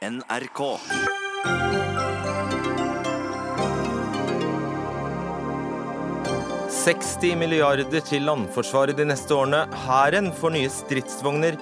NRK. 0.00 0.60
«60 6.72 7.34
milliarder 7.36 8.00
til 8.08 8.24
landforsvaret 8.24 8.96
de 8.96 9.04
neste 9.04 9.36
årene. 9.36 9.66
Hæren 9.82 10.30
får 10.32 10.54
nye 10.54 10.70
stridsvogner 10.72 11.58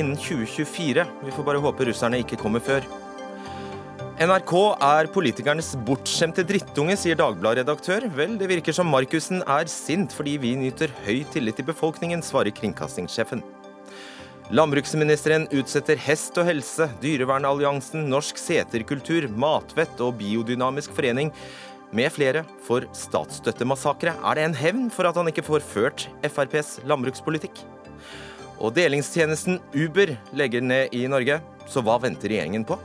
innen 0.00 0.16
2024. 0.16 1.04
Vi 1.26 1.34
får 1.36 1.44
bare 1.44 1.60
håpe 1.60 1.84
russerne 1.90 2.22
ikke 2.24 2.38
kommer 2.40 2.64
før. 2.64 2.88
NRK 4.16 4.54
er 4.88 5.10
politikernes 5.12 5.74
bortskjemte 5.84 6.46
drittunge, 6.48 6.96
sier 6.96 7.20
Dagbladet-redaktør. 7.20 8.08
Vel, 8.16 8.38
det 8.40 8.48
virker 8.48 8.72
som 8.72 8.88
Markussen 8.88 9.44
er 9.44 9.68
sint 9.68 10.16
fordi 10.16 10.38
vi 10.40 10.54
nyter 10.56 10.88
høy 11.04 11.20
tillit 11.36 11.60
i 11.60 11.68
befolkningen, 11.68 12.24
svarer 12.24 12.56
kringkastingssjefen. 12.56 13.44
Landbruksministeren 14.52 15.46
utsetter 15.56 15.96
hest 16.04 16.36
og 16.36 16.44
helse, 16.44 16.84
Dyrevernalliansen, 17.00 18.02
Norsk 18.12 18.36
seterkultur, 18.36 19.24
Matvett 19.40 20.02
og 20.04 20.18
Biodynamisk 20.18 20.92
forening 20.92 21.30
med 21.96 22.12
flere 22.12 22.42
for 22.66 22.84
statsstøttemassakre. 22.92 24.12
Er 24.12 24.36
det 24.36 24.44
en 24.44 24.58
hevn 24.58 24.90
for 24.92 25.08
at 25.08 25.16
han 25.16 25.32
ikke 25.32 25.46
får 25.46 25.64
ført 25.64 26.06
FrPs 26.28 26.82
landbrukspolitikk? 26.84 27.62
Og 28.60 28.76
delingstjenesten 28.76 29.62
Uber 29.72 30.12
legger 30.36 30.60
ned 30.60 30.92
i 30.92 31.06
Norge, 31.08 31.40
så 31.64 31.80
hva 31.80 31.96
venter 32.04 32.28
regjeringen 32.28 32.68
på? 32.68 32.76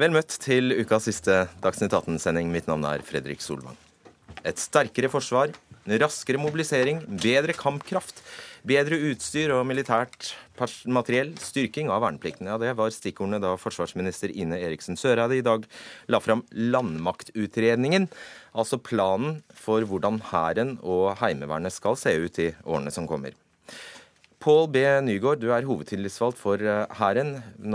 Vel 0.00 0.14
møtt 0.14 0.32
til 0.40 0.72
ukas 0.80 1.04
siste 1.10 1.34
Dagsnytt 1.60 1.92
18-sending. 1.92 2.48
Mitt 2.48 2.64
navn 2.70 2.86
er 2.88 3.02
Fredrik 3.04 3.42
Solvang. 3.44 3.74
Et 4.48 4.56
sterkere 4.56 5.10
forsvar, 5.12 5.50
raskere 6.00 6.40
mobilisering, 6.40 7.02
bedre 7.20 7.52
kampkraft, 7.52 8.22
bedre 8.64 8.96
utstyr 9.10 9.52
og 9.52 9.66
militært 9.68 10.30
materiell, 10.88 11.34
styrking 11.36 11.92
av 11.92 12.00
verneplikten. 12.06 12.48
Ja, 12.48 12.56
det 12.56 12.72
var 12.80 12.94
stikkordene 12.96 13.42
da 13.44 13.52
forsvarsminister 13.60 14.32
Ine 14.32 14.62
Eriksen 14.64 14.96
Søreide 14.96 15.36
i 15.36 15.44
dag 15.44 15.68
la 16.08 16.22
fram 16.24 16.46
landmaktutredningen. 16.56 18.08
Altså 18.56 18.80
planen 18.80 19.42
for 19.52 19.84
hvordan 19.84 20.22
Hæren 20.30 20.78
og 20.80 21.18
Heimevernet 21.20 21.76
skal 21.76 22.00
se 22.00 22.16
ut 22.24 22.40
i 22.40 22.54
årene 22.64 22.94
som 22.94 23.10
kommer. 23.10 23.36
Pål 24.40 24.70
B. 24.72 24.80
Nygaard, 25.04 25.42
du 25.42 25.50
er 25.52 25.66
hovedtillitsvalgt 25.68 26.38
for 26.40 26.62
eh, 26.64 26.94
Hæren 26.96 27.34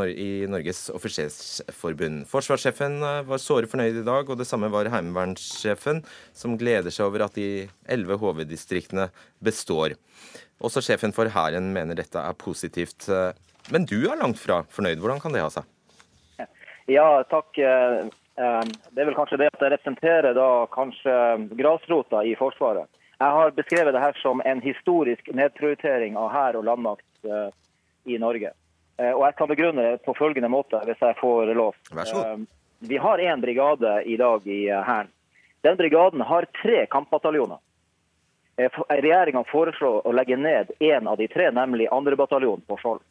i 0.10 0.48
Norges 0.50 0.88
offisersforbund. 0.90 2.24
Forsvarssjefen 2.26 2.96
eh, 3.06 3.20
var 3.28 3.42
såre 3.44 3.70
fornøyd 3.70 4.00
i 4.00 4.06
dag, 4.08 4.26
og 4.26 4.40
det 4.40 4.48
samme 4.50 4.72
var 4.74 4.90
heimevernssjefen, 4.90 6.02
som 6.34 6.56
gleder 6.58 6.90
seg 6.90 7.06
over 7.06 7.28
at 7.28 7.38
de 7.38 7.68
elleve 7.86 8.18
HV-distriktene 8.18 9.12
består. 9.46 9.94
Også 10.58 10.82
sjefen 10.82 11.14
for 11.14 11.30
Hæren 11.30 11.70
mener 11.76 12.02
dette 12.02 12.18
er 12.18 12.42
positivt. 12.42 13.12
Men 13.70 13.86
du 13.86 14.00
er 14.10 14.18
langt 14.18 14.42
fra 14.42 14.64
fornøyd. 14.74 14.98
Hvordan 15.04 15.22
kan 15.22 15.38
det 15.38 15.46
ha 15.46 15.54
seg? 15.54 15.70
Ja, 16.90 17.22
takk. 17.30 17.62
Eh, 17.62 18.10
det 18.36 19.06
er 19.06 19.08
vel 19.12 19.16
kanskje 19.22 19.44
det 19.44 19.54
at 19.54 19.62
jeg 19.62 19.78
representerer 19.78 20.34
da 20.34 20.50
kanskje 20.74 21.14
grasrota 21.62 22.26
i 22.26 22.34
Forsvaret. 22.42 22.90
Jeg 23.26 23.31
har 23.31 23.52
beskrevet 23.52 23.94
det 23.94 24.00
her 24.00 24.18
som 24.22 24.42
en 24.45 24.59
historisk 24.62 25.30
nedprioritering 25.34 26.18
av 26.20 26.28
hær 26.30 26.58
og 26.59 26.66
landmakt 26.68 27.26
uh, 27.26 27.48
i 28.06 28.20
Norge. 28.22 28.52
Uh, 29.02 29.14
og 29.16 29.23
jeg 29.26 29.36
kan 29.40 29.50
begrunne 29.50 29.86
det 29.86 30.04
på 30.06 30.14
følgende 30.14 30.52
måte, 30.54 30.78
hvis 30.86 31.02
jeg 31.02 31.18
får 31.18 31.50
lov. 31.58 31.80
Vær 31.90 32.06
så 32.06 32.20
god. 32.20 32.44
Uh, 32.44 32.86
vi 32.86 33.00
har 33.02 33.23
én 33.23 33.42
brigade 33.42 33.96
i 34.06 34.18
dag 34.22 34.46
i 34.46 34.59
Hæren. 34.70 35.09
Den 35.66 35.80
brigaden 35.80 36.22
har 36.22 36.46
tre 36.62 36.86
kampbataljoner. 36.86 37.58
Regjeringa 38.92 39.42
foreslår 39.50 40.06
å 40.06 40.14
legge 40.14 40.38
ned 40.38 40.70
én 40.78 41.09
av 41.09 41.18
de 41.18 41.26
tre, 41.28 41.50
nemlig 41.52 41.90
2. 41.90 42.16
bataljon 42.20 42.62
på 42.68 42.78
Skjold. 42.84 43.02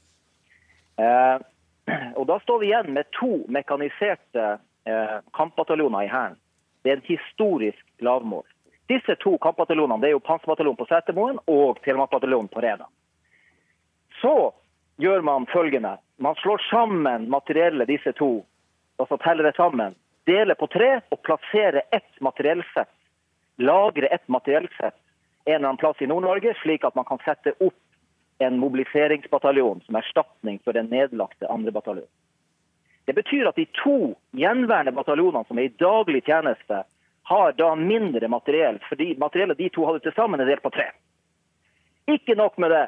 Og 2.21 2.25
da 2.31 2.39
står 2.45 2.63
vi 2.63 2.71
igjen 2.71 2.95
med 2.95 3.11
to 3.19 3.43
mekaniserte 3.53 4.47
kampbataljoner 5.35 6.07
i 6.07 6.13
Hæren. 6.13 6.39
Det 6.85 6.93
er 6.93 7.01
en 7.01 7.09
historisk 7.09 7.83
lavmål. 7.99 8.47
Disse 8.87 9.17
to 9.17 9.39
kampbataljonene 9.39 10.01
det 10.03 10.11
er 10.11 10.17
jo 10.17 10.25
Panserbataljonen 10.25 10.79
på 10.81 10.89
Setermoen 10.91 11.39
og 11.49 11.81
Telemarkbataljonen 11.85 12.51
på 12.53 12.65
Rena. 12.65 12.89
Så 14.21 14.53
gjør 15.01 15.25
man 15.25 15.47
følgende. 15.47 15.97
Man 16.17 16.37
slår 16.43 16.61
sammen 16.71 17.31
materiellet 17.33 17.89
disse 17.89 18.13
to, 18.19 18.45
altså 19.01 19.17
teller 19.25 19.49
det 19.49 19.57
sammen. 19.57 19.97
Deler 20.29 20.57
på 20.57 20.69
tre 20.73 20.99
og 21.13 21.23
plasserer 21.25 21.83
ett 21.93 22.21
materiellsett. 22.21 22.93
Lagrer 23.57 24.13
ett 24.15 24.29
materiellsett 24.29 24.97
en 25.45 25.55
eller 25.55 25.69
annen 25.69 25.77
plass 25.77 26.01
i 26.01 26.07
Nord-Norge, 26.07 26.55
slik 26.63 26.85
at 26.85 26.95
man 26.95 27.05
kan 27.05 27.21
sette 27.25 27.53
opp 27.61 27.77
en 28.39 28.59
mobiliseringsbataljon 28.59 29.83
som 29.85 29.97
erstatning 29.97 30.59
for 30.65 30.73
den 30.73 30.89
nedlagte 30.93 31.49
andre 31.53 31.73
bataljonen. 31.73 32.11
Det 33.05 33.13
betyr 33.13 33.51
at 33.51 33.59
de 33.61 33.67
to 33.77 34.15
gjenværende 34.33 34.95
bataljonene 34.97 35.45
som 35.45 35.59
er 35.61 35.69
i 35.69 35.75
daglig 35.77 36.23
tjeneste, 36.25 36.81
har 37.25 37.53
da 37.53 37.75
mindre 37.75 38.29
materiell, 38.29 38.79
fordi 38.89 39.15
materiellet 39.19 39.59
de 39.59 39.69
to 39.73 39.87
hadde 39.87 40.05
til 40.05 40.13
sammen 40.17 40.41
er 40.41 40.49
delt 40.49 40.63
på 40.63 40.73
tre. 40.75 40.91
Ikke 42.11 42.37
nok 42.37 42.59
med 42.59 42.71
det. 42.71 42.87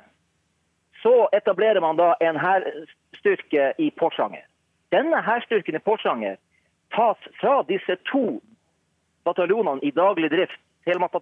Så 1.02 1.28
etablerer 1.32 1.80
man 1.80 1.96
da 1.96 2.12
en 2.20 2.36
hærstyrke 2.36 3.72
i 3.78 3.90
Porsanger. 3.96 4.44
Denne 4.92 5.22
hærstyrken 5.24 5.76
i 5.76 5.84
Porsanger 5.84 6.36
tas 6.92 7.30
fra 7.40 7.62
disse 7.68 7.96
to 8.12 8.40
bataljonene 9.24 9.80
i 9.82 9.90
daglig 9.90 10.30
drift, 10.30 10.60
Telemark 10.84 11.16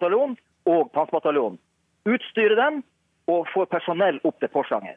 og 0.65 0.91
Panserbataljonen. 0.93 1.59
Utstyrer 2.05 2.57
dem 2.57 2.83
og 3.31 3.47
får 3.55 3.71
personell 3.73 4.21
opp 4.25 4.41
til 4.41 4.49
Porsanger. 4.49 4.97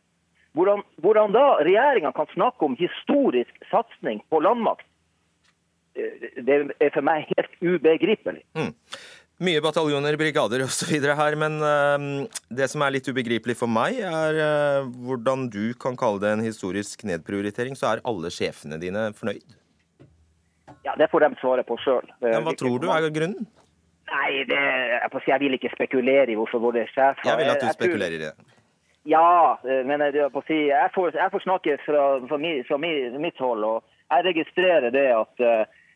Hvordan, 0.57 0.81
hvordan 1.03 1.31
da 1.35 1.45
regjeringa 1.61 2.11
kan 2.11 2.27
snakke 2.33 2.65
om 2.65 2.75
historisk 2.79 3.53
satsing 3.71 4.23
på 4.29 4.39
landmakt, 4.41 4.86
det 6.47 6.57
er 6.79 6.91
for 6.93 7.05
meg 7.05 7.29
helt 7.33 7.55
ubegripelig. 7.61 8.43
Mm. 8.57 8.73
Mye 9.37 9.61
bataljoner, 9.61 10.15
brigader 10.17 10.63
osv. 10.65 10.95
her, 10.97 11.35
men 11.37 11.59
uh, 11.61 12.25
det 12.49 12.65
som 12.71 12.81
er 12.81 12.95
litt 12.95 13.05
ubegripelig 13.05 13.53
for 13.59 13.69
meg, 13.69 13.99
er 14.01 14.39
uh, 14.41 14.87
hvordan 15.05 15.45
du 15.53 15.75
kan 15.77 15.97
kalle 15.99 16.23
det 16.23 16.31
en 16.33 16.41
historisk 16.45 17.05
nedprioritering. 17.05 17.77
Så 17.77 17.91
er 17.91 18.01
alle 18.09 18.33
sjefene 18.33 18.81
dine 18.81 19.11
fornøyd? 19.17 19.45
Ja, 20.87 20.95
Det 20.97 21.09
får 21.11 21.27
de 21.27 21.37
svare 21.41 21.67
på 21.67 21.77
sjøl. 21.83 22.09
Hva 22.23 22.53
tror 22.57 22.81
du 22.81 22.89
er 22.89 23.09
grunnen? 23.13 23.45
Nei, 24.07 24.43
det, 24.47 24.57
jeg, 24.57 25.23
jeg 25.27 25.39
vil 25.43 25.57
ikke 25.57 25.73
spekulere 25.75 26.31
i 26.31 26.37
hvorfor 26.39 26.61
våre 26.63 26.85
sjefer 26.87 27.27
Jeg 27.27 27.41
vil 27.41 27.51
at 27.51 27.61
du 27.61 27.67
spekulerer 27.75 28.15
i 28.15 28.21
det. 28.21 28.33
Ja, 29.07 29.59
men 29.87 30.01
jeg, 30.01 30.31
får, 30.33 30.49
jeg 30.49 30.93
får, 30.95 31.43
snakke 31.43 31.77
fra, 31.85 32.05
fra, 32.27 32.39
mi, 32.41 32.57
fra, 32.67 32.79
mitt 32.79 33.37
hold. 33.39 33.63
og 33.63 33.83
Jeg 34.15 34.25
registrerer 34.31 34.89
det 34.95 35.05
at 35.15 35.43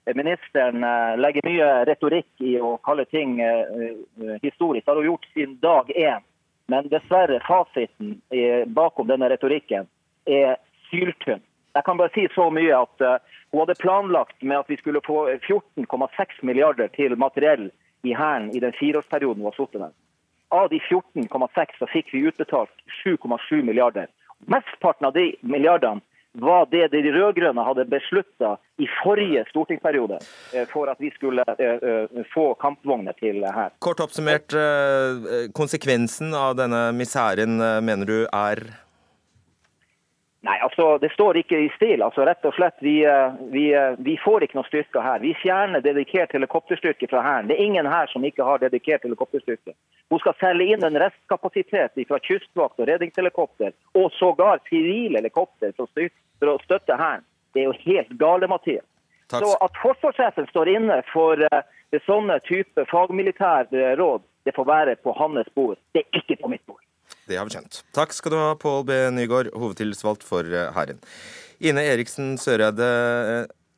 Ministeren 0.05 0.83
eh, 0.83 1.17
legger 1.17 1.45
mye 1.45 1.69
retorikk 1.85 2.41
i 2.41 2.55
å 2.59 2.73
kalle 2.85 3.05
ting 3.05 3.39
eh, 3.39 3.61
eh, 3.69 4.35
historisk. 4.41 4.85
Det 4.85 4.91
har 4.91 4.97
hun 4.97 5.11
gjort 5.11 5.27
siden 5.33 5.57
dag 5.61 5.91
én. 5.93 6.25
Men 6.71 6.87
dessverre, 6.87 7.41
fasiten 7.43 8.21
bakom 8.71 9.09
denne 9.09 9.27
retorikken 9.27 9.89
er 10.23 10.53
syltynn. 10.87 11.41
Jeg 11.75 11.83
kan 11.83 11.97
bare 11.99 12.13
si 12.13 12.23
så 12.31 12.45
mye 12.53 12.77
at 12.77 13.03
hun 13.51 13.59
hadde 13.59 13.75
planlagt 13.81 14.37
med 14.39 14.61
at 14.61 14.69
vi 14.71 14.77
skulle 14.79 15.01
få 15.03 15.25
14,6 15.49 16.37
milliarder 16.47 16.87
til 16.95 17.17
materiell 17.19 17.65
i 18.07 18.13
Hæren 18.15 18.53
i 18.55 18.61
den 18.63 18.71
fireårsperioden 18.77 19.43
hun 19.43 19.49
har 19.49 19.57
sittet 19.57 19.83
der. 19.83 19.91
Av 20.55 20.69
de 20.71 20.79
14,6 20.85 21.75
så 21.81 21.89
fikk 21.91 22.13
vi 22.13 22.23
utbetalt 22.31 22.71
7,7 23.03 23.65
milliarder. 23.67 24.07
Mesteparten 24.47 25.09
av 25.09 25.17
de 25.17 25.33
milliardene 25.41 25.99
var 26.33 26.67
det 26.71 26.87
de 26.91 27.11
rød-grønne 27.11 27.63
hadde 27.65 27.85
beslutta 27.91 28.55
i 28.79 28.87
forrige 29.03 29.43
stortingsperiode 29.49 30.19
eh, 30.53 30.67
for 30.71 30.91
at 30.91 30.99
vi 30.99 31.11
skulle 31.15 31.43
eh, 31.59 31.81
eh, 31.89 32.23
få 32.33 32.53
kampvogner 32.61 33.15
til 33.19 33.43
her. 33.43 33.73
Kort 33.79 33.99
oppsummert, 34.03 34.55
konsekvensen 35.57 36.35
av 36.37 36.55
denne 36.59 36.89
misæren 36.95 37.59
mener 37.83 38.07
du 38.07 38.17
er 38.25 38.63
Nei, 40.41 40.57
altså 40.65 40.97
Det 40.97 41.11
står 41.13 41.37
ikke 41.37 41.57
i 41.59 41.69
stil. 41.75 42.01
altså 42.01 42.25
rett 42.25 42.45
og 42.45 42.53
slett, 42.57 42.77
Vi, 42.81 42.95
vi, 43.53 43.65
vi 43.97 44.17
får 44.17 44.43
ikke 44.43 44.57
noe 44.57 44.69
styrker 44.69 45.01
her. 45.05 45.19
Vi 45.21 45.35
fjerner 45.37 45.83
dedikert 45.85 46.33
helikopterstyrke 46.33 47.07
fra 47.11 47.21
Hæren. 47.21 47.47
Det 47.47 47.59
er 47.59 47.63
ingen 47.63 47.85
her 47.85 48.07
som 48.09 48.25
ikke 48.25 48.43
har 48.43 48.57
dedikert 48.57 49.05
helikopterstyrke. 49.05 49.75
Hun 50.09 50.19
skal 50.19 50.33
selge 50.39 50.73
inn 50.73 50.83
en 50.83 50.97
restkapasitet 50.97 52.01
fra 52.07 52.19
kystvakt 52.19 52.81
og 52.81 52.89
redningshelikopter, 52.89 53.71
og 53.93 54.09
sågar 54.17 54.63
sivile 54.69 55.21
helikopter 55.21 55.77
for 55.77 56.49
å 56.49 56.57
støtte 56.65 56.97
Hæren. 56.97 57.27
Det 57.53 57.61
er 57.61 57.69
jo 57.69 57.77
helt 57.85 58.17
gale, 58.17 58.47
Mathias. 58.47 58.87
Så 59.31 59.53
at 59.63 59.77
forsvarssjefen 59.79 60.47
står 60.49 60.73
inne 60.73 60.97
for 61.13 61.39
uh, 61.39 61.61
sånne 62.07 62.39
type 62.47 62.85
fagmilitære 62.91 63.95
råd, 63.99 64.25
det 64.43 64.55
får 64.55 64.67
være 64.67 64.95
på 65.05 65.13
hans 65.15 65.53
bord. 65.55 65.77
Det 65.93 66.01
er 66.01 66.19
ikke 66.23 66.41
på 66.41 66.49
mitt 66.51 66.65
bord. 66.65 66.81
Det 67.31 67.39
har 67.39 67.47
vi 67.47 67.55
skjønt. 67.55 67.81
Takk 67.95 68.11
skal 68.15 68.33
du 68.33 68.39
ha, 68.41 68.49
Pål 68.59 68.83
B. 68.89 68.97
Nygaard, 69.15 69.53
hovedtilsvalgt 69.55 70.25
for 70.27 70.43
eh, 70.43 70.71
Hæren. 70.75 70.99
Ine 71.63 71.83
Eriksen 71.87 72.33
Søreide, 72.41 72.89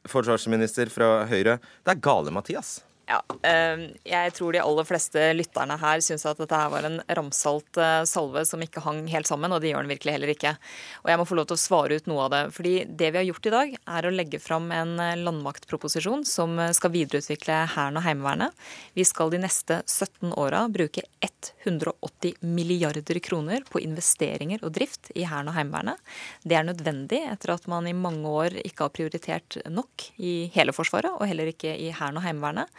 forsvarsminister 0.09 0.89
fra 0.91 1.27
Høyre. 1.29 1.59
Det 1.83 1.93
er 1.93 2.01
gale, 2.03 2.33
Mathias? 2.33 2.77
Ja, 3.13 3.19
eh, 3.45 3.81
jeg 4.07 4.33
tror 4.33 4.55
de 4.55 4.61
aller 4.63 4.85
fleste 4.87 5.25
lytterne 5.35 5.75
her 5.77 6.01
syns 6.01 6.23
at 6.25 6.39
dette 6.41 6.57
her 6.57 6.71
var 6.73 6.87
en 6.87 6.97
ramsalt 7.13 7.77
eh, 7.77 8.05
salve 8.09 8.41
som 8.49 8.61
ikke 8.63 8.81
hang 8.81 9.03
helt 9.11 9.29
sammen, 9.29 9.53
og 9.53 9.61
det 9.61 9.69
gjør 9.69 9.85
den 9.85 9.93
virkelig 9.93 10.15
heller 10.15 10.31
ikke. 10.33 10.55
Og 11.03 11.11
jeg 11.11 11.21
må 11.21 11.27
få 11.29 11.37
lov 11.37 11.47
til 11.51 11.57
å 11.59 11.61
svare 11.61 11.99
ut 11.99 12.09
noe 12.09 12.23
av 12.25 12.31
det. 12.33 12.41
fordi 12.55 12.73
det 12.89 13.11
vi 13.13 13.19
har 13.19 13.27
gjort 13.27 13.49
i 13.49 13.53
dag, 13.53 13.75
er 13.97 14.07
å 14.07 14.13
legge 14.13 14.39
fram 14.41 14.71
en 14.73 14.95
eh, 15.03 15.19
landmaktproposisjon 15.21 16.25
som 16.25 16.57
skal 16.73 16.93
videreutvikle 16.95 17.59
Hæren 17.75 18.01
og 18.01 18.05
Heimevernet. 18.07 18.65
Vi 18.97 19.05
skal 19.05 19.33
de 19.33 19.43
neste 19.43 19.81
17 19.85 20.33
åra 20.39 20.63
bruke 20.73 21.05
180 21.21 22.41
milliarder 22.41 23.21
kroner 23.23 23.67
på 23.69 23.83
investeringer 23.83 24.63
og 24.65 24.73
drift 24.79 25.11
i 25.13 25.27
Hæren 25.29 25.51
og 25.51 25.57
Heimevernet. 25.59 26.01
Det 26.41 26.57
er 26.57 26.65
nødvendig 26.65 27.21
etter 27.29 27.53
at 27.59 27.69
man 27.69 27.85
i 27.85 27.93
mange 27.93 28.25
år 28.25 28.57
ikke 28.63 28.87
har 28.87 28.95
prioritert 28.95 29.61
nok 29.69 30.09
i 30.17 30.49
hele 30.55 30.73
Forsvaret, 30.73 31.13
og 31.13 31.27
heller 31.29 31.51
ikke 31.53 31.75
i 31.77 31.91
Hæren 31.93 32.17
og 32.17 32.25
Heimevernet. 32.25 32.71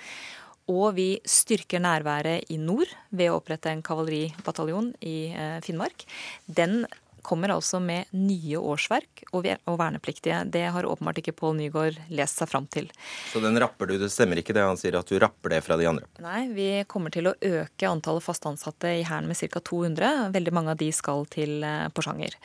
Og 0.72 0.94
vi 0.96 1.08
styrker 1.28 1.82
nærværet 1.84 2.50
i 2.52 2.58
nord 2.60 2.90
ved 3.10 3.30
å 3.30 3.38
opprette 3.40 3.72
en 3.72 3.84
kavaleribataljon 3.84 4.94
i 5.04 5.16
eh, 5.32 5.58
Finnmark. 5.64 6.06
Den 6.46 6.84
kommer 7.24 7.54
altså 7.54 7.80
med 7.80 8.10
nye 8.12 8.60
årsverk 8.60 9.24
og 9.32 9.46
vernepliktige. 9.80 10.42
Det 10.52 10.66
har 10.74 10.86
åpenbart 10.86 11.22
ikke 11.22 11.34
Pål 11.38 11.56
Nygaard 11.58 11.98
lest 12.12 12.40
seg 12.40 12.50
fram 12.50 12.68
til. 12.70 12.90
Så 13.32 13.40
den 13.42 13.56
rapper 13.60 13.88
du? 13.88 13.96
Det 14.00 14.10
stemmer 14.12 14.40
ikke 14.40 14.54
det 14.56 14.66
han 14.66 14.78
sier, 14.80 14.98
at 15.00 15.08
du 15.08 15.16
rapper 15.22 15.56
det 15.56 15.62
fra 15.64 15.78
de 15.80 15.88
andre? 15.88 16.08
Nei, 16.22 16.44
vi 16.54 16.68
kommer 16.90 17.14
til 17.14 17.30
å 17.30 17.34
øke 17.40 17.88
antallet 17.88 18.26
fast 18.26 18.44
ansatte 18.50 18.92
i 19.00 19.06
Hæren 19.08 19.30
med 19.30 19.40
ca. 19.40 19.64
200. 19.64 20.30
Veldig 20.36 20.54
mange 20.54 20.76
av 20.76 20.80
de 20.84 20.90
skal 20.94 21.24
til 21.32 21.64
eh, 21.64 21.88
Porsanger. 21.96 22.36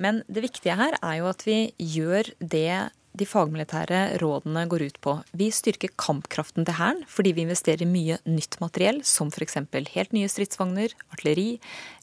Men 0.00 0.24
det 0.26 0.46
viktige 0.48 0.78
her 0.80 0.96
er 1.00 1.20
jo 1.20 1.30
at 1.30 1.44
vi 1.46 1.58
gjør 1.78 2.32
det 2.40 2.90
de 3.14 3.26
fagmilitære 3.28 4.18
rådene 4.22 4.64
går 4.70 4.84
ut 4.88 4.96
på. 5.04 5.14
Vi 5.38 5.50
styrker 5.54 5.92
kampkraften 6.00 6.66
til 6.66 6.76
Hæren 6.78 7.04
fordi 7.10 7.34
vi 7.36 7.44
investerer 7.46 7.86
mye 7.86 8.18
nytt 8.26 8.58
materiell, 8.62 9.02
som 9.06 9.30
f.eks. 9.30 9.58
helt 9.94 10.16
nye 10.16 10.30
stridsvogner, 10.30 10.94
artilleri, 11.14 11.60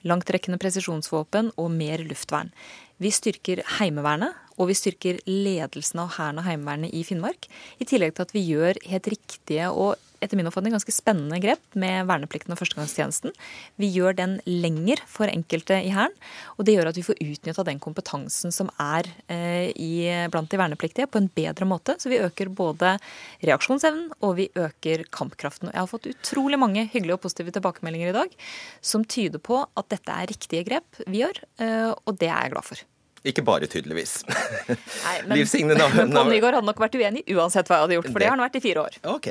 langtrekkende 0.08 0.60
presisjonsvåpen 0.62 1.52
og 1.58 1.72
mer 1.76 2.04
luftvern. 2.08 2.54
Vi 3.02 3.12
styrker 3.12 3.64
Heimevernet, 3.80 4.38
og 4.62 4.70
vi 4.70 4.78
styrker 4.78 5.20
ledelsen 5.26 6.04
av 6.04 6.16
Hæren 6.20 6.40
og 6.40 6.46
Heimevernet 6.46 6.94
i 6.94 7.04
Finnmark. 7.04 7.50
I 7.82 7.88
tillegg 7.90 8.16
til 8.16 8.28
at 8.28 8.34
vi 8.36 8.46
gjør 8.46 8.80
helt 8.92 9.12
riktige 9.12 9.72
og 9.74 9.98
etter 10.22 10.38
min 10.38 10.48
oppfatning 10.50 10.76
ganske 10.76 10.94
spennende 10.94 11.40
grep 11.42 11.78
med 11.80 12.06
verneplikten 12.10 12.54
og 12.54 12.60
førstegangstjenesten. 12.62 13.34
Vi 13.82 13.90
gjør 13.92 14.16
den 14.18 14.38
lenger 14.46 15.02
for 15.10 15.30
enkelte 15.32 15.80
i 15.82 15.92
Hæren, 15.94 16.14
og 16.58 16.68
det 16.68 16.78
gjør 16.78 16.92
at 16.92 17.00
vi 17.00 17.06
får 17.06 17.22
utnytta 17.26 17.66
den 17.68 17.82
kompetansen 17.84 18.54
som 18.56 18.70
er 18.82 19.10
eh, 19.32 19.72
i, 19.74 19.92
blant 20.32 20.52
de 20.52 20.62
vernepliktige, 20.62 21.10
på 21.12 21.22
en 21.22 21.32
bedre 21.34 21.68
måte. 21.70 21.98
Så 22.02 22.12
vi 22.12 22.22
øker 22.22 22.54
både 22.54 22.96
reaksjonsevnen 23.42 24.12
og 24.22 24.38
vi 24.40 24.50
øker 24.56 25.06
kampkraften. 25.14 25.72
Og 25.72 25.76
jeg 25.76 25.84
har 25.84 25.92
fått 25.92 26.10
utrolig 26.14 26.62
mange 26.62 26.88
hyggelige 26.88 27.18
og 27.18 27.26
positive 27.26 27.56
tilbakemeldinger 27.58 28.14
i 28.14 28.18
dag 28.22 28.40
som 28.86 29.06
tyder 29.06 29.42
på 29.42 29.64
at 29.66 29.92
dette 29.92 30.16
er 30.16 30.30
riktige 30.32 30.66
grep 30.68 31.04
vi 31.08 31.26
gjør, 31.26 31.44
eh, 31.62 31.92
og 31.92 32.18
det 32.22 32.30
er 32.30 32.46
jeg 32.46 32.56
glad 32.56 32.72
for. 32.74 32.91
Ikke 33.22 33.44
bare, 33.46 33.68
tydeligvis. 33.70 34.24
Nei, 35.06 35.16
men 35.28 35.38
Liv 35.38 35.50
Signe 35.50 35.76
Navarsete 35.78 36.18
hadde 36.18 36.62
nok 36.66 36.80
vært 36.82 36.96
uenig 36.98 37.22
uansett 37.36 37.70
hva 37.70 37.78
jeg 37.78 37.86
hadde 37.86 37.98
gjort, 38.00 38.08
for 38.10 38.18
det, 38.18 38.26
det 38.26 38.30
har 38.32 38.38
han 38.38 38.46
vært 38.48 38.58
i 38.58 38.64
fire 38.64 38.86
år. 38.88 38.98
Ok, 39.14 39.28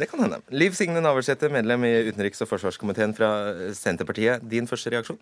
det 0.00 0.08
kan 0.10 0.24
hende. 0.24 0.40
Liv 0.50 0.74
Signe 0.74 1.02
Navarsete, 1.04 1.50
medlem 1.54 1.86
i 1.86 1.92
utenriks- 2.10 2.42
og 2.42 2.50
forsvarskomiteen 2.50 3.14
fra 3.14 3.30
Senterpartiet. 3.78 4.42
Din 4.50 4.66
første 4.70 4.90
reaksjon? 4.90 5.20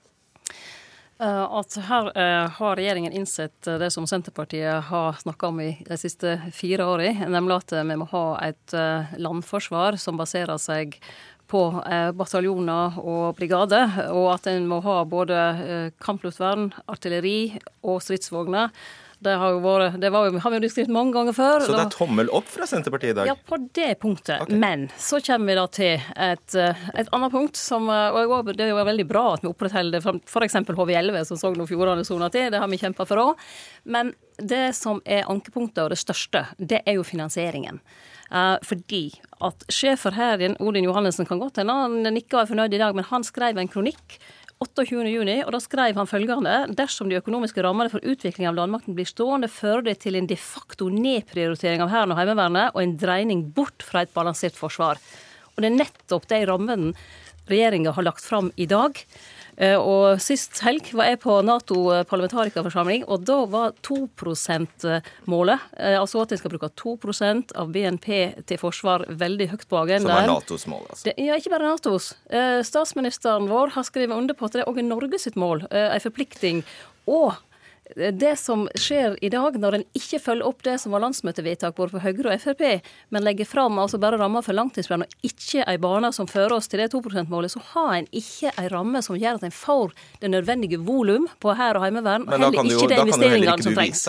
Eh, 1.21 1.45
at 1.61 1.77
her 1.91 2.09
uh, 2.17 2.57
har 2.57 2.81
regjeringen 2.81 3.13
innsett 3.21 3.69
det 3.85 3.93
som 3.93 4.09
Senterpartiet 4.09 4.89
har 4.89 5.21
snakka 5.21 5.53
om 5.53 5.61
i 5.61 5.71
de 5.85 6.01
siste 6.01 6.39
fire 6.57 6.89
åra, 6.89 7.13
nemlig 7.29 7.61
at 7.61 7.77
vi 7.77 8.01
må 8.01 8.09
ha 8.17 8.27
et 8.49 8.81
landforsvar 9.21 10.01
som 10.01 10.17
baserer 10.17 10.57
seg 10.61 10.97
på 11.51 11.63
eh, 11.87 12.11
bataljoner 12.17 12.99
og 13.03 13.37
brigader, 13.39 13.99
og 14.13 14.33
at 14.35 14.49
en 14.51 14.69
må 14.71 14.81
ha 14.85 15.01
både 15.09 15.41
eh, 15.63 15.89
kampluftvern, 16.03 16.71
artilleri 16.91 17.57
og 17.87 18.01
stridsvogner. 18.05 18.73
Det 19.25 19.33
har 19.41 19.55
jo 19.55 19.61
vært, 19.65 19.97
det 20.01 20.11
var, 20.13 20.29
har 20.29 20.53
vi 20.53 20.59
jo 20.59 20.63
diskutert 20.67 20.93
mange 20.93 21.15
ganger 21.15 21.37
før. 21.37 21.65
Så 21.65 21.73
det 21.73 21.85
er 21.87 21.93
tommel 21.95 22.29
opp 22.37 22.51
fra 22.53 22.67
Senterpartiet 22.69 23.15
i 23.15 23.17
dag? 23.17 23.31
Ja, 23.31 23.37
på 23.37 23.59
det 23.79 23.95
punktet. 24.03 24.43
Okay. 24.45 24.59
Men 24.61 24.87
så 25.01 25.23
kommer 25.25 25.49
vi 25.49 25.57
da 25.57 25.65
til 25.73 26.05
et, 26.27 26.57
eh, 26.61 26.85
et 27.01 27.09
annet 27.17 27.33
punkt 27.33 27.57
som 27.57 27.89
Og 27.89 28.51
det 28.53 28.67
er 28.67 28.75
jo 28.75 28.85
veldig 28.85 29.07
bra 29.09 29.25
at 29.35 29.45
vi 29.45 29.49
opprettholder 29.49 30.05
f.eks. 30.05 30.59
HV11, 30.69 31.23
som 31.31 31.41
Sogn 31.41 31.65
og 31.65 31.71
Fjordane 31.71 32.05
soner 32.05 32.33
til. 32.35 32.51
Det 32.53 32.61
har 32.61 32.69
vi 32.69 32.81
kjempa 32.81 33.07
for 33.09 33.23
òg. 33.23 33.47
Men 33.85 34.13
det 34.37 34.75
som 34.77 35.01
er 35.05 35.25
ankepunktet, 35.33 35.85
og 35.87 35.95
det 35.95 36.01
største, 36.01 36.45
det 36.59 36.83
er 36.85 36.99
jo 36.99 37.07
finansieringen. 37.07 37.81
Uh, 38.27 38.59
fordi 38.67 39.15
at 39.47 39.63
sjef 39.71 40.03
for 40.03 40.17
Hæren, 40.17 40.57
Odin 40.59 40.89
Johannessen, 40.89 41.29
kan 41.29 41.39
godt 41.39 41.61
hende 41.63 41.77
han 41.77 42.03
nikker 42.03 42.41
og 42.41 42.43
er 42.43 42.51
fornøyd 42.51 42.75
i 42.75 42.83
dag, 42.83 42.97
men 42.97 43.07
han 43.07 43.25
skrev 43.27 43.59
en 43.61 43.71
kronikk 43.71 44.19
28.6, 44.65 45.43
og 45.45 45.53
da 45.53 45.59
skrev 45.61 45.99
han 46.01 46.09
følgende 46.09 46.53
Dersom 46.79 47.11
de 47.11 47.19
økonomiske 47.19 47.61
rammene 47.65 47.93
for 47.93 48.05
utvikling 48.09 48.49
av 48.49 48.57
landmakten 48.57 48.97
blir 48.97 49.09
stående, 49.09 49.51
fører 49.53 49.85
det 49.91 49.99
til 50.07 50.17
en 50.17 50.29
de 50.31 50.39
facto 50.41 50.89
nedprioritering 50.89 51.85
av 51.85 51.93
Hæren 51.93 52.15
og 52.15 52.21
Heimevernet 52.21 52.73
og 52.73 52.81
en 52.81 52.97
dreining 52.97 53.45
bort 53.53 53.85
fra 53.85 54.07
et 54.07 54.15
balansert 54.17 54.57
forsvar. 54.57 54.97
Og 55.53 55.61
det 55.61 55.69
er 55.69 55.77
nettopp 55.77 56.25
de 56.31 56.41
rammene 56.49 56.95
regjeringa 57.51 57.93
har 57.97 58.07
lagt 58.09 58.25
fram 58.25 58.49
i 58.57 58.67
dag. 58.71 58.97
Eh, 59.57 59.77
og 59.77 60.21
sist 60.21 60.61
helg 60.65 60.91
var 60.97 61.09
jeg 61.11 61.21
på 61.23 61.39
Nato 61.47 61.79
parlamentarikerforsamling, 62.09 63.07
og 63.09 63.25
da 63.29 63.39
var 63.49 63.73
2 63.87 63.99
%-målet, 64.13 65.65
eh, 65.79 65.97
altså 65.97 66.23
at 66.23 66.35
en 66.35 66.41
skal 66.43 66.53
bruke 66.53 66.71
2% 66.77 67.57
av 67.57 67.73
BNP 67.73 68.09
til 68.47 68.61
forsvar, 68.61 69.07
veldig 69.09 69.49
høyt 69.55 69.67
på 69.71 69.81
agendaen. 69.81 70.05
Som 70.05 70.25
er 70.25 70.33
Natos 70.35 70.67
mål, 70.69 70.85
altså? 70.91 71.09
Det, 71.09 71.17
ja, 71.25 71.39
ikke 71.41 71.55
bare 71.55 71.73
Natos. 71.73 72.13
Eh, 72.29 72.61
statsministeren 72.67 73.49
vår 73.49 73.73
har 73.79 73.89
skrevet 73.89 74.17
under 74.17 74.37
på 74.37 74.49
at 74.49 74.59
det 74.59 74.65
er 74.65 74.71
òg 74.71 74.83
Norge 74.85 75.21
sitt 75.23 75.41
mål, 75.41 75.65
ei 75.73 76.01
forplikting. 76.05 76.63
Og 77.07 77.33
det 77.95 78.33
som 78.37 78.65
skjer 78.75 79.15
i 79.25 79.29
dag, 79.31 79.57
når 79.63 79.79
en 79.79 79.85
ikke 79.95 80.19
følger 80.19 80.47
opp 80.49 80.65
det 80.67 80.75
som 80.83 80.95
var 80.95 81.05
landsmøtevedtak 81.05 81.77
både 81.77 81.95
for 81.95 82.03
Høyre 82.03 82.35
og 82.35 82.43
Frp, 82.43 82.65
men 83.15 83.25
legger 83.25 83.47
fram 83.49 83.79
altså 83.79 84.01
bare 84.03 84.19
rammer 84.19 84.43
for 84.43 84.59
langtidsplanen 84.59 85.07
og 85.07 85.29
ikke 85.29 85.63
ei 85.71 85.77
bane 85.81 86.11
som 86.17 86.29
fører 86.31 86.57
oss 86.59 86.67
til 86.73 86.83
det 86.83 86.91
2 86.93 87.05
%-målet, 87.07 87.55
så 87.55 87.63
har 87.73 87.93
en 88.01 88.11
ikke 88.11 88.51
ei 88.59 88.67
ramme 88.73 89.03
som 89.07 89.19
gjør 89.19 89.39
at 89.39 89.47
en 89.47 89.55
får 89.55 89.95
det 90.21 90.33
nødvendige 90.35 90.83
volum 90.83 91.29
på 91.41 91.55
hær 91.55 91.79
og 91.79 91.87
heimevern, 91.87 92.27
og 92.27 92.35
heller 92.35 92.59
ikke 92.59 92.91
de 92.91 93.01
investeringene 93.07 93.69
som 93.69 93.79
trengs. 93.79 94.09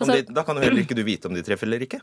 De, 0.00 0.22
da 0.30 0.46
kan 0.46 0.56
jo 0.56 0.64
heller 0.64 0.84
ikke 0.86 0.96
du 0.96 1.04
vite 1.04 1.28
om 1.28 1.34
de 1.36 1.42
treffer 1.44 1.68
eller 1.68 1.82
ikke. 1.84 2.00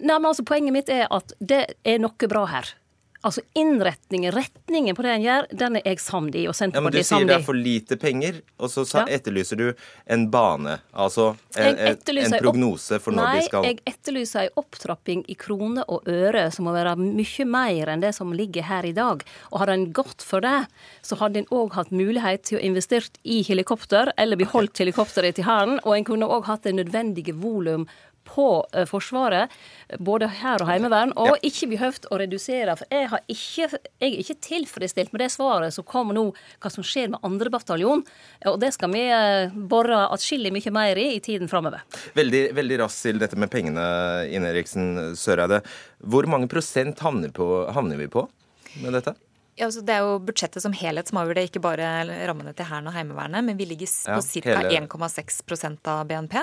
Nei, 0.00 0.16
men 0.16 0.30
altså 0.32 0.44
Poenget 0.48 0.74
mitt 0.74 0.90
er 0.92 1.06
at 1.12 1.32
det 1.38 1.62
er 1.84 2.00
noe 2.02 2.28
bra 2.28 2.44
her. 2.50 2.74
Altså 3.20 3.42
innretningen, 3.52 4.32
retningen 4.32 4.96
på 4.96 5.04
det 5.04 5.10
en 5.12 5.24
gjør, 5.24 5.46
den 5.60 5.76
er 5.76 5.82
jeg 5.84 6.00
samd 6.00 6.36
i. 6.40 6.46
og 6.48 6.54
Senterpartiet 6.56 7.10
ja, 7.10 7.18
men 7.18 7.26
Du 7.26 7.26
sier 7.26 7.28
det 7.28 7.34
er 7.36 7.44
for 7.44 7.58
lite 7.58 7.98
penger, 8.00 8.38
og 8.56 8.72
så 8.72 8.84
ja. 8.88 9.02
etterlyser 9.12 9.60
du 9.60 9.66
en 10.08 10.24
bane. 10.32 10.78
Altså 10.96 11.34
en, 11.60 11.82
en 11.84 12.36
prognose 12.40 12.96
for 13.04 13.12
når 13.12 13.28
nei, 13.28 13.34
de 13.36 13.48
skal 13.50 13.66
Nei, 13.66 13.74
jeg 13.74 13.82
etterlyser 13.92 14.48
en 14.48 14.62
opptrapping 14.62 15.24
i 15.28 15.36
kroner 15.36 15.84
og 15.92 16.08
øre 16.08 16.46
som 16.54 16.64
må 16.68 16.72
være 16.72 16.96
mye 17.00 17.48
mer 17.50 17.92
enn 17.92 18.04
det 18.06 18.14
som 18.16 18.32
ligger 18.32 18.64
her 18.70 18.88
i 18.88 18.94
dag. 18.96 19.26
Og 19.52 19.60
hadde 19.62 19.76
en 19.76 19.88
gått 20.00 20.24
for 20.24 20.40
det, 20.46 20.64
så 21.04 21.20
hadde 21.20 21.42
en 21.42 21.52
òg 21.52 21.76
hatt 21.76 21.92
mulighet 21.92 22.48
til 22.48 22.56
å 22.56 22.64
investere 22.64 23.12
i 23.22 23.42
helikopter, 23.44 24.14
eller 24.16 24.40
beholdt 24.40 24.72
okay. 24.72 24.86
helikopteret 24.86 25.36
til 25.36 25.44
Hæren, 25.44 25.76
og 25.84 25.92
en 25.96 26.08
kunne 26.08 26.28
òg 26.28 26.48
hatt 26.48 26.64
det 26.64 26.78
nødvendige 26.78 27.36
volum 27.36 27.84
på 28.30 28.46
eh, 28.72 28.86
Forsvaret, 28.88 29.52
både 29.98 30.28
her 30.40 30.62
og 30.62 30.70
heimevern, 30.70 31.14
og 31.18 31.34
ja. 31.34 31.38
ikke 31.50 31.70
behøvd 31.74 32.08
å 32.10 32.20
redusere. 32.22 32.76
For 32.78 32.94
jeg, 32.94 33.22
ikke, 33.34 33.68
jeg, 33.70 34.10
er 34.10 34.18
ikke 34.22 34.38
tilfredsstilt 34.46 35.14
med 35.14 35.24
det 35.24 35.30
svaret 35.34 35.74
som 35.76 35.86
kommer 35.86 36.16
nå, 36.16 36.26
hva 36.62 36.72
som 36.72 36.86
skjer 36.86 37.12
med 37.14 37.26
andre 37.26 37.52
bataljon. 37.52 38.04
Og 38.50 38.60
det 38.62 38.72
skal 38.76 38.92
vi 38.94 39.06
eh, 39.14 39.56
bore 39.70 40.04
atskillig 40.08 40.54
mye 40.54 40.74
mer 40.74 41.00
i 41.00 41.08
i 41.16 41.22
tiden 41.24 41.50
framover. 41.50 41.82
Veldig, 42.16 42.44
veldig 42.56 42.82
raskt 42.84 43.08
til 43.08 43.18
dette 43.22 43.38
med 43.40 43.50
pengene, 43.52 43.86
Ine 44.30 44.52
Eriksen 44.52 45.16
Søreide. 45.18 45.62
Hvor 46.00 46.28
mange 46.30 46.48
prosent 46.50 47.02
havner, 47.04 47.32
på, 47.34 47.48
havner 47.74 47.98
vi 48.00 48.08
på 48.12 48.28
med 48.80 48.94
dette? 48.96 49.16
Ja, 49.60 49.66
altså 49.66 49.82
det 49.84 49.92
er 49.92 50.06
jo 50.06 50.20
budsjettet 50.24 50.62
som 50.64 50.72
helhet 50.72 51.10
som 51.10 51.18
avgjør 51.20 51.36
det, 51.36 51.48
ikke 51.50 51.60
bare 51.60 51.88
rammene 52.30 52.54
til 52.56 52.64
Hæren 52.64 52.86
og 52.88 52.94
Heimevernet. 52.96 53.44
Men 53.44 53.58
vi 53.58 53.66
ligger 53.68 53.90
på 53.90 54.20
ja, 54.22 54.54
ca. 54.56 54.62
1,6% 54.78 55.90
av 55.92 56.06
BNP. 56.08 56.38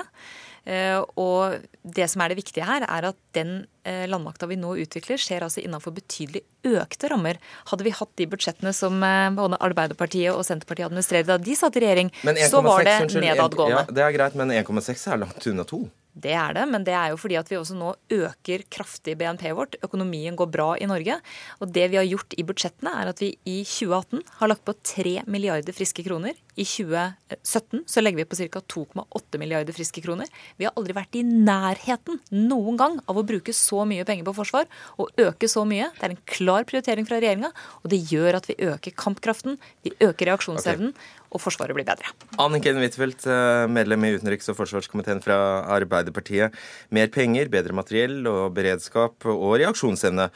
Eh, 0.64 0.98
og 1.20 1.58
det 1.82 2.08
som 2.10 2.22
er 2.22 2.32
det 2.32 2.38
viktige 2.40 2.66
her, 2.68 2.84
er 2.84 3.08
at 3.10 3.18
den 3.36 3.52
eh, 3.88 4.06
landmakta 4.10 4.48
vi 4.50 4.58
nå 4.60 4.74
utvikler, 4.84 5.20
skjer 5.20 5.46
altså 5.46 5.62
innenfor 5.62 5.94
betydelig 5.96 6.42
økte 6.68 7.10
rammer. 7.12 7.38
Hadde 7.70 7.86
vi 7.86 7.94
hatt 7.94 8.12
de 8.20 8.28
budsjettene 8.30 8.74
som 8.76 8.98
eh, 9.04 9.28
både 9.36 9.60
Arbeiderpartiet 9.64 10.34
og 10.34 10.44
Senterpartiet 10.48 10.90
administrerte 10.90 11.32
da 11.32 11.38
de 11.42 11.56
satt 11.58 11.78
i 11.78 11.84
regjering, 11.84 12.12
så 12.48 12.62
var 12.64 12.84
det 12.86 12.98
unnskyld, 13.04 13.24
nedadgående. 13.28 13.86
Ja, 13.86 13.96
det 14.00 14.04
er 14.04 14.16
greit, 14.16 14.38
men 14.38 14.52
1,6 14.54 15.06
er 15.12 15.24
langt 15.24 15.50
unna 15.52 15.66
2. 15.68 15.82
Det 16.18 16.34
er 16.34 16.54
det, 16.56 16.64
men 16.70 16.84
det 16.86 16.94
er 16.96 17.12
jo 17.12 17.18
fordi 17.20 17.36
at 17.38 17.50
vi 17.50 17.58
også 17.58 17.76
nå 17.78 17.92
øker 18.14 18.64
kraftig 18.72 19.14
BNP-et 19.20 19.54
vårt. 19.56 19.76
Økonomien 19.84 20.36
går 20.38 20.50
bra 20.50 20.68
i 20.80 20.88
Norge. 20.90 21.18
Og 21.62 21.70
det 21.74 21.86
vi 21.92 21.98
har 22.00 22.08
gjort 22.08 22.34
i 22.34 22.44
budsjettene, 22.46 22.94
er 23.02 23.12
at 23.12 23.22
vi 23.22 23.32
i 23.46 23.60
2018 23.62 24.24
har 24.40 24.50
lagt 24.50 24.64
på 24.66 24.74
3 24.74 25.14
milliarder 25.30 25.76
friske 25.76 26.02
kroner. 26.06 26.34
I 26.58 26.66
2017 26.66 27.84
så 27.86 28.02
legger 28.02 28.24
vi 28.24 28.28
på 28.32 28.38
ca. 28.40 28.62
2,8 28.74 29.38
milliarder 29.38 29.76
friske 29.76 30.02
kroner. 30.02 30.30
Vi 30.58 30.66
har 30.66 30.74
aldri 30.78 30.96
vært 30.96 31.20
i 31.20 31.24
nærheten 31.26 32.18
noen 32.34 32.80
gang 32.80 32.98
av 33.06 33.20
å 33.20 33.26
bruke 33.26 33.54
så 33.54 33.84
mye 33.88 34.06
penger 34.08 34.26
på 34.26 34.34
forsvar 34.40 34.66
og 34.98 35.22
øke 35.22 35.50
så 35.50 35.62
mye. 35.68 35.92
Det 35.98 36.08
er 36.08 36.16
en 36.16 36.26
klar 36.26 36.66
prioritering 36.68 37.06
fra 37.06 37.20
regjeringa, 37.22 37.52
og 37.84 37.92
det 37.92 38.02
gjør 38.10 38.40
at 38.40 38.50
vi 38.50 38.58
øker 38.66 38.96
kampkraften, 38.98 39.60
vi 39.86 39.94
øker 40.02 40.32
reaksjonsevnen, 40.32 40.90
okay 40.94 41.27
og 41.28 41.42
Forsvaret 41.42 41.76
blir 41.76 41.86
bedre. 41.86 42.12
Anniken 42.40 42.80
Huitfeldt, 42.80 43.26
eh, 43.26 43.66
medlem 43.68 44.04
i 44.04 44.14
utenriks- 44.16 44.48
og 44.48 44.56
forsvarskomiteen 44.56 45.22
fra 45.22 45.64
Arbeiderpartiet. 45.78 46.54
Mer 46.90 47.08
penger, 47.08 47.48
bedre 47.48 47.76
materiell 47.76 48.26
og 48.26 48.54
beredskap 48.54 49.26
og 49.26 49.58
reaksjonsevne. 49.60 50.30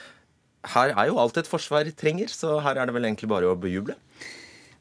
Her 0.75 0.94
er 0.94 1.08
jo 1.08 1.18
alt 1.18 1.37
et 1.37 1.49
forsvar 1.49 1.88
trenger, 1.96 2.28
så 2.28 2.61
her 2.62 2.76
er 2.76 2.87
det 2.87 2.94
vel 2.94 3.08
egentlig 3.08 3.28
bare 3.28 3.50
å 3.50 3.58
bejuble? 3.58 3.96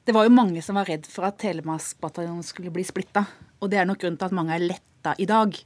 Det 0.05 0.13
var 0.13 0.25
jo 0.25 0.33
mange 0.33 0.61
som 0.61 0.75
var 0.75 0.89
redd 0.89 1.05
for 1.05 1.25
at 1.25 1.39
Telemarksbataljonen 1.41 2.43
skulle 2.45 2.73
bli 2.73 2.83
splitta. 2.83 3.25
Og 3.61 3.69
det 3.69 3.79
er 3.79 3.85
nok 3.85 4.01
grunnen 4.01 4.17
til 4.17 4.29
at 4.29 4.35
mange 4.35 4.55
er 4.55 4.65
letta 4.65 5.13
i 5.21 5.25
dag. 5.29 5.57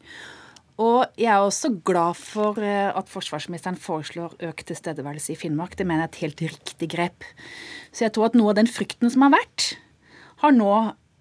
Og 0.76 1.06
jeg 1.16 1.32
er 1.32 1.40
også 1.40 1.72
glad 1.88 2.18
for 2.20 2.60
eh, 2.60 2.92
at 2.92 3.08
forsvarsministeren 3.08 3.80
foreslår 3.80 4.36
økt 4.50 4.66
tilstedeværelse 4.68 5.32
i 5.32 5.40
Finnmark. 5.40 5.78
Det 5.80 5.88
mener 5.88 6.04
jeg 6.04 6.10
er 6.10 6.14
et 6.14 6.24
helt 6.26 6.44
riktig 6.50 6.90
grep. 6.92 7.28
Så 7.96 8.06
jeg 8.06 8.16
tror 8.16 8.28
at 8.28 8.36
noe 8.36 8.52
av 8.52 8.60
den 8.60 8.68
frykten 8.68 9.12
som 9.12 9.24
har 9.24 9.38
vært, 9.38 9.78
har 10.44 10.56
nå 10.56 10.72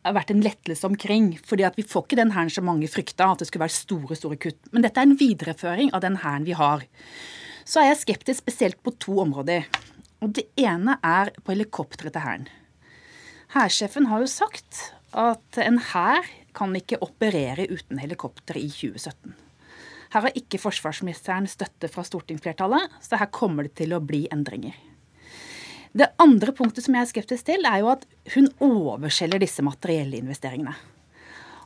vært 0.04 0.34
en 0.34 0.42
lettelse 0.44 0.84
omkring. 0.86 1.38
fordi 1.44 1.64
at 1.64 1.76
vi 1.76 1.82
får 1.82 2.04
ikke 2.04 2.16
den 2.16 2.32
hæren 2.32 2.50
som 2.50 2.64
mange 2.64 2.88
frykta, 2.88 3.32
at 3.32 3.38
det 3.38 3.48
skulle 3.48 3.64
være 3.64 3.78
store 3.78 4.16
store 4.16 4.36
kutt. 4.36 4.72
Men 4.72 4.82
dette 4.82 5.00
er 5.00 5.08
en 5.08 5.16
videreføring 5.16 5.94
av 5.94 6.00
den 6.00 6.16
hæren 6.16 6.44
vi 6.44 6.52
har. 6.52 6.84
Så 7.64 7.80
er 7.80 7.92
jeg 7.92 8.02
skeptisk 8.02 8.42
spesielt 8.42 8.82
på 8.82 8.92
to 8.98 9.20
områder. 9.20 9.64
Og 10.20 10.32
Det 10.32 10.46
ene 10.56 10.98
er 11.02 11.30
på 11.44 11.52
helikoptre 11.52 12.10
til 12.10 12.20
hæren. 12.20 12.48
Hærsjefen 13.54 14.06
har 14.06 14.20
jo 14.20 14.26
sagt 14.26 14.94
at 15.12 15.58
en 15.58 15.78
hær 15.78 16.24
kan 16.54 16.74
ikke 16.74 17.00
operere 17.02 17.66
uten 17.70 17.98
helikopter 17.98 18.56
i 18.56 18.68
2017. 18.68 19.34
Her 20.14 20.20
har 20.20 20.36
ikke 20.38 20.60
forsvarsministeren 20.62 21.46
støtte 21.50 21.88
fra 21.90 22.04
stortingsflertallet, 22.06 22.90
så 23.02 23.18
her 23.18 23.30
kommer 23.34 23.66
det 23.66 23.74
til 23.80 23.94
å 23.96 24.02
bli 24.02 24.28
endringer. 24.30 24.74
Det 25.94 26.10
andre 26.18 26.50
punktet 26.56 26.82
som 26.86 26.96
jeg 26.96 27.06
er 27.06 27.10
skeptisk 27.12 27.46
til, 27.46 27.62
er 27.68 27.84
jo 27.84 27.92
at 27.92 28.02
hun 28.34 28.48
overselger 28.64 29.38
disse 29.42 29.62
materielle 29.62 30.18
investeringene. 30.18 30.74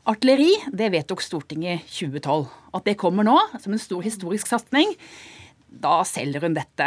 Artilleri 0.08 0.50
det 0.72 0.90
vedtok 0.92 1.24
Stortinget 1.24 1.82
i 1.82 2.06
2012. 2.08 2.46
At 2.76 2.84
det 2.84 2.98
kommer 3.00 3.24
nå 3.24 3.36
som 3.60 3.72
en 3.72 3.80
stor 3.80 4.04
historisk 4.04 4.50
satsing, 4.50 4.92
da 5.68 5.98
selger 6.08 6.44
hun 6.44 6.54
dette 6.56 6.86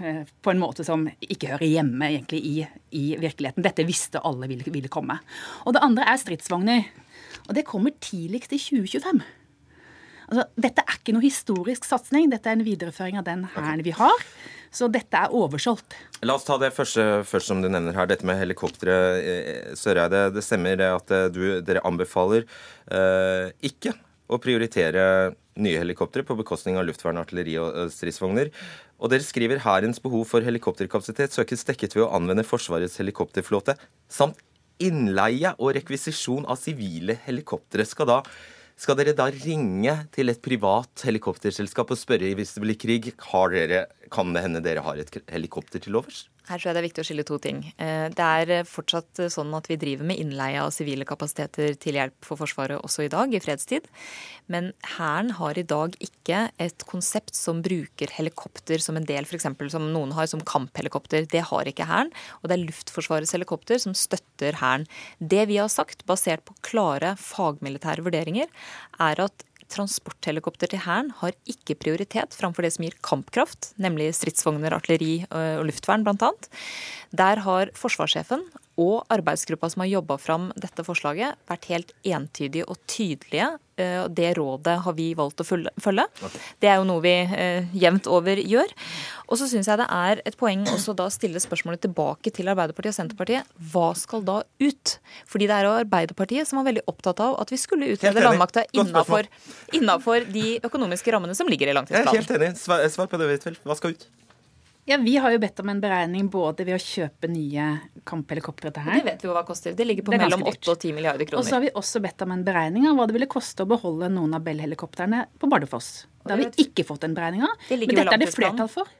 eh, 0.00 0.22
på 0.24 0.52
en 0.52 0.60
måte 0.60 0.84
som 0.86 1.04
ikke 1.20 1.50
hører 1.52 1.68
hjemme 1.68 2.08
egentlig 2.08 2.40
i, 2.48 2.54
i 2.96 3.04
virkeligheten. 3.20 3.64
Dette 3.64 3.84
visste 3.88 4.22
alle 4.24 4.48
ville, 4.48 4.64
ville 4.72 4.92
komme. 4.92 5.18
Og 5.66 5.76
det 5.76 5.84
andre 5.84 6.06
er 6.08 6.20
stridsvogner. 6.20 6.88
Og 7.48 7.56
det 7.56 7.66
kommer 7.68 7.92
tidligst 8.00 8.52
i 8.56 8.60
2025. 8.60 9.20
Altså, 10.32 10.46
dette 10.64 10.80
er 10.80 10.96
ikke 10.96 11.12
noe 11.12 11.26
historisk 11.26 11.84
satsing, 11.84 12.30
dette 12.32 12.48
er 12.48 12.56
en 12.56 12.64
videreføring 12.64 13.18
av 13.20 13.26
den 13.26 13.44
hæren 13.52 13.82
vi 13.84 13.92
har. 13.92 14.22
Så 14.72 14.86
dette 14.88 15.18
er 15.18 15.34
oversolgt. 15.36 15.92
La 16.24 16.38
oss 16.38 16.46
ta 16.48 16.56
det 16.56 16.70
første 16.72 17.20
først 17.28 17.50
som 17.50 17.60
du 17.60 17.68
nevner 17.68 17.92
her, 17.92 18.08
dette 18.08 18.24
med 18.24 18.38
helikoptre. 18.40 18.94
Eh, 19.20 19.74
Søreide, 19.76 20.30
det 20.32 20.44
stemmer 20.46 20.80
at 20.86 21.12
eh, 21.12 21.26
du, 21.28 21.42
dere 21.60 21.82
anbefaler 21.84 22.46
eh, 22.88 23.50
ikke 23.68 23.92
å 24.32 24.38
prioritere 24.40 25.34
nye 25.60 25.82
helikoptre 25.82 26.24
på 26.24 26.38
bekostning 26.38 26.78
av 26.80 26.86
luftvern, 26.88 27.20
artilleri 27.20 27.58
og 27.60 27.92
stridsvogner. 27.92 28.48
Og 29.04 29.12
dere 29.12 29.26
skriver 29.26 29.60
hærens 29.66 30.00
behov 30.00 30.24
for 30.30 30.46
helikopterkapasitet 30.46 31.36
søkes 31.36 31.66
dekket 31.68 31.98
ved 31.98 32.06
å 32.06 32.12
anvende 32.16 32.46
Forsvarets 32.48 32.96
helikopterflåte 33.02 33.76
samt 34.08 34.40
innleie 34.80 35.52
og 35.58 35.74
rekvisisjon 35.76 36.48
av 36.48 36.56
sivile 36.56 37.18
helikoptre. 37.26 37.84
Skal 37.84 38.08
da 38.08 38.20
skal 38.82 38.98
dere 38.98 39.14
da 39.14 39.28
ringe 39.30 39.92
til 40.14 40.32
et 40.32 40.40
privat 40.42 41.04
helikopterselskap 41.06 41.92
og 41.94 42.00
spørre 42.00 42.32
hvis 42.34 42.56
det 42.56 42.62
blir 42.64 42.78
krig, 42.80 43.12
dere, 43.54 43.84
kan 44.10 44.34
det 44.34 44.42
hende 44.42 44.62
dere 44.64 44.82
har 44.82 44.98
et 44.98 45.20
helikopter 45.30 45.82
til 45.82 46.00
overs? 46.00 46.24
Her 46.48 46.58
tror 46.58 46.68
jeg 46.68 46.74
det 46.74 46.80
er 46.80 46.86
viktig 46.88 47.02
å 47.02 47.06
skille 47.06 47.24
to 47.26 47.36
ting. 47.42 47.58
Eh, 47.78 48.08
det 48.10 48.26
er 48.42 48.50
eh, 48.50 48.66
fortsatt 48.66 49.20
eh, 49.22 49.30
sånn 49.30 49.52
at 49.54 49.68
vi 49.70 49.76
driver 49.78 50.08
med 50.08 50.18
innleie 50.18 50.58
av 50.58 50.72
sivile 50.74 51.06
kapasiteter 51.06 51.76
til 51.78 51.98
hjelp 52.00 52.16
for 52.26 52.40
Forsvaret 52.40 52.82
også 52.82 53.04
i 53.06 53.10
dag, 53.12 53.30
i 53.30 53.40
fredstid. 53.42 53.86
Men 54.50 54.72
Hæren 54.96 55.30
har 55.38 55.58
i 55.58 55.64
dag 55.66 55.94
ikke 56.02 56.48
et 56.62 56.86
konsept 56.90 57.38
som 57.38 57.62
bruker 57.62 58.10
helikopter 58.16 58.82
som 58.82 58.98
en 58.98 59.06
del, 59.06 59.28
f.eks. 59.28 59.46
som 59.70 59.86
noen 59.94 60.16
har 60.16 60.26
som 60.30 60.42
kamphelikopter. 60.42 61.28
Det 61.30 61.44
har 61.52 61.70
ikke 61.70 61.86
Hæren. 61.86 62.10
Og 62.42 62.50
det 62.50 62.58
er 62.58 62.66
Luftforsvarets 62.66 63.36
helikopter 63.38 63.78
som 63.82 63.94
støtter 63.94 64.58
Hæren. 64.58 64.88
Det 65.18 65.46
vi 65.52 65.62
har 65.62 65.70
sagt, 65.70 66.02
basert 66.10 66.42
på 66.48 66.58
klare 66.66 67.14
fagmilitære 67.22 68.02
vurderinger, 68.02 68.50
er 68.98 69.26
at 69.28 69.46
transporthelikopter 69.72 70.70
til 70.70 70.82
Hæren 70.84 71.10
har 71.22 71.36
ikke 71.48 71.78
prioritet 71.80 72.36
framfor 72.36 72.66
det 72.66 72.74
som 72.76 72.86
gir 72.86 72.96
kampkraft, 73.04 73.72
nemlig 73.80 74.12
stridsvogner, 74.16 74.76
artilleri 74.76 75.24
og 75.30 75.64
luftvern 75.68 76.04
bl.a. 76.06 76.30
Der 77.16 77.42
har 77.46 77.72
forsvarssjefen 77.78 78.44
og 78.80 79.02
arbeidsgruppa 79.12 79.68
som 79.72 79.84
har 79.84 79.90
jobba 79.90 80.16
fram 80.20 80.50
dette 80.56 80.84
forslaget, 80.86 81.36
vært 81.50 81.68
helt 81.72 81.92
entydige 82.08 82.64
og 82.70 82.80
tydelige. 82.88 83.50
Eh, 83.80 84.04
det 84.08 84.34
rådet 84.36 84.78
har 84.84 84.94
vi 84.96 85.10
valgt 85.16 85.40
å 85.40 85.46
følge. 85.46 86.06
Det 86.60 86.68
er 86.68 86.78
jo 86.80 86.86
noe 86.88 87.02
vi 87.04 87.14
eh, 87.24 87.68
jevnt 87.76 88.08
over 88.10 88.40
gjør. 88.40 88.72
Og 89.28 89.40
så 89.40 89.48
syns 89.48 89.68
jeg 89.70 89.80
det 89.80 89.88
er 89.88 90.22
et 90.28 90.36
poeng 90.40 90.64
også 90.72 90.94
da 90.96 91.06
å 91.08 91.12
stille 91.12 91.40
spørsmålet 91.40 91.84
tilbake 91.86 92.32
til 92.34 92.50
Arbeiderpartiet 92.52 92.92
og 92.92 92.98
Senterpartiet. 92.98 93.52
Hva 93.72 93.92
skal 93.98 94.24
da 94.28 94.40
ut? 94.60 94.96
Fordi 95.28 95.48
det 95.48 95.58
er 95.58 95.68
jo 95.68 95.76
Arbeiderpartiet 95.82 96.48
som 96.48 96.60
var 96.60 96.68
veldig 96.68 96.84
opptatt 96.92 97.22
av 97.24 97.38
at 97.42 97.52
vi 97.52 97.60
skulle 97.60 97.92
utrede 97.94 98.24
landmakta 98.24 98.66
innafor 98.72 100.28
de 100.32 100.58
økonomiske 100.64 101.14
rammene 101.14 101.36
som 101.36 101.48
ligger 101.48 101.72
i 101.72 101.76
langtidsplanen. 101.76 102.12
Jeg 102.12 102.24
er 102.24 102.24
helt 102.24 102.36
enig. 102.40 102.92
Svar 102.92 103.08
på 103.08 103.20
det, 103.20 103.32
Huitfeldt. 103.32 103.64
Hva 103.68 103.78
skal 103.78 103.96
ut? 103.96 104.08
Ja, 104.84 104.96
Vi 104.98 105.16
har 105.16 105.30
jo 105.30 105.38
bedt 105.38 105.60
om 105.62 105.68
en 105.70 105.80
beregning 105.80 106.28
både 106.30 106.64
ved 106.66 106.74
å 106.74 106.80
kjøpe 106.82 107.28
nye 107.30 107.66
kamphelikoptre 108.08 108.72
til 108.74 108.82
her. 108.82 108.98
Det 108.98 109.06
vet 109.06 109.22
vi 109.22 109.28
jo 109.28 109.34
hva 109.36 109.44
koster. 109.46 109.76
Det 109.78 109.86
ligger 109.86 110.06
på 110.08 110.14
det 110.14 110.18
mellom 110.24 110.42
8 110.50 110.72
og 110.72 110.80
10 110.80 110.96
milliarder 110.96 111.28
kroner. 111.28 111.38
Og 111.38 111.46
så 111.46 111.54
har 111.54 111.62
vi 111.62 111.70
også 111.78 112.02
bedt 112.02 112.24
om 112.26 112.34
en 112.34 112.42
beregning 112.46 112.88
av 112.90 112.98
hva 112.98 113.06
det 113.06 113.14
ville 113.14 113.30
koste 113.30 113.62
å 113.62 113.70
beholde 113.70 114.10
noen 114.10 114.34
av 114.34 114.42
Bell-helikoptrene 114.42 115.26
på 115.38 115.50
Bardufoss. 115.52 115.92
Det 116.26 116.34
har 116.34 116.42
vi 116.42 116.66
ikke 116.66 116.86
fått 116.88 117.06
en 117.06 117.14
beregning 117.14 117.46
av. 117.46 117.54
Men 117.70 117.94
dette 117.94 118.16
er 118.18 118.24
det 118.24 118.32
flertall 118.34 118.70
for. 118.72 118.90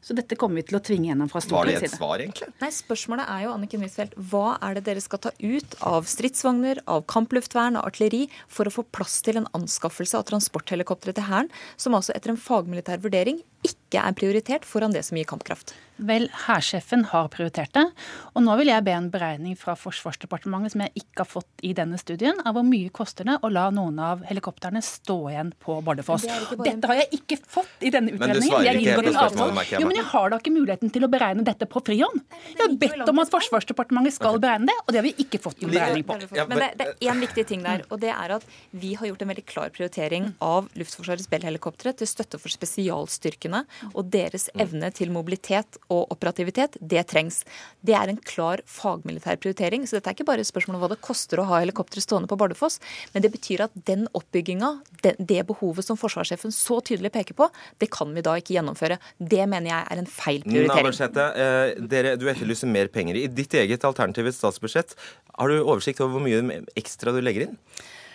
Så 0.00 0.16
dette 0.16 0.36
kommer 0.40 0.60
vi 0.60 0.64
til 0.70 0.78
å 0.78 0.82
tvinge 0.84 1.10
gjennom 1.10 1.28
fra 1.28 1.42
Stortingets 1.44 1.92
side. 1.92 2.00
Var 2.00 2.22
det 2.22 2.24
et 2.24 2.32
svar, 2.32 2.48
egentlig? 2.48 2.48
Nei, 2.62 2.70
Spørsmålet 2.72 3.28
er 3.28 3.42
jo, 3.44 3.52
Anniken 3.52 3.84
Huitfeldt, 3.84 4.16
hva 4.30 4.54
er 4.64 4.78
det 4.78 4.84
dere 4.86 5.02
skal 5.04 5.20
ta 5.26 5.32
ut 5.36 5.76
av 5.90 6.08
stridsvogner, 6.08 6.80
av 6.88 7.04
kampluftvern 7.10 7.76
og 7.76 7.90
artilleri 7.90 8.22
for 8.48 8.68
å 8.68 8.72
få 8.72 8.86
plass 8.96 9.18
til 9.26 9.42
en 9.42 9.50
anskaffelse 9.56 10.16
av 10.16 10.24
transporthelikoptre 10.32 11.12
til 11.16 11.28
Hæren, 11.28 11.52
som 11.76 11.98
altså 11.98 12.16
etter 12.16 12.32
en 12.32 12.40
fagmilitær 12.40 13.04
vurdering 13.04 13.42
ikke 13.66 14.00
er 14.00 14.16
prioritert 14.16 14.64
foran 14.64 14.96
det 14.96 15.04
som 15.04 15.20
gir 15.20 15.28
kampkraft? 15.28 15.76
Vel, 16.08 16.28
hærsjefen 16.46 17.04
har 17.10 17.28
prioritert 17.32 17.72
det. 17.76 17.84
Og 18.34 18.44
nå 18.44 18.54
vil 18.60 18.70
jeg 18.70 18.84
be 18.86 18.94
en 18.96 19.10
beregning 19.12 19.56
fra 19.58 19.74
Forsvarsdepartementet 19.78 20.74
som 20.74 20.84
jeg 20.84 21.02
ikke 21.02 21.22
har 21.22 21.28
fått 21.28 21.64
i 21.66 21.72
denne 21.76 21.98
studien, 22.00 22.38
av 22.46 22.56
hvor 22.56 22.64
mye 22.66 22.92
koster 22.94 23.28
det 23.28 23.36
å 23.44 23.50
la 23.52 23.66
noen 23.74 23.98
av 24.00 24.24
helikoptrene 24.28 24.82
stå 24.84 25.18
igjen 25.32 25.52
på 25.60 25.76
Bardufoss. 25.84 26.24
Dette 26.64 26.90
har 26.90 27.00
jeg 27.02 27.20
ikke 27.20 27.38
fått 27.44 27.84
i 27.84 27.92
denne 27.92 28.14
utredningen. 28.14 28.40
Men 28.40 28.40
du 28.40 28.48
svarer 28.48 28.80
ikke 28.80 28.96
på 29.00 29.14
spørsmålet, 29.16 29.74
Jo, 29.76 29.90
men 29.90 30.00
jeg 30.00 30.08
har 30.14 30.32
da 30.32 30.40
ikke 30.40 30.54
muligheten 30.54 30.94
til 30.94 31.06
å 31.06 31.10
beregne 31.12 31.44
dette 31.46 31.68
på 31.70 31.84
frihånd. 31.84 32.24
Jeg 32.54 32.62
har 32.62 32.76
bedt 32.80 33.12
om 33.12 33.22
at 33.22 33.34
Forsvarsdepartementet 33.34 34.16
skal 34.16 34.40
beregne 34.42 34.70
det, 34.70 34.78
og 34.86 34.94
det 34.94 35.00
har 35.02 35.08
vi 35.08 35.14
ikke 35.26 35.42
fått 35.42 35.60
noen 35.64 35.74
beregning 35.76 36.06
på. 36.08 36.18
Men 36.40 36.56
det, 36.64 36.70
det 36.80 36.88
er 36.88 37.12
én 37.12 37.24
viktig 37.26 37.46
ting 37.50 37.64
der, 37.66 37.84
og 37.90 38.00
det 38.02 38.12
er 38.14 38.36
at 38.38 38.46
vi 38.70 38.94
har 38.98 39.10
gjort 39.10 39.24
en 39.26 39.32
veldig 39.34 39.46
klar 39.48 39.74
prioritering 39.74 40.30
av 40.44 40.70
Luftforsvarets 40.80 41.28
Bell-helikoptre 41.30 41.92
til 42.00 42.08
støtte 42.08 42.40
for 42.40 42.52
spesialstyrkene 42.52 43.64
og 43.92 44.10
deres 44.12 44.48
evne 44.60 44.90
til 44.94 45.12
mobilitet 45.14 45.78
og 45.90 46.12
operativitet, 46.14 46.78
det 46.80 47.02
trengs. 47.10 47.42
Det 47.86 47.94
er 47.96 48.12
en 48.12 48.20
klar 48.22 48.62
fagmilitær 48.68 49.40
prioritering. 49.42 49.86
Så 49.88 49.98
dette 49.98 50.12
er 50.12 50.16
ikke 50.16 50.28
bare 50.28 50.44
et 50.44 50.50
spørsmål 50.50 50.78
om 50.78 50.84
hva 50.84 50.90
det 50.94 51.00
koster 51.04 51.42
å 51.42 51.46
ha 51.50 51.60
helikoptre 51.62 52.02
stående 52.04 52.30
på 52.30 52.38
Bardufoss, 52.40 52.78
men 53.14 53.24
det 53.24 53.32
betyr 53.34 53.66
at 53.66 53.76
den 53.88 54.06
oppbygginga, 54.16 54.72
det, 55.02 55.40
behovet 55.48 55.86
som 55.86 55.98
forsvarssjefen 56.00 56.54
så 56.54 56.80
tydelig 56.84 57.12
peker 57.14 57.36
på, 57.38 57.48
det 57.82 57.90
kan 57.92 58.12
vi 58.14 58.24
da 58.24 58.36
ikke 58.40 58.56
gjennomføre. 58.58 59.00
Det 59.18 59.46
mener 59.50 59.72
jeg 59.72 59.88
er 59.90 60.02
en 60.02 60.10
feil 60.10 60.44
prioritering. 60.46 60.90
Navarsete, 60.90 61.28
eh, 61.44 61.86
dere, 61.92 62.16
du 62.20 62.28
etterlyser 62.30 62.70
mer 62.70 62.90
penger. 62.92 63.18
I 63.18 63.26
ditt 63.32 63.54
eget 63.58 63.86
alternative 63.88 64.32
statsbudsjett, 64.36 64.94
har 65.38 65.48
du 65.48 65.62
oversikt 65.62 66.02
over 66.04 66.18
hvor 66.18 66.26
mye 66.26 66.62
ekstra 66.78 67.14
du 67.16 67.22
legger 67.24 67.48
inn? 67.48 67.58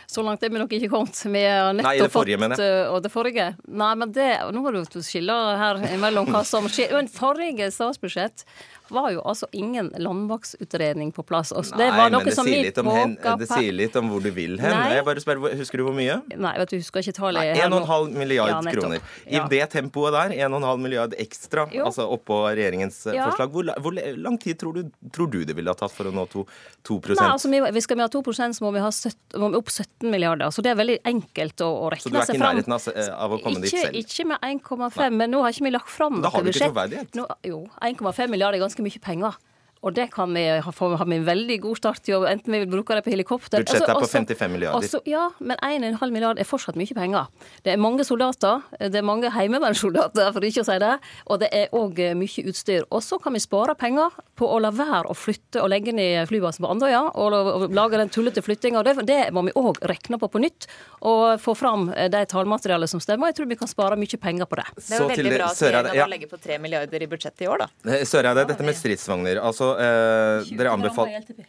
Så 0.07 0.23
langt 0.25 0.43
er 0.43 0.53
vi 0.53 0.61
nok 0.61 0.75
ikke 0.77 0.89
kommet. 0.91 1.19
Vi 1.25 1.41
har 1.45 1.73
nettopp 1.73 1.89
Nei, 1.89 1.97
det 2.01 2.13
forrige, 2.13 2.39
fått 2.43 2.61
uh, 2.61 2.93
Og 2.93 3.01
det 3.05 3.11
forrige. 3.13 3.47
Nei, 3.67 3.91
men 3.99 4.13
det, 4.15 4.29
nå 4.53 4.63
må 4.63 4.73
du 4.75 5.01
skille 5.05 5.35
her 5.59 5.81
mellom 6.01 6.29
hva 6.31 6.43
som 6.47 6.69
skjer. 6.71 6.93
Men 6.95 7.11
forrige 7.11 7.71
statsbudsjett 7.73 8.45
var 8.89 9.11
jo 9.13 9.21
altså 9.25 9.47
ingen 9.55 9.91
landmaktutredning 9.97 11.11
på 11.15 11.23
plass. 11.27 11.51
Og 11.55 11.65
Nei, 11.73 11.85
det 11.85 11.89
men 11.95 12.17
det 12.25 12.35
som 12.35 12.47
sier, 12.47 12.69
hen, 12.95 13.15
det 13.39 13.47
sier 13.49 13.75
litt 13.75 13.95
om 13.99 14.09
hvor 14.11 14.23
du 14.23 14.29
vil 14.35 14.57
hen. 14.61 14.75
Nei. 14.75 14.95
Jeg 14.97 15.05
bare 15.07 15.23
spør, 15.23 15.41
Husker 15.55 15.81
du 15.81 15.85
hvor 15.87 15.95
mye? 15.97 16.19
Nei, 16.35 16.53
vet 16.61 16.73
du, 16.73 16.77
husker 16.81 17.03
ikke 17.03 17.15
tallet. 17.17 17.53
Nei, 17.55 17.65
1,5 17.65 18.15
milliard 18.19 18.51
Ja, 18.53 18.73
kroner. 18.75 19.01
I 19.25 19.35
Ja. 19.39 19.47
det 19.51 19.69
tempoet 19.71 20.13
der, 20.13 20.35
1,5 20.47 20.81
milliard 20.81 21.13
ekstra, 21.17 21.67
Jo. 21.73 21.85
altså 21.85 22.07
oppå 22.09 22.41
regjeringens 22.55 23.05
eh, 23.07 23.15
Ja. 23.15 23.29
forslag. 23.31 23.51
Hvor, 23.51 23.63
hvor 23.81 24.17
lang 24.17 24.37
tid 24.41 24.59
tror 24.59 24.73
du, 24.73 24.91
tror 25.11 25.31
du 25.31 25.43
det 25.45 25.55
ville 25.55 25.69
ha 25.69 25.75
tatt 25.75 25.91
for 25.91 26.05
å 26.05 26.13
nå 26.13 26.27
2, 26.29 26.45
2 26.83 27.01
Nei, 27.15 27.29
altså, 27.29 27.49
vi, 27.49 27.81
Skal 27.81 27.97
vi 27.97 28.01
ha 28.01 28.09
2 28.09 28.21
så 28.53 28.61
må 28.61 28.71
vi, 28.73 28.79
ha 28.79 28.91
17, 28.91 29.39
må 29.39 29.49
vi 29.51 29.57
opp 29.57 29.69
17 29.69 30.09
milliarder. 30.11 30.51
Så 30.51 30.61
det 30.61 30.71
er 30.71 30.75
veldig 30.75 30.99
enkelt 31.05 31.61
å, 31.61 31.69
å 31.85 31.91
Så 31.97 32.09
du 32.09 32.17
er 32.17 32.23
ikke 32.25 32.35
i 32.35 32.43
nærheten 32.43 32.73
av, 32.73 32.87
eh, 32.95 33.09
av 33.13 33.31
å 33.31 33.41
komme 33.41 33.61
dit 33.61 33.71
selv? 33.71 33.95
ikke 33.95 34.25
med 34.25 34.39
1,5, 34.41 35.11
men 35.13 35.31
nå 35.31 35.41
har 35.41 35.51
ikke 35.51 35.63
vi 35.65 35.71
lagt 35.71 35.89
fram 35.89 36.21
Da 36.21 36.29
har 36.29 36.41
vi 36.43 36.51
ikke 36.51 36.71
troverdighet. 36.71 37.19
Jo, 37.43 37.67
1,5 37.81 38.29
milliarder 38.29 38.59
er 38.59 38.65
ganske 38.67 38.74
mye 38.83 38.99
penger. 39.01 39.37
Og 39.85 39.93
det 39.93 40.07
kan 40.13 40.31
vi 40.33 40.43
ha, 40.49 41.05
med 41.05 41.19
en 41.19 41.27
veldig 41.27 41.59
god 41.61 41.77
start 41.77 42.01
til, 42.05 42.25
enten 42.25 42.55
vi 42.55 42.61
vil 42.63 42.71
bruke 42.71 42.97
det 42.97 43.03
på 43.05 43.13
helikopter 43.13 43.61
Budsjettet 43.61 43.91
er 43.93 43.99
på 44.01 44.09
55 44.09 44.51
milliarder. 44.51 44.81
også- 44.81 45.01
ja, 45.05 45.29
men 45.39 45.57
1,5 45.61 46.11
milliard 46.11 46.39
er 46.39 46.43
fortsatt 46.43 46.75
mye 46.75 46.95
penger. 46.95 47.27
Det 47.63 47.73
er 47.73 47.77
mange 47.77 48.03
soldater, 48.03 48.63
det 48.79 48.95
er 48.95 49.05
mange 49.05 49.29
heimevernssoldater, 49.29 50.33
for 50.33 50.41
ikke 50.41 50.63
å 50.63 50.65
si 50.65 50.79
det, 50.79 50.99
og 51.27 51.39
det 51.39 51.49
er 51.53 51.69
òg 51.71 52.01
mye 52.17 52.45
utstyr. 52.49 52.83
Og 52.91 53.01
så 53.01 53.21
kan 53.21 53.33
vi 53.33 53.39
spare 53.39 53.75
penger 53.75 54.09
på 54.35 54.49
å 54.49 54.59
la 54.59 54.71
være 54.71 55.05
å 55.05 55.15
flytte 55.15 55.61
og 55.61 55.69
legge 55.69 55.93
ned 55.93 56.27
flybasen 56.27 56.65
på 56.65 56.71
Andøya, 56.71 57.11
og, 57.15 57.33
og 57.33 57.69
lage 57.71 57.97
den 57.97 58.09
tullete 58.09 58.41
flyttinga. 58.41 58.83
Det, 58.83 59.05
det 59.05 59.31
må 59.31 59.45
vi 59.45 59.53
òg 59.53 59.79
rekne 59.85 60.17
på 60.17 60.31
på 60.31 60.41
nytt, 60.41 60.65
og 61.01 61.39
få 61.39 61.55
fram 61.55 61.87
det 61.93 62.25
tallmaterialet 62.33 62.89
som 62.89 62.99
stemmer. 62.99 63.29
Jeg 63.31 63.35
tror 63.39 63.49
vi 63.53 63.55
kan 63.55 63.69
spare 63.69 63.95
mye 63.95 64.17
penger 64.17 64.49
på 64.49 64.57
det. 64.57 64.65
Det 64.75 64.97
er 64.97 65.03
jo 65.03 65.09
veldig 65.13 65.37
bra 65.37 65.51
at 65.51 65.61
regjeringa 65.61 65.95
ja. 65.95 66.07
legger 66.09 66.31
på 66.31 66.41
3 66.41 66.59
milliarder 66.59 67.05
i 67.05 67.07
budsjettet 67.07 67.45
i 67.45 67.47
år, 67.51 67.65
da. 67.65 67.69
Eh, 67.91 68.05
Søreide, 68.07 68.47
dette 68.49 68.65
med 68.65 68.75
stridsvogner. 68.75 69.39
Altså, 69.43 69.74
eh, 69.81 70.55
dere 70.57 70.73
anbefaler 70.75 71.45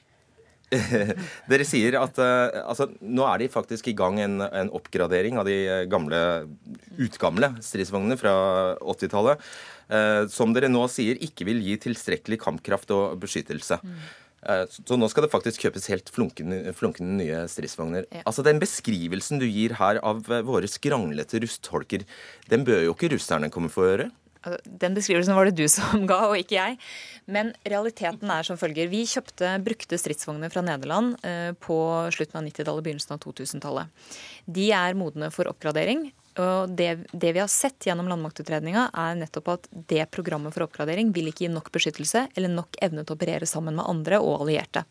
Dere 1.50 1.62
sier 1.62 1.94
at 2.00 2.16
eh, 2.18 2.58
altså, 2.66 2.88
nå 3.00 3.22
er 3.30 3.44
de 3.44 3.50
faktisk 3.52 3.86
i 3.86 3.94
gang 3.96 4.18
en, 4.18 4.40
en 4.42 4.70
oppgradering 4.74 5.38
av 5.38 5.46
de 5.46 5.86
gamle, 5.90 6.18
utgamle 6.98 7.52
stridsvognene 7.62 8.18
fra 8.18 8.34
80-tallet. 8.82 9.46
eh, 9.94 10.22
som 10.32 10.54
dere 10.56 10.70
nå 10.72 10.82
sier 10.90 11.22
ikke 11.22 11.46
vil 11.46 11.62
gi 11.62 11.78
tilstrekkelig 11.86 12.40
kampkraft 12.42 12.90
og 12.96 13.18
beskyttelse. 13.22 13.78
Mm. 13.82 13.98
Så 14.70 14.94
nå 14.94 15.08
skal 15.10 15.24
det 15.24 15.32
faktisk 15.32 15.64
kjøpes 15.64 15.88
helt 15.90 16.10
flunkende, 16.12 16.70
flunkende 16.76 17.16
nye 17.18 17.38
stridsvogner. 17.50 18.04
Ja. 18.12 18.22
Altså 18.28 18.44
Den 18.46 18.60
beskrivelsen 18.62 19.40
du 19.42 19.46
gir 19.48 19.74
her 19.80 19.98
av 20.06 20.22
eh, 20.30 20.44
våre 20.46 20.70
skranglete 20.70 21.40
rustholker, 21.42 22.06
den 22.52 22.66
bør 22.66 22.84
jo 22.86 22.94
ikke 22.94 23.10
russerne 23.16 23.50
komme 23.50 23.72
for 23.72 23.86
å 23.86 23.90
gjøre? 23.92 24.08
Altså, 24.46 24.60
Den 24.84 24.94
beskrivelsen 24.94 25.34
var 25.36 25.48
det 25.48 25.56
du 25.58 25.66
som 25.70 26.06
ga, 26.06 26.20
og 26.30 26.38
ikke 26.38 26.58
jeg. 26.58 26.78
Men 27.26 27.52
realiteten 27.66 28.30
er 28.30 28.46
som 28.46 28.58
følger. 28.60 28.90
Vi 28.92 29.02
kjøpte 29.10 29.56
brukte 29.66 29.98
stridsvogner 29.98 30.52
fra 30.52 30.62
Nederland 30.64 31.16
eh, 31.26 31.50
på 31.58 31.78
slutten 32.14 32.38
av 32.38 32.46
90-tallet, 32.46 32.86
begynnelsen 32.86 33.16
av 33.16 33.24
2000-tallet. 33.26 34.06
De 34.46 34.70
er 34.76 34.98
modne 34.98 35.32
for 35.34 35.50
oppgradering. 35.50 36.08
Og 36.36 36.72
det, 36.76 36.90
det 37.16 37.30
vi 37.32 37.40
har 37.40 37.48
sett 37.48 37.86
gjennom 37.88 38.10
landmaktutredninga, 38.12 38.90
er 38.92 39.16
nettopp 39.16 39.48
at 39.54 39.68
det 39.88 40.04
programmet 40.12 40.52
for 40.52 40.66
oppgradering 40.66 41.08
vil 41.16 41.30
ikke 41.30 41.46
gi 41.46 41.52
nok 41.52 41.70
beskyttelse 41.72 42.26
eller 42.36 42.52
nok 42.52 42.76
evne 42.84 43.06
til 43.06 43.14
å 43.14 43.16
operere 43.16 43.48
sammen 43.48 43.78
med 43.78 43.88
andre 43.88 44.20
og 44.20 44.44
allierte. 44.44 44.84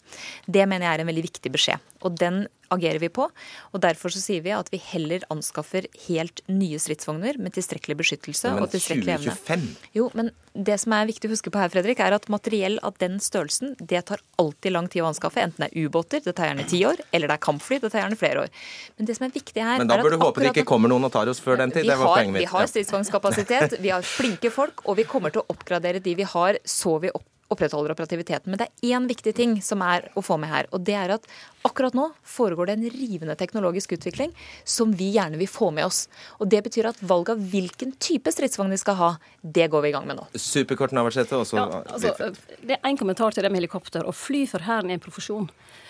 Det 0.50 0.66
mener 0.66 0.88
jeg 0.88 0.98
er 0.98 1.04
en 1.04 1.12
veldig 1.12 1.26
viktig 1.28 1.54
beskjed. 1.54 1.94
Og 2.02 2.18
den 2.18 2.48
agerer 2.74 3.02
vi 3.04 3.10
på. 3.14 3.28
Og 3.74 3.84
derfor 3.84 4.14
så 4.14 4.22
sier 4.24 4.44
vi 4.46 4.54
at 4.56 4.72
vi 4.74 4.80
heller 4.92 5.26
anskaffer 5.34 5.88
helt 6.08 6.42
nye 6.52 6.80
stridsvogner 6.82 7.40
med 7.42 7.56
tilstrekkelig 7.58 7.98
beskyttelse 8.02 8.54
Men 8.54 8.66
og 8.66 8.74
tilstrekkelig 8.74 9.18
evne. 9.20 9.60
Jo, 9.96 10.10
men 10.18 10.32
det 10.56 10.78
som 10.80 10.96
er 10.96 11.10
viktig 11.10 11.28
å 11.28 11.34
huske 11.34 11.52
på 11.52 11.60
her, 11.60 11.72
Fredrik, 11.74 12.00
er 12.00 12.16
at 12.16 12.30
materiell 12.32 12.80
av 12.86 12.96
den 13.02 13.20
størrelsen, 13.24 13.76
det 13.80 14.06
tar 14.08 14.24
alltid 14.42 14.72
lang 14.72 14.88
tid 14.92 15.04
å 15.04 15.10
anskaffe. 15.12 15.44
Enten 15.44 15.66
det 15.66 15.72
er 15.72 15.90
ubåter, 15.90 16.24
det 16.24 16.36
tar 16.38 16.50
gjerne 16.52 16.68
ti 16.72 16.80
år, 16.88 17.04
eller 17.12 17.32
det 17.32 17.38
er 17.38 17.44
kampfly, 17.44 17.82
det 17.84 17.92
tar 17.92 18.06
gjerne 18.06 18.20
flere 18.20 18.46
år. 18.46 18.64
Men 18.96 19.10
det 19.10 19.18
som 19.20 19.28
er 19.28 19.36
viktig 19.36 19.62
her, 19.62 19.78
Men 19.84 19.92
da 19.92 20.00
bør 20.00 20.16
du 20.16 20.20
håpe 20.24 20.46
det 20.46 20.54
ikke 20.56 20.68
kommer 20.72 20.92
noen 20.92 21.08
og 21.10 21.12
tar 21.12 21.28
oss 21.32 21.44
før 21.44 21.60
den 21.60 21.76
tid. 21.76 21.84
Det 21.84 22.00
var 22.00 22.08
har, 22.08 22.18
poenget 22.22 22.34
mitt. 22.38 22.46
vi 22.46 22.52
har 22.56 22.66
Ja. 22.66 22.72
stridsvognkapasitet, 22.72 23.80
vi 23.82 23.90
har 23.90 24.02
flinke 24.02 24.52
folk, 24.52 24.86
og 24.88 24.96
vi 24.98 25.04
kommer 25.04 25.32
til 25.32 25.44
å 25.44 25.48
oppgradere 25.52 26.02
de 26.02 26.16
vi 26.16 26.24
har, 26.24 26.60
så 26.64 27.00
vi 27.02 27.12
opp 27.12 27.28
opprettholder 27.54 27.94
operativiteten. 27.94 28.50
Men 28.52 28.62
det 28.62 28.68
er 28.68 28.96
én 28.96 29.06
viktig 29.10 29.36
ting 29.38 29.58
som 29.62 29.84
er 29.86 30.08
å 30.18 30.24
få 30.26 30.38
med 30.42 30.50
her. 30.50 30.70
Og 30.74 30.82
det 30.86 30.96
er 30.98 31.14
at 31.16 31.28
akkurat 31.66 31.96
nå 31.98 32.08
foregår 32.26 32.70
det 32.70 32.76
en 32.78 32.88
rivende 32.94 33.36
teknologisk 33.38 33.94
utvikling 33.98 34.34
som 34.64 34.94
vi 34.98 35.12
gjerne 35.16 35.38
vil 35.42 35.50
få 35.50 35.70
med 35.76 35.86
oss. 35.86 36.06
Og 36.40 36.50
det 36.50 36.64
betyr 36.66 36.90
at 36.90 37.02
valg 37.06 37.30
av 37.34 37.42
hvilken 37.54 37.94
type 38.02 38.34
stridsvogn 38.34 38.74
vi 38.74 38.82
skal 38.82 38.98
ha, 39.02 39.12
det 39.42 39.70
går 39.74 39.86
vi 39.86 39.94
i 39.94 39.96
gang 39.96 40.10
med 40.10 40.20
nå. 40.20 40.28
Superkort 40.34 40.96
Navarsete, 40.96 41.38
og 41.38 41.50
så 41.50 41.62
Ja, 41.62 41.82
altså, 41.86 42.32
det 42.66 42.80
er 42.80 42.90
en 42.90 42.98
kommentar 43.02 43.36
til 43.36 43.46
det 43.46 43.54
med 43.54 43.62
helikopter. 43.62 44.06
Å 44.06 44.14
fly 44.16 44.46
for 44.50 44.66
Hæren 44.66 44.90
er 44.90 44.98
en 44.98 45.06
profesjon. 45.06 45.50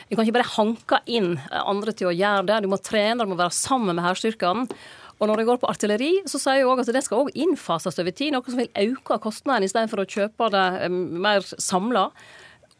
Du 0.09 0.15
kan 0.15 0.25
ikke 0.25 0.37
bare 0.37 0.53
hanke 0.53 0.99
inn 1.09 1.39
andre 1.49 1.95
til 1.95 2.11
å 2.11 2.13
gjøre 2.13 2.45
det. 2.51 2.61
Du 2.61 2.69
må 2.69 2.77
trene, 2.83 3.23
du 3.23 3.31
må 3.31 3.39
være 3.39 3.55
sammen 3.55 3.95
med 3.95 4.05
hærstyrkene. 4.05 4.67
Og 5.19 5.29
når 5.29 5.37
det 5.39 5.45
går 5.47 5.59
på 5.61 5.69
artilleri, 5.71 6.09
så 6.27 6.39
sier 6.41 6.57
jeg 6.59 6.67
òg 6.67 6.81
at 6.83 6.89
det 6.91 7.03
skal 7.05 7.21
òg 7.23 7.29
innfases 7.39 7.99
over 8.01 8.11
tid. 8.11 8.33
Noe 8.35 8.43
som 8.51 8.59
vil 8.59 8.67
øke 8.75 9.15
kostnadene 9.23 9.63
istedenfor 9.69 10.03
å 10.03 10.07
kjøpe 10.11 10.49
det 10.51 10.65
eh, 10.83 10.89
mer 11.25 11.45
samla. 11.55 12.09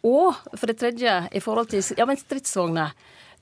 Og 0.05 0.35
for 0.53 0.67
det 0.69 0.77
tredje, 0.81 1.13
i 1.33 1.39
forhold 1.41 1.71
til 1.71 1.81
ja, 1.97 2.05
men 2.05 2.19
stridsvogner. 2.19 2.91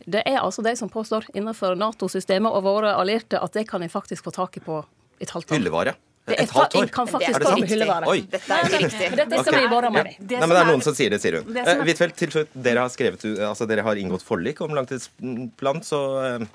Det 0.05 0.21
er 0.27 0.39
altså 0.43 0.63
de 0.65 0.75
som 0.77 0.89
påstår 0.91 1.25
innenfor 1.33 1.75
Nato-systemet 1.79 2.51
og 2.53 2.63
våre 2.65 2.93
allierte 2.99 3.39
at 3.41 3.53
det 3.55 3.65
kan 3.69 3.81
en 3.85 3.89
faktisk 3.91 4.25
få 4.25 4.33
tak 4.35 4.57
i 4.57 4.63
på 4.63 4.81
et 5.23 5.29
halvt 5.31 5.51
år. 5.51 5.57
Hyllevare. 5.57 5.93
Det 6.23 6.37
er 6.37 6.43
Et 6.45 6.51
halvt 6.55 6.75
år? 6.79 6.85
kan 6.95 7.05
Det 7.05 7.11
faktisk 7.17 7.35
er 7.35 7.39
det 7.43 7.47
sant? 7.49 7.69
hyllevare. 7.73 8.07
Oi. 8.07 8.21
Dette 8.31 8.55
er 8.55 8.63
ikke 8.69 8.79
riktig. 8.85 9.07
Men 9.11 9.17
Dette 9.19 9.39
skal 9.43 9.55
Ok. 9.57 9.59
vi 9.59 9.67
bore 9.73 9.89
mer 9.91 10.07
i. 10.07 10.13
Ja. 10.19 10.39
Nei, 10.39 10.47
men 10.47 10.53
det 10.55 10.61
er 10.61 10.69
noen 10.71 10.83
som 10.85 10.95
sier 10.95 11.09
det, 11.11 11.19
sier 11.23 11.35
hun. 11.41 11.49
Det 11.53 11.65
Eh, 11.67 11.73
er- 11.73 11.83
Huitfeldt, 11.83 12.15
til 12.15 12.29
slutt. 12.31 12.49
Dere 12.55 12.79
har, 12.79 12.89
skrevet, 12.93 13.25
altså, 13.49 13.67
dere 13.67 13.83
har 13.83 13.95
inngått 13.99 14.23
forlik 14.23 14.61
om 14.61 14.71
langtidsplan, 14.71 15.81
så 15.83 15.99
eh, 16.23 16.45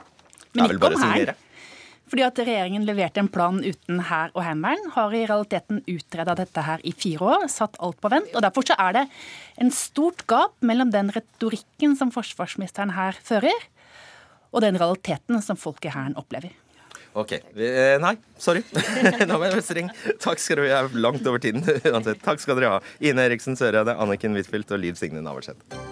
det 0.54 0.62
er 0.64 0.68
vel 0.72 0.78
bare 0.78 0.94
å 0.96 1.02
signere. 1.02 1.34
Fordi 2.08 2.24
at 2.24 2.38
regjeringen 2.40 2.86
leverte 2.88 3.20
en 3.20 3.28
plan 3.32 3.58
uten 3.60 4.02
hær 4.08 4.30
og 4.34 4.44
heimevern, 4.46 4.90
har 4.94 5.14
i 5.16 5.24
realiteten 5.28 5.82
utreda 5.90 6.36
dette 6.38 6.64
her 6.64 6.84
i 6.88 6.94
fire 6.96 7.32
år, 7.34 7.48
satt 7.52 7.76
alt 7.84 7.98
på 8.00 8.10
vent. 8.12 8.30
og 8.34 8.44
Derfor 8.44 8.64
så 8.68 8.76
er 8.80 8.96
det 8.96 9.04
en 9.60 9.72
stort 9.74 10.24
gap 10.30 10.56
mellom 10.64 10.92
den 10.94 11.12
retorikken 11.14 11.96
som 11.98 12.12
forsvarsministeren 12.14 12.94
her 12.96 13.18
fører, 13.24 13.68
og 14.48 14.64
den 14.64 14.78
realiteten 14.80 15.42
som 15.44 15.60
folk 15.60 15.84
i 15.84 15.92
Hæren 15.92 16.16
opplever. 16.16 16.54
Ok. 17.18 17.32
Eh, 17.34 17.96
Nei, 18.00 18.14
sorry. 18.40 18.62
Nå 19.28 19.38
ble 19.40 19.50
jeg 19.52 19.64
streng. 19.66 19.92
Takk 20.22 20.40
skal 20.42 20.60
du 20.60 20.68
ha. 20.70 20.84
Langt 20.94 21.26
over 21.26 21.42
tiden 21.42 21.64
uansett. 21.92 22.22
Takk 22.24 22.40
skal 22.44 22.60
dere 22.60 22.76
ha. 22.76 22.82
Ine 23.00 23.26
Eriksen 23.28 23.58
Søreide, 23.58 23.96
Anniken 23.98 24.36
Huitfeldt 24.38 24.72
og 24.76 24.84
Liv 24.84 24.96
Signe 25.00 25.24
Navarsete. 25.24 25.87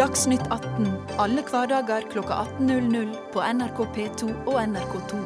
Dagsnytt 0.00 0.46
18 0.48 0.86
alle 1.20 1.42
hverdager 1.44 2.06
klokka 2.08 2.38
18.00 2.56 3.10
på 3.34 3.42
NRK 3.44 3.80
P2 3.92 4.28
og 4.48 4.54
NRK2. 4.56 5.18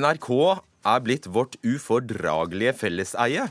NRK 0.00 0.30
er 0.94 1.04
blitt 1.04 1.28
vårt 1.28 1.60
ufordragelige 1.60 2.72
felleseie. 2.80 3.50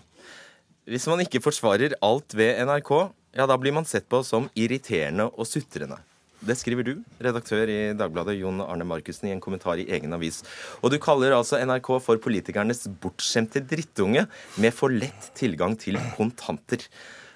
Hvis 0.90 1.06
man 1.12 1.22
ikke 1.22 1.44
forsvarer 1.46 1.94
alt 2.02 2.34
ved 2.34 2.58
NRK, 2.66 2.96
ja, 3.38 3.46
da 3.46 3.62
blir 3.62 3.78
man 3.78 3.86
sett 3.86 4.10
på 4.10 4.26
som 4.26 4.50
irriterende 4.58 5.30
og 5.30 5.46
sutrende. 5.46 6.02
Det 6.40 6.56
skriver 6.56 6.86
du, 6.88 6.92
redaktør 7.20 7.68
i 7.68 7.80
Dagbladet 8.00 8.38
Jon 8.38 8.62
Arne 8.64 8.86
Markussen, 8.88 9.28
i 9.28 9.34
en 9.36 9.42
kommentar 9.44 9.80
i 9.82 9.88
egen 9.92 10.16
avis. 10.16 10.40
Og 10.80 10.94
du 10.94 10.96
kaller 11.04 11.36
altså 11.36 11.60
NRK 11.60 11.90
for 12.06 12.22
politikernes 12.24 12.86
bortskjemte 13.04 13.60
drittunge 13.68 14.24
med 14.56 14.76
for 14.76 14.94
lett 14.94 15.32
tilgang 15.36 15.76
til 15.80 16.00
kontanter. 16.16 16.86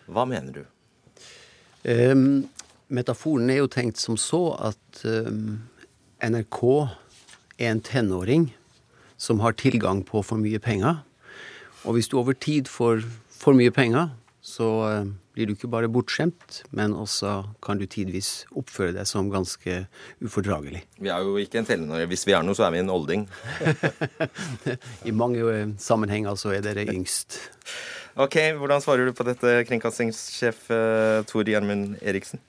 Hva 0.08 0.24
mener 0.30 0.56
du? 0.56 0.64
Um, 1.84 2.46
metaforen 2.88 3.52
er 3.52 3.60
jo 3.60 3.72
tenkt 3.72 4.00
som 4.00 4.16
så 4.16 4.42
at 4.72 5.04
um, 5.04 5.60
NRK 6.24 6.62
er 7.60 7.74
en 7.74 7.84
tenåring 7.84 8.48
som 9.20 9.44
har 9.44 9.60
tilgang 9.60 10.06
på 10.08 10.24
for 10.24 10.40
mye 10.40 10.64
penger. 10.64 11.02
Og 11.84 11.98
hvis 11.98 12.08
du 12.08 12.16
over 12.22 12.40
tid 12.40 12.72
får 12.72 13.04
for 13.36 13.56
mye 13.58 13.72
penger, 13.76 14.14
så 14.44 14.68
uh, 14.84 15.12
blir 15.34 15.48
du 15.48 15.54
ikke 15.56 15.72
bare 15.72 15.90
bortskjemt, 15.92 16.62
men 16.76 16.94
også 16.94 17.38
kan 17.64 17.80
du 17.80 17.86
tidvis 17.88 18.44
oppføre 18.52 18.94
deg 18.98 19.08
som 19.08 19.32
ganske 19.32 19.86
ufordragelig. 20.24 20.84
Vi 21.00 21.12
er 21.14 21.24
jo 21.24 21.38
ikke 21.40 21.62
en 21.62 21.70
telenor. 21.70 22.04
Hvis 22.12 22.28
vi 22.28 22.36
er 22.36 22.44
noe, 22.44 22.58
så 22.58 22.68
er 22.68 22.76
vi 22.76 22.84
en 22.84 22.92
olding. 22.92 23.26
I 25.10 25.16
mange 25.16 25.44
uh, 25.48 25.76
sammenhenger 25.80 26.36
så 26.40 26.54
er 26.58 26.66
dere 26.68 26.86
yngst. 26.92 27.40
Ok, 28.20 28.36
Hvordan 28.60 28.84
svarer 28.84 29.08
du 29.10 29.16
på 29.16 29.26
dette, 29.26 29.62
kringkastingssjef 29.72 30.68
uh, 30.70 31.24
Tor 31.26 31.48
Gjermund 31.48 31.96
Eriksen? 32.04 32.44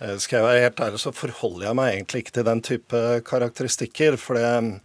Eh, 0.00 0.16
Skal 0.20 0.40
jeg 0.40 0.46
være 0.46 0.64
helt 0.66 0.80
ærlig, 0.80 1.00
så 1.00 1.12
forholder 1.14 1.68
jeg 1.68 1.78
meg 1.78 1.94
egentlig 1.94 2.24
ikke 2.24 2.34
til 2.36 2.48
den 2.48 2.62
type 2.64 3.02
karakteristikker. 3.24 4.18
For 4.20 4.36
det, 4.36 4.80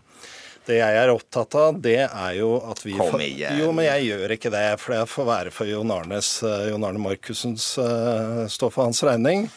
det 0.67 0.77
jeg 0.77 0.97
er 1.01 1.11
opptatt 1.11 1.55
av, 1.57 1.77
det 1.81 1.99
er 2.05 2.33
jo 2.37 2.53
at 2.69 2.83
vi 2.85 2.93
Kom 2.99 3.21
igjen. 3.23 3.57
Jo, 3.59 3.71
men 3.75 3.87
jeg 3.87 4.11
gjør 4.11 4.35
ikke 4.35 4.51
det. 4.53 4.65
For 4.81 4.95
det 4.95 5.01
får 5.09 5.29
være 5.29 5.53
for 5.55 5.69
Jon 5.69 5.93
Arnes, 5.93 6.31
eh, 6.45 6.67
Jon 6.69 6.85
Arne 6.87 7.01
Markussens 7.01 7.73
eh, 7.81 8.43
stå 8.51 8.69
for 8.69 8.85
hans 8.85 9.01
regning. 9.07 9.47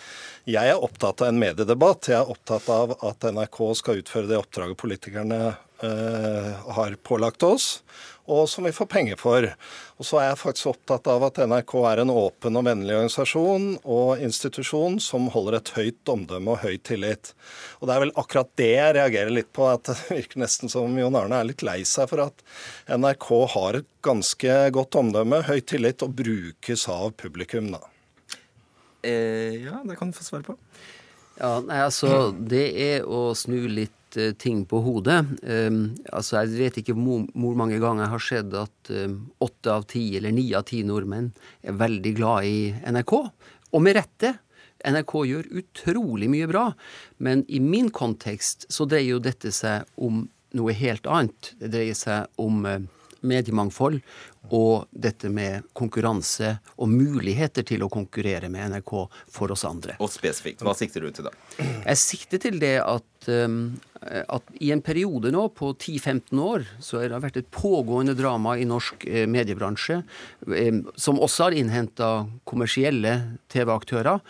Jeg 0.48 0.74
er 0.74 0.80
opptatt 0.80 1.22
av 1.24 1.30
en 1.32 1.40
mediedebatt. 1.40 2.10
Jeg 2.12 2.20
er 2.20 2.32
opptatt 2.32 2.66
av 2.72 2.96
at 3.04 3.28
NRK 3.32 3.60
skal 3.80 4.02
utføre 4.02 4.28
det 4.28 4.40
oppdraget 4.40 4.80
politikerne 4.80 5.40
eh, 5.84 6.50
har 6.78 6.98
pålagt 7.04 7.46
oss 7.48 7.68
og 8.30 8.48
som 8.48 8.64
vi 8.64 8.72
får 8.72 8.88
penger 8.90 9.18
for. 9.20 9.46
Og 10.00 10.06
så 10.08 10.20
er 10.20 10.28
jeg 10.30 10.40
faktisk 10.40 10.70
opptatt 10.72 11.08
av 11.12 11.26
at 11.26 11.40
NRK 11.44 11.74
er 11.90 12.02
en 12.02 12.12
åpen 12.14 12.58
og 12.58 12.66
vennlig 12.66 12.94
organisasjon 12.96 13.66
og 13.82 14.22
institusjon 14.24 14.98
som 15.02 15.28
holder 15.34 15.58
et 15.58 15.72
høyt 15.76 16.12
omdømme 16.14 16.54
og 16.54 16.64
høy 16.64 16.78
tillit. 16.86 17.34
Og 17.80 17.88
det 17.88 17.96
er 17.96 18.04
vel 18.06 18.14
akkurat 18.20 18.52
det 18.60 18.70
jeg 18.72 18.96
reagerer 18.98 19.34
litt 19.34 19.52
på, 19.56 19.68
at 19.68 19.90
det 19.90 19.98
virker 20.18 20.42
nesten 20.44 20.72
som 20.72 20.98
Jon 20.98 21.18
Arne 21.20 21.40
er 21.40 21.50
litt 21.50 21.64
lei 21.66 21.80
seg 21.88 22.08
for 22.12 22.26
at 22.26 22.44
NRK 22.88 23.28
har 23.56 23.80
et 23.80 23.90
ganske 24.04 24.60
godt 24.76 25.00
omdømme, 25.00 25.44
høy 25.48 25.60
tillit 25.64 26.04
og 26.04 26.16
brukes 26.16 26.88
av 26.92 27.12
publikum, 27.20 27.72
da. 27.74 27.82
Eh, 29.04 29.64
ja, 29.66 29.82
det 29.84 29.98
kan 30.00 30.10
du 30.10 30.16
få 30.16 30.24
svare 30.24 30.46
på. 30.46 30.56
Ja, 31.34 31.58
nei, 31.66 31.80
altså, 31.82 32.30
Det 32.32 32.66
er 32.78 33.04
å 33.10 33.34
snu 33.36 33.66
litt 33.68 33.92
uh, 34.20 34.30
ting 34.40 34.64
på 34.68 34.80
hodet. 34.84 35.20
Um, 35.42 35.94
altså, 36.12 36.42
Jeg 36.42 36.54
vet 36.58 36.78
ikke 36.82 36.96
hvor, 36.98 37.26
mange 37.34 37.80
ganger 37.82 38.04
jeg 38.04 38.14
har 38.14 38.24
sett 38.28 38.56
at 38.58 38.92
um, 38.94 39.18
åtte 39.44 39.72
av 39.72 39.86
ti 39.90 40.04
eller 40.18 40.34
ni 40.34 40.46
av 40.54 40.66
ti 40.70 40.82
nordmenn 40.86 41.32
er 41.62 41.78
veldig 41.80 42.14
glad 42.18 42.48
i 42.48 42.58
NRK. 42.94 43.14
Og 43.74 43.84
med 43.84 43.98
rette. 44.00 44.36
NRK 44.84 45.12
gjør 45.24 45.46
utrolig 45.62 46.26
mye 46.28 46.46
bra, 46.50 46.66
men 47.24 47.40
i 47.48 47.56
min 47.62 47.86
kontekst 47.94 48.66
så 48.68 48.84
dreier 48.84 49.14
jo 49.14 49.22
dette 49.24 49.48
seg 49.54 49.86
om 49.96 50.26
noe 50.54 50.74
helt 50.76 51.06
annet. 51.08 51.54
Det 51.56 51.70
dreier 51.72 51.96
seg 51.96 52.28
om 52.42 52.66
uh, 52.68 52.82
mediemangfold 53.24 54.00
og 54.52 54.90
dette 54.90 55.30
med 55.32 55.64
konkurranse 55.76 56.50
og 56.76 56.90
muligheter 56.92 57.64
til 57.66 57.84
å 57.84 57.90
konkurrere 57.92 58.50
med 58.52 58.74
NRK 58.74 58.92
for 59.32 59.54
oss 59.54 59.64
andre. 59.68 59.96
Og 60.04 60.12
spesifikt, 60.12 60.64
hva 60.64 60.74
sikter 60.76 61.04
du 61.04 61.10
til 61.14 61.28
da? 61.28 61.34
Jeg 61.56 62.00
sikter 62.02 62.42
til 62.44 62.60
det 62.60 62.76
at, 62.84 63.28
um, 63.32 63.58
at 64.04 64.54
i 64.60 64.70
en 64.74 64.84
periode 64.84 65.32
nå 65.32 65.46
på 65.56 65.72
10-15 65.72 66.44
år 66.44 66.68
så 66.76 67.00
har 67.00 67.14
det 67.14 67.22
vært 67.24 67.40
et 67.40 67.52
pågående 67.54 68.16
drama 68.18 68.58
i 68.60 68.68
norsk 68.68 69.06
eh, 69.08 69.24
mediebransje, 69.30 70.02
eh, 70.52 70.82
som 70.96 71.20
også 71.24 71.48
har 71.48 71.56
innhenta 71.56 72.10
kommersielle 72.48 73.16
TV-aktører, 73.52 74.20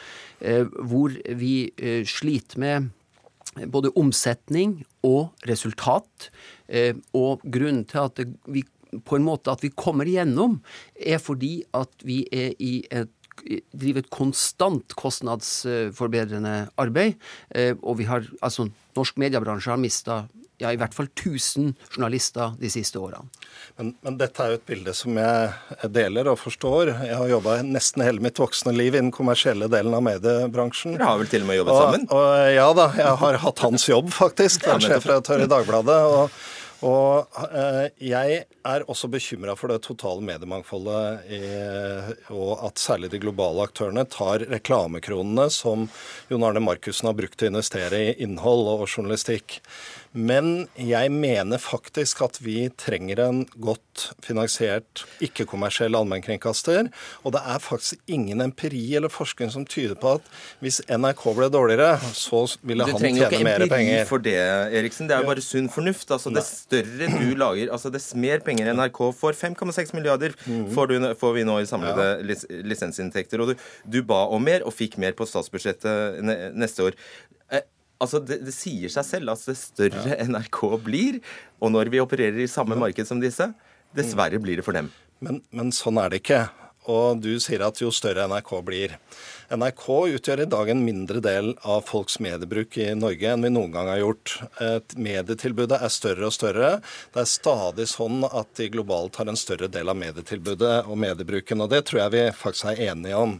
eh, 0.41 0.63
hvor 0.79 1.17
vi 1.43 1.57
eh, 1.75 2.05
sliter 2.07 2.63
med 2.63 2.93
både 3.71 3.93
omsetning 3.99 4.83
og 5.07 5.47
resultat. 5.49 6.31
Eh, 6.67 6.97
og 7.17 7.43
grunnen 7.45 7.85
til 7.89 8.07
at 8.07 8.17
det, 8.19 8.29
vi 8.47 8.65
på 9.05 9.19
en 9.19 9.27
måte 9.27 9.53
at 9.53 9.65
vi 9.65 9.73
kommer 9.75 10.09
igjennom, 10.09 10.61
er 10.95 11.21
fordi 11.23 11.59
at 11.75 12.07
vi 12.07 12.23
er 12.33 12.55
i 12.63 12.79
et 12.95 13.13
driver 13.75 14.05
et 14.05 14.11
konstant 14.15 14.95
kostnadsforbedrende 14.95 16.69
arbeid. 16.79 17.17
Eh, 17.51 17.75
og 17.83 17.99
vi 17.99 18.07
har, 18.07 18.23
altså 18.39 18.69
norsk 18.95 19.19
mediebransje 19.19 19.73
har 19.73 19.81
mista 19.83 20.21
ja, 20.63 20.71
i 20.71 20.79
hvert 20.79 20.95
fall 20.95 21.09
1000 21.11 21.73
journalister 21.97 22.55
de 22.61 22.71
siste 22.71 23.01
årene. 23.03 23.27
Men, 23.77 23.91
men, 24.07 24.19
dette 24.21 24.43
er 24.43 24.53
jo 24.53 24.59
et 24.61 24.67
bilde 24.69 24.95
som 24.97 25.19
jeg 25.19 25.91
deler 25.93 26.31
og 26.31 26.39
forstår. 26.41 26.93
Jeg 27.09 27.19
har 27.19 27.31
jobba 27.33 27.59
nesten 27.67 28.05
hele 28.07 28.23
mitt 28.23 28.39
voksne 28.39 28.75
liv 28.77 28.95
i 28.95 29.01
den 29.01 29.13
kommersielle 29.15 29.69
delen 29.73 29.97
av 29.99 30.05
mediebransjen. 30.07 30.95
Dere 30.95 31.11
har 31.11 31.23
vel 31.23 31.31
til 31.33 31.45
og 31.45 31.51
med 31.51 31.59
jobbet 31.59 31.75
og, 31.75 31.83
sammen? 31.83 32.07
Og, 32.15 32.29
ja 32.55 32.69
da, 32.79 32.91
jeg 33.03 33.23
har 33.25 33.41
hatt 33.45 33.65
hans 33.67 33.89
jobb, 33.91 34.13
faktisk. 34.15 34.69
Vært 34.71 34.87
sjefredaktør 34.87 35.43
i 35.43 35.51
Dagbladet. 35.51 36.03
og 36.15 36.45
og 36.85 37.39
eh, 37.49 37.87
jeg 38.05 38.43
er 38.45 38.85
også 38.91 39.09
bekymra 39.13 39.55
for 39.57 39.73
det 39.73 39.81
totale 39.87 40.25
mediemangfoldet, 40.25 41.27
og 42.33 42.53
at 42.69 42.81
særlig 42.81 43.11
de 43.13 43.21
globale 43.23 43.65
aktørene 43.65 44.07
tar 44.09 44.45
reklamekronene 44.53 45.49
som 45.53 45.89
Jon 46.31 46.47
Arne 46.47 46.63
Markussen 46.65 47.11
har 47.11 47.17
brukt 47.19 47.39
til 47.41 47.51
å 47.51 47.55
investere 47.55 48.01
i 48.01 48.15
innhold 48.25 48.69
og 48.77 48.87
journalistikk. 48.89 49.61
Men 50.15 50.69
jeg 50.79 51.11
mener 51.11 51.59
faktisk 51.59 52.21
at 52.23 52.39
vi 52.39 52.69
trenger 52.79 53.19
en 53.25 53.41
godt 53.59 54.05
finansiert, 54.23 55.03
ikke-kommersiell 55.25 55.97
allmennkringkaster. 55.99 56.87
Og 57.27 57.35
det 57.35 57.43
er 57.43 57.59
faktisk 57.63 57.99
ingen 58.07 58.45
empiri 58.45 58.83
eller 58.95 59.11
forskning 59.11 59.51
som 59.51 59.67
tyder 59.67 59.99
på 59.99 60.13
at 60.21 60.29
hvis 60.63 60.79
NRK 60.87 61.25
ble 61.35 61.51
dårligere, 61.51 61.99
så 62.15 62.45
ville 62.63 62.87
han 62.87 62.95
tjene 62.95 63.11
mer 63.19 63.35
penger. 63.35 63.35
Du 63.35 63.35
trenger 63.35 63.59
ikke 63.67 63.75
empiri 63.75 64.07
for 64.13 64.25
det, 64.29 64.39
Eriksen. 64.79 65.11
Det 65.11 65.19
er 65.19 65.27
jo 65.27 65.33
bare 65.33 65.47
sunn 65.49 65.69
fornuft. 65.75 66.07
Altså, 66.15 66.31
det 66.35 66.47
større 66.47 67.11
du 67.19 67.35
lager, 67.35 67.75
altså 67.75 67.91
dess 67.95 68.13
mer 68.15 68.47
penger 68.47 68.71
NRK 68.71 69.03
får, 69.19 69.41
5,6 69.43 69.95
milliarder 69.99 70.39
mhm. 70.47 70.71
får, 70.77 70.95
du, 70.95 71.11
får, 71.19 71.37
vi 71.41 71.47
nå 71.51 71.59
i 71.59 71.67
samlede 71.67 72.09
ja. 72.23 72.39
lisensinntekter. 72.63 73.43
Og 73.43 73.51
du, 73.51 73.69
du 73.91 74.03
ba 74.07 74.29
om 74.31 74.47
mer, 74.47 74.63
og 74.63 74.79
fikk 74.79 74.95
mer 75.03 75.19
på 75.19 75.27
statsbudsjettet 75.27 76.23
neste 76.55 76.87
år. 76.87 77.03
Altså, 78.03 78.21
det, 78.27 78.41
det, 78.45 78.55
sier 78.55 78.91
seg 78.93 79.07
selv 79.07 79.35
at 79.35 79.47
det 79.49 79.57
større. 79.61 80.19
NRK 80.31 80.61
blir, 80.85 81.21
og 81.63 81.73
når 81.75 81.93
vi 81.93 82.03
opererer 82.03 82.43
i 82.45 82.51
samme 82.51 82.79
marked 82.79 83.09
som 83.09 83.23
disse, 83.23 83.49
dessverre 83.95 84.41
blir 84.43 84.61
det 84.61 84.67
for 84.67 84.77
dem. 84.77 84.91
Men, 85.25 85.41
men 85.55 85.73
sånn 85.73 86.01
er 86.03 86.13
det 86.13 86.25
ikke. 86.25 86.45
Og 86.91 87.23
du 87.25 87.39
sier 87.41 87.63
at 87.65 87.79
jo 87.81 87.89
større 87.95 88.27
NRK 88.29 88.51
blir. 88.67 88.97
NRK 89.55 89.85
utgjør 90.19 90.43
i 90.45 90.49
dag 90.53 90.69
en 90.69 90.83
mindre 90.85 91.23
del 91.25 91.55
av 91.63 91.87
folks 91.89 92.19
mediebruk 92.21 92.77
i 92.81 92.91
Norge 92.99 93.31
enn 93.31 93.45
vi 93.47 93.53
noen 93.55 93.73
gang 93.73 93.89
har 93.89 94.03
gjort. 94.03 94.35
Et 94.61 94.97
medietilbudet 95.07 95.79
er 95.81 95.93
større 95.93 96.29
og 96.29 96.37
større. 96.37 96.71
Det 97.15 97.23
er 97.25 97.31
stadig 97.31 97.89
sånn 97.89 98.27
at 98.29 98.53
de 98.61 98.69
globalt 98.75 99.17
har 99.21 99.33
en 99.33 99.41
større 99.41 99.71
del 99.73 99.89
av 99.89 99.97
medietilbudet 100.01 100.77
og 100.85 101.01
mediebruken. 101.01 101.65
Og 101.65 101.73
det 101.73 101.87
tror 101.89 102.05
jeg 102.05 102.17
vi 102.19 102.25
faktisk 102.37 102.75
er 102.75 102.91
enige 102.91 103.23
om. 103.31 103.39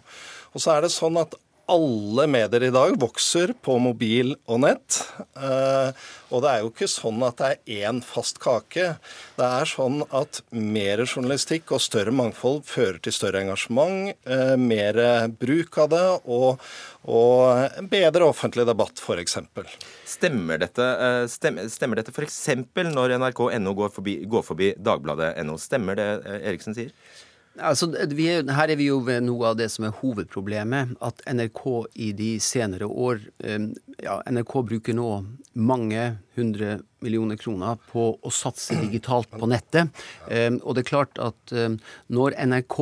Og 0.55 0.65
så 0.65 0.79
er 0.79 0.87
det 0.87 0.95
sånn 0.95 1.21
at 1.21 1.37
alle 1.71 2.27
medier 2.27 2.63
i 2.67 2.71
dag 2.75 2.95
vokser 3.01 3.55
på 3.65 3.77
mobil 3.83 4.35
og 4.51 4.61
nett. 4.65 4.99
Eh, 5.37 6.05
og 6.35 6.43
det 6.45 6.51
er 6.51 6.63
jo 6.63 6.71
ikke 6.73 6.89
sånn 6.91 7.23
at 7.27 7.41
det 7.41 7.51
er 7.51 7.89
én 7.89 8.01
fast 8.05 8.41
kake. 8.43 8.87
Det 9.39 9.49
er 9.61 9.71
sånn 9.71 10.03
at 10.15 10.43
mer 10.53 11.05
journalistikk 11.07 11.73
og 11.75 11.83
større 11.85 12.15
mangfold 12.15 12.63
fører 12.69 13.01
til 13.05 13.17
større 13.17 13.45
engasjement, 13.45 14.13
eh, 14.27 14.55
mer 14.61 15.01
bruk 15.41 15.79
av 15.85 15.93
det 15.95 16.05
og, 16.25 16.65
og 17.09 17.85
bedre 17.93 18.29
offentlig 18.29 18.67
debatt, 18.69 19.01
f.eks. 19.01 19.39
Stemmer 20.15 20.61
dette, 20.65 20.89
eh, 21.09 21.21
stemmer, 21.31 22.01
dette 22.01 22.15
f.eks. 22.15 22.41
når 22.91 23.19
nrk.no 23.21 23.77
går 23.79 23.95
forbi, 23.95 24.19
går 24.29 24.49
forbi 24.51 24.75
dagbladet.no? 24.77 25.57
Stemmer 25.61 26.01
det 26.01 26.11
Eriksen 26.43 26.77
sier? 26.77 26.93
Altså, 27.55 27.87
er, 27.95 28.43
her 28.51 28.71
er 28.73 28.79
vi 28.81 28.89
jo 28.89 28.99
ved 29.07 29.23
noe 29.27 29.53
av 29.53 29.59
det 29.61 29.69
som 29.71 29.87
er 29.87 29.95
hovedproblemet. 30.01 30.97
At 31.05 31.23
NRK 31.31 31.63
i 32.03 32.11
de 32.17 32.33
senere 32.43 32.89
år 32.89 33.23
ja, 34.03 34.19
NRK 34.27 34.55
bruker 34.71 34.97
nå 34.99 35.11
mange 35.55 36.09
hundre 36.35 36.81
millioner 37.05 37.39
kroner 37.39 37.79
på 37.93 38.09
å 38.19 38.33
satse 38.35 38.75
digitalt 38.81 39.31
på 39.31 39.47
nettet. 39.51 39.93
Og 40.65 40.75
det 40.75 40.83
er 40.83 40.91
klart 40.91 41.21
at 41.23 41.55
når 42.11 42.39
NRK 42.51 42.79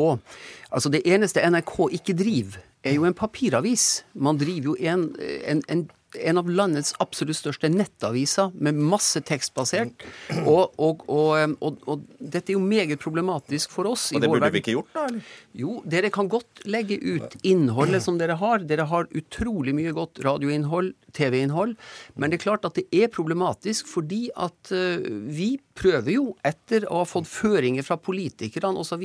Altså, 0.73 0.89
det 0.89 1.03
eneste 1.05 1.43
NRK 1.45 1.75
ikke 1.99 2.15
driver, 2.17 2.63
er 2.83 2.95
jo 2.97 3.05
en 3.05 3.15
papiravis. 3.15 4.07
Man 4.15 4.39
driver 4.41 4.73
jo 4.73 4.77
en, 4.81 5.11
en, 5.21 5.61
en 5.69 5.83
en 6.21 6.41
av 6.41 6.51
landets 6.51 6.95
absolutt 7.03 7.39
største 7.39 7.71
nettaviser 7.73 8.53
med 8.55 8.79
masse 8.79 9.21
tekstbasert. 9.27 10.05
Og, 10.43 10.73
og, 10.77 11.05
og, 11.09 11.57
og, 11.61 12.05
dette 12.19 12.53
er 12.53 12.59
jo 12.59 12.65
meget 12.65 13.01
problematisk 13.03 13.73
for 13.75 13.91
oss. 13.93 14.11
Og 14.13 14.23
det 14.23 14.31
burde 14.31 14.51
vi 14.53 14.63
ikke 14.63 14.77
gjort, 14.77 14.93
da? 14.95 15.07
eller? 15.11 15.33
Jo, 15.57 15.79
dere 15.89 16.13
kan 16.13 16.31
godt 16.33 16.65
legge 16.69 16.99
ut 17.01 17.37
innholdet 17.47 18.05
som 18.05 18.19
dere 18.21 18.39
har. 18.41 18.65
Dere 18.69 18.87
har 18.91 19.11
utrolig 19.17 19.75
mye 19.77 19.95
godt 19.97 20.23
radioinnhold, 20.25 20.93
TV-innhold. 21.17 21.77
Men 22.15 22.33
det 22.33 22.41
er 22.41 22.47
klart 22.47 22.69
at 22.69 22.79
det 22.79 22.87
er 22.93 23.13
problematisk 23.13 23.91
fordi 23.91 24.25
at 24.37 24.73
uh, 24.73 25.03
vi 25.33 25.55
prøver 25.79 26.13
jo, 26.15 26.25
etter 26.45 26.85
å 26.91 27.03
ha 27.03 27.09
fått 27.09 27.29
føringer 27.31 27.85
fra 27.87 27.97
politikerne 28.01 28.81
osv., 28.83 29.05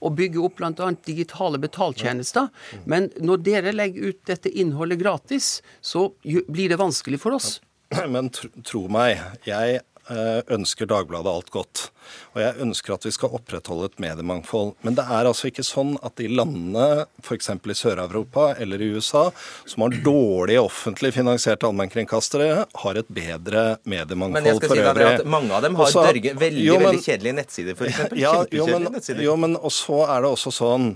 å 0.00 0.12
bygge 0.16 0.42
opp 0.42 0.60
bl.a. 0.60 0.90
digitale 1.06 1.60
betaltjenester. 1.60 2.48
Men 2.88 3.10
når 3.20 3.42
dere 3.46 3.74
legger 3.74 4.12
ut 4.12 4.22
dette 4.28 4.52
innholdet 4.52 5.00
gratis, 5.02 5.50
så 5.84 6.08
blir 6.48 6.72
det 6.72 6.78
vanskelig 6.80 7.20
for 7.22 7.36
oss. 7.36 7.58
Men 8.14 8.30
tro, 8.34 8.86
meg, 8.92 9.20
jeg 9.46 9.80
eh, 9.80 10.40
ønsker 10.54 10.88
Dagbladet 10.90 11.32
alt 11.32 11.52
godt. 11.54 11.86
Og 12.34 12.42
jeg 12.42 12.60
ønsker 12.66 12.96
at 12.96 13.06
vi 13.08 13.14
skal 13.14 13.34
opprettholde 13.36 13.90
et 13.90 14.00
mediemangfold. 14.02 14.74
Men 14.86 14.98
det 14.98 15.06
er 15.10 15.28
altså 15.28 15.50
ikke 15.50 15.66
sånn 15.66 15.96
at 16.06 16.16
de 16.20 16.30
landene, 16.30 17.06
f.eks. 17.24 17.50
i 17.56 17.76
Sør-Europa 17.76 18.52
eller 18.62 18.82
i 18.82 18.92
USA, 18.96 19.28
som 19.66 19.86
har 19.86 19.98
dårlig 20.06 20.58
offentlig 20.60 21.12
finansierte 21.16 21.68
allmennkringkastere, 21.68 22.66
har 22.84 23.00
et 23.00 23.10
bedre 23.12 23.66
mediemangfold 23.84 24.36
men 24.36 24.48
jeg 24.50 24.60
skal 24.60 24.70
for 24.70 24.78
si 24.78 24.84
øvrig. 24.84 25.08
At 25.20 25.30
mange 25.30 25.54
av 25.56 25.64
dem 25.64 25.78
har 25.78 25.88
Også, 25.88 26.04
dørge, 26.08 26.34
veldig 26.40 26.64
jo, 26.64 26.76
men, 26.76 26.86
veldig 26.90 27.04
kjedelige 27.06 27.36
nettsider, 27.40 27.76
f.eks. 27.76 28.02
Ja, 28.20 28.34
jo, 28.52 28.66
men, 28.70 28.88
jo, 29.24 29.36
men 29.40 29.56
og 29.56 29.72
så 29.74 30.02
er 30.06 30.24
det 30.24 30.32
også 30.36 30.52
sånn 30.54 30.88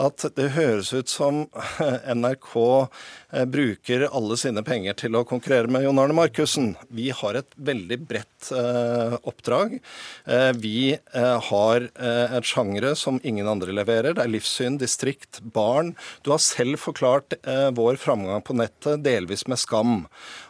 at 0.00 0.26
det 0.38 0.50
høres 0.56 0.92
ut 0.94 1.10
som 1.10 1.44
NRK 2.20 2.50
eh, 2.60 3.44
bruker 3.56 4.06
alle 4.10 4.38
sine 4.40 4.64
penger 4.66 4.98
til 5.04 5.18
å 5.18 5.24
konkurrere 5.28 5.70
med 5.70 5.86
Jon 5.86 6.00
Arne 6.02 6.16
Markussen. 6.16 6.74
Vi 6.94 7.10
har 7.14 7.40
et 7.40 7.58
veldig 7.70 8.00
bredt 8.08 8.50
eh, 8.54 9.16
oppdrag. 9.22 9.78
Eh, 10.24 10.50
vi 10.60 10.94
eh, 10.94 11.38
har 11.48 11.86
eh, 11.94 12.36
et 12.38 12.48
sjangre 12.48 12.94
som 12.98 13.20
ingen 13.22 13.48
andre 13.50 13.74
leverer. 13.74 14.14
Det 14.16 14.24
er 14.24 14.32
livssyn, 14.32 14.78
distrikt, 14.80 15.40
barn. 15.54 15.94
Du 16.24 16.32
har 16.34 16.42
selv 16.42 16.80
forklart 16.82 17.36
eh, 17.42 17.70
vår 17.74 17.98
framgang 18.00 18.44
på 18.44 18.56
nettet 18.58 19.04
delvis 19.04 19.46
med 19.50 19.60
skam. 19.60 20.04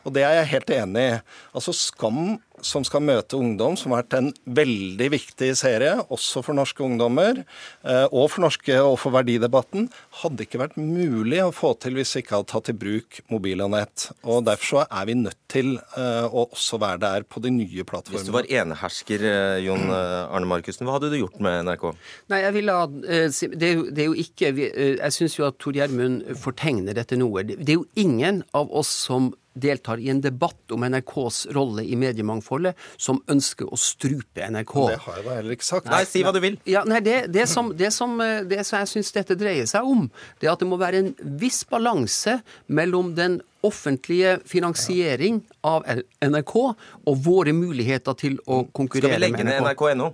Og 0.05 0.17
det 0.17 0.25
er 0.27 0.41
jeg 0.41 0.53
helt 0.55 0.75
enig 0.79 1.07
i. 1.09 1.23
Altså 1.55 1.75
Skam 1.75 2.39
som 2.65 2.85
skal 2.87 3.05
møte 3.05 3.39
ungdom, 3.39 3.77
som 3.79 3.93
har 3.93 4.03
vært 4.03 4.17
en 4.19 4.31
veldig 4.57 5.09
viktig 5.13 5.51
serie, 5.59 5.93
også 6.15 6.43
for 6.45 6.57
norske 6.57 6.83
ungdommer, 6.85 7.43
eh, 7.85 8.07
og 8.11 8.31
for 8.33 8.45
norske 8.47 8.79
og 8.81 8.97
for 9.03 9.15
verdidebatten, 9.15 9.91
hadde 10.23 10.47
ikke 10.47 10.63
vært 10.63 10.79
mulig 10.81 11.43
å 11.45 11.53
få 11.55 11.75
til 11.81 11.99
hvis 11.99 12.15
vi 12.17 12.25
ikke 12.25 12.39
hadde 12.39 12.51
tatt 12.55 12.73
i 12.73 12.77
bruk 12.85 13.21
mobil 13.33 13.65
og 13.65 13.75
nett. 13.77 14.09
Og 14.25 14.45
Derfor 14.45 14.65
så 14.65 14.83
er 14.87 15.09
vi 15.09 15.17
nødt 15.19 15.41
til 15.53 15.75
eh, 15.77 16.27
å 16.27 16.47
også 16.49 16.81
være 16.83 17.03
der 17.05 17.29
på 17.29 17.43
de 17.45 17.53
nye 17.55 17.87
plattformene. 17.87 18.23
Hvis 18.23 18.29
du 18.31 18.35
var 18.35 18.49
enehersker, 18.49 19.27
eh, 19.29 19.61
Jon 19.65 19.87
Arne 19.93 20.49
Markussen, 20.49 20.89
hva 20.89 20.99
hadde 20.99 21.13
du 21.13 21.19
gjort 21.21 21.39
med 21.45 21.65
NRK? 21.69 21.87
Nei, 22.33 22.43
jeg 22.45 22.57
vil 22.57 22.73
ha 22.73 22.83
Det 22.89 23.69
er 23.69 23.79
jo, 23.79 23.87
det 23.91 24.03
er 24.03 24.09
jo 24.09 24.17
ikke 24.21 24.51
Jeg 24.55 25.15
syns 25.15 25.37
jo 25.39 25.47
at 25.47 25.57
Tor 25.61 25.77
Gjermund 25.77 26.25
fortegner 26.41 26.97
dette 26.97 27.19
noe. 27.21 27.45
Det 27.47 27.69
er 27.69 27.79
jo 27.79 27.89
ingen 28.01 28.43
av 28.57 28.73
oss 28.75 28.91
som 29.07 29.33
deltar 29.55 30.03
i 30.03 30.11
en 30.11 30.21
debatt 30.21 30.75
om 30.75 30.85
NRKs 30.85 31.47
rolle 31.55 31.85
i 31.87 31.97
mediemangfoldet, 31.99 32.75
som 32.97 33.21
ønsker 33.31 33.71
å 33.71 33.79
strupe 33.79 34.45
NRK. 34.51 34.75
Det 34.91 35.01
har 35.07 35.19
jeg 35.21 35.27
da 35.29 35.39
heller 35.39 35.57
ikke 35.57 35.69
sagt. 35.69 35.91
Nei, 35.93 36.03
si 36.09 36.25
hva 36.27 36.35
du 36.35 36.41
vil. 36.45 36.59
Ja, 36.69 36.85
nei, 36.89 37.01
det, 37.05 37.17
det, 37.35 37.47
som, 37.51 37.73
det, 37.77 37.93
som, 37.95 38.19
det 38.19 38.61
som 38.67 38.83
jeg 38.83 38.93
syns 38.97 39.15
dette 39.15 39.39
dreier 39.39 39.69
seg 39.71 39.87
om, 39.89 40.09
det 40.41 40.51
er 40.51 40.55
at 40.57 40.63
det 40.63 40.71
må 40.71 40.81
være 40.81 41.03
en 41.05 41.13
viss 41.41 41.63
balanse 41.71 42.41
mellom 42.67 43.15
den 43.19 43.41
offentlige 43.65 44.39
finansiering 44.45 45.41
av 45.65 45.87
NRK 46.21 46.55
og 46.59 47.23
våre 47.25 47.55
muligheter 47.57 48.19
til 48.21 48.37
å 48.45 48.65
konkurrere 48.77 49.17
med 49.17 49.41
NRK. 49.41 49.41
Skal 49.41 49.41
vi 49.41 49.47
legge 49.47 49.49
ned 49.49 49.65
NRK.no? 49.65 50.13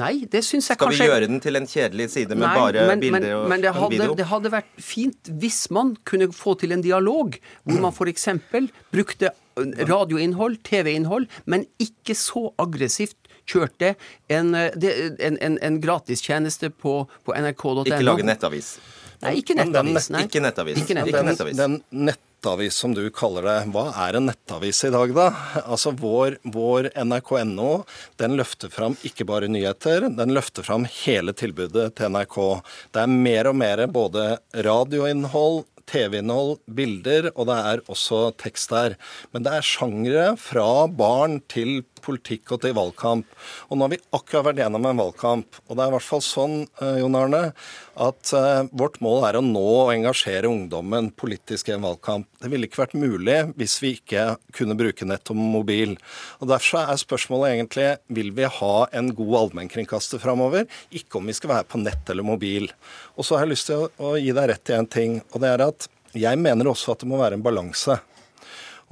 Nei, 0.00 0.24
det 0.32 0.40
syns 0.46 0.70
jeg 0.70 0.78
Skal 0.78 0.88
kanskje 0.88 0.96
Skal 0.96 1.04
vi 1.04 1.10
gjøre 1.10 1.28
den 1.28 1.42
til 1.44 1.58
en 1.58 1.66
kjedelig 1.68 2.06
side 2.14 2.36
med 2.36 2.46
Nei, 2.46 2.52
bare 2.56 2.84
men, 2.88 3.02
bilder 3.02 3.34
og 3.36 3.48
men 3.52 3.64
det 3.64 3.72
hadde, 3.76 3.90
video? 3.92 4.14
Det 4.16 4.28
hadde 4.30 4.52
vært 4.54 4.70
fint 4.80 5.32
hvis 5.42 5.58
man 5.74 5.92
kunne 6.08 6.30
få 6.32 6.54
til 6.62 6.72
en 6.72 6.84
dialog 6.84 7.36
hvor 7.68 7.82
man 7.82 7.92
f.eks. 7.92 8.28
brukte 8.94 9.34
radioinnhold, 9.52 10.62
TV-innhold, 10.64 11.26
men 11.44 11.66
ikke 11.82 12.16
så 12.16 12.46
aggressivt 12.62 13.18
kjørte 13.44 13.94
en, 14.32 14.54
en, 14.56 15.36
en, 15.36 15.58
en 15.60 15.78
gratistjeneste 15.82 16.70
på, 16.72 17.02
på 17.26 17.36
nrk.no. 17.36 17.84
Ikke 17.84 18.04
lage 18.06 18.24
nettavis. 18.24 18.76
Nei, 19.22 19.36
ikke 19.42 19.58
nettavis. 19.58 20.08
Nei. 20.14 20.24
Ikke 20.24 20.40
nettavis. 20.42 20.80
Ikke 20.82 20.96
nettavis. 20.96 21.58
Den, 21.58 21.82
den 21.90 22.08
nett 22.08 22.22
nettavis, 22.42 22.74
som 22.74 22.94
du 22.94 23.08
kaller 23.10 23.42
det. 23.46 23.70
Hva 23.70 23.92
er 24.08 24.16
en 24.18 24.26
nettavis 24.26 24.82
i 24.84 24.90
dag, 24.90 25.12
da? 25.14 25.28
Altså 25.62 25.92
Vår, 25.94 26.40
vår 26.42 26.90
nrk.no 26.98 27.84
den 28.18 28.34
løfter 28.36 28.68
fram 28.68 28.96
ikke 29.06 29.24
bare 29.24 29.46
nyheter, 29.46 30.08
den 30.10 30.34
løfter 30.34 30.62
fram 30.66 30.84
hele 31.04 31.32
tilbudet 31.32 31.94
til 31.94 32.10
NRK. 32.10 32.62
Det 32.90 33.02
er 33.04 33.06
mer 33.06 33.46
og 33.46 33.56
mer 33.56 33.86
både 33.86 34.38
radioinnhold, 34.54 35.62
TV-innhold, 35.86 36.58
bilder, 36.66 37.30
og 37.36 37.46
det 37.46 37.58
er 37.62 37.84
også 37.86 38.32
tekst 38.38 38.74
der. 38.74 38.96
Men 39.32 39.46
det 39.46 39.54
er 39.54 39.66
sjangre 39.66 40.26
fra 40.36 40.88
barn 40.88 41.40
til 41.46 41.84
politikk 42.02 42.54
og 42.54 42.62
til 42.64 42.74
valgkamp. 42.76 43.28
Og 43.68 43.78
nå 43.78 43.86
har 43.86 43.92
vi 43.94 44.00
akkurat 44.16 44.48
vært 44.50 44.62
gjennom 44.62 44.88
en 44.88 45.02
valgkamp. 45.02 45.60
Og 45.68 45.76
det 45.76 45.84
er 45.84 45.92
i 45.92 45.94
hvert 45.96 46.08
fall 46.08 46.24
sånn, 46.26 46.56
eh, 46.80 46.98
Jon 47.00 47.18
Arne, 47.18 47.42
at 48.02 48.32
uh, 48.32 48.64
vårt 48.72 48.98
mål 49.04 49.26
er 49.28 49.36
å 49.36 49.42
nå 49.44 49.62
og 49.82 49.90
engasjere 49.92 50.48
ungdommen 50.48 51.10
politisk 51.18 51.68
i 51.68 51.74
en 51.74 51.84
valgkamp. 51.84 52.28
Det 52.40 52.48
ville 52.48 52.64
ikke 52.68 52.80
vært 52.80 52.96
mulig 52.96 53.36
hvis 53.60 53.74
vi 53.82 53.94
ikke 53.98 54.38
kunne 54.56 54.76
bruke 54.78 55.06
nett 55.08 55.28
og 55.32 55.38
mobil. 55.38 55.96
Og 56.40 56.48
Derfor 56.52 56.88
er 56.88 57.00
spørsmålet 57.00 57.52
egentlig 57.52 57.88
vil 58.16 58.32
vi 58.36 58.48
ha 58.48 58.74
en 58.96 59.12
god 59.16 59.34
allmennkringkaster 59.42 60.22
framover, 60.22 60.64
ikke 60.90 61.20
om 61.20 61.28
vi 61.28 61.36
skal 61.36 61.56
være 61.56 61.68
på 61.68 61.82
nett 61.82 62.12
eller 62.12 62.26
mobil. 62.26 62.70
Og 63.16 63.28
så 63.28 63.36
har 63.36 63.46
jeg 63.46 63.54
lyst 63.54 63.68
til 63.68 63.88
å 64.00 64.14
gi 64.16 64.32
deg 64.32 64.48
rett 64.54 64.72
i 64.72 64.78
en 64.78 64.88
ting, 64.88 65.20
og 65.32 65.44
det 65.44 65.52
er 65.52 65.66
at 65.68 65.90
jeg 66.16 66.40
mener 66.40 66.68
også 66.68 66.92
at 66.92 67.04
det 67.04 67.08
må 67.08 67.20
være 67.20 67.38
en 67.38 67.44
balanse. 67.44 67.96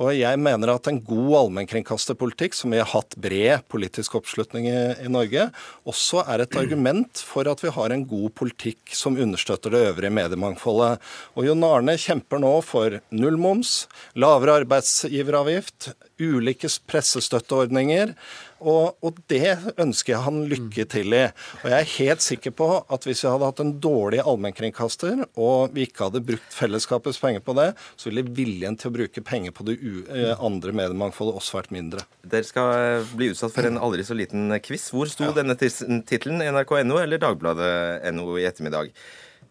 Og 0.01 0.15
jeg 0.17 0.41
mener 0.41 0.73
at 0.73 0.89
en 0.89 0.99
god 1.05 1.35
allmennkringkasterpolitikk, 1.43 2.55
som 2.57 2.73
vi 2.73 2.79
har 2.81 2.89
hatt 2.89 3.19
bred 3.21 3.67
politisk 3.69 4.15
oppslutning 4.17 4.71
i, 4.71 4.79
i, 5.05 5.11
Norge, 5.13 5.51
også 5.85 6.23
er 6.25 6.47
et 6.47 6.57
argument 6.57 7.21
for 7.21 7.51
at 7.51 7.61
vi 7.61 7.73
har 7.75 7.93
en 7.93 8.07
god 8.09 8.33
politikk 8.41 8.95
som 8.97 9.19
understøtter 9.21 9.75
det 9.75 9.83
øvrige 9.91 10.15
mediemangfoldet. 10.17 11.05
Og 11.37 11.51
Jon 11.51 11.67
Arne 11.69 11.99
kjemper 12.01 12.41
nå 12.41 12.55
for 12.65 12.97
nullmoms, 13.13 13.75
lavere 14.17 14.63
arbeidsgiveravgift, 14.63 15.93
ulike 16.21 16.73
pressestøtteordninger. 16.89 18.17
Og, 18.61 18.97
og, 19.05 19.21
det 19.31 19.57
ønsker 19.81 20.15
jeg 20.15 20.25
han 20.27 20.41
lykke 20.51 20.85
til 20.93 21.17
i. 21.17 21.23
Og 21.63 21.67
jeg 21.73 21.77
er 21.77 21.93
helt 21.95 22.25
sikker 22.25 22.55
på 22.57 22.69
at 22.81 23.07
hvis 23.09 23.25
vi 23.25 23.31
hadde 23.31 23.49
hatt 23.49 23.63
en 23.65 23.73
dårlig 23.83 24.21
allmennkringkaster, 24.25 25.25
og 25.41 25.75
vi 25.77 25.87
ikke 25.89 26.09
hadde 26.09 26.25
brukt 26.27 26.57
fellesskapets 26.57 27.21
penger 27.23 27.45
på 27.47 27.57
det, 27.59 27.71
så 27.97 28.11
ville 28.11 28.27
viljen 28.27 28.77
til 28.81 28.91
å 28.91 28.97
bruke 28.99 29.25
penger 29.25 29.55
på 29.57 29.67
det 29.69 29.79
eh, 29.81 30.35
andre 30.37 30.75
mediemangfoldet 30.77 31.41
også 31.41 31.61
vært 31.61 31.75
mindre. 31.75 32.05
Dere 32.25 32.49
skal 32.49 32.75
eh, 32.77 33.15
bli 33.17 33.31
utsatt 33.33 33.55
for 33.57 33.69
en 33.69 33.81
aldri 33.81 34.05
så 34.07 34.17
liten 34.19 34.53
quiz. 34.65 34.91
Hvor 34.95 35.11
sto 35.11 35.31
ja. 35.31 35.35
denne 35.37 35.57
tittelen? 35.59 36.45
NRK.no 36.45 37.01
eller 37.01 37.21
Dagbladet.no 37.23 38.39
i 38.41 38.47
ettermiddag? 38.49 38.93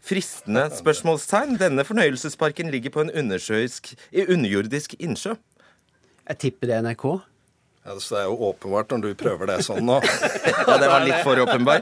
Fristende 0.05 0.69
spørsmålstegn. 0.73 1.57
Denne 1.59 1.83
fornøyelsesparken 1.85 2.71
ligger 2.71 2.93
på 2.95 3.03
en 3.03 3.11
underjordisk 3.11 4.95
innsjø. 4.99 5.35
Jeg 6.29 6.41
tipper 6.45 6.69
det 6.69 6.77
er 6.77 6.85
NRK. 6.85 7.05
Ja, 7.89 7.95
så 7.99 8.15
Det 8.15 8.21
er 8.21 8.27
jo 8.29 8.35
åpenbart 8.51 8.91
når 8.93 9.01
du 9.01 9.13
prøver 9.17 9.49
det 9.49 9.55
sånn 9.65 9.81
nå. 9.81 9.95
ja, 10.67 10.75
det 10.77 10.89
var 10.91 11.01
litt 11.01 11.23
for 11.25 11.39
åpenbar. 11.41 11.79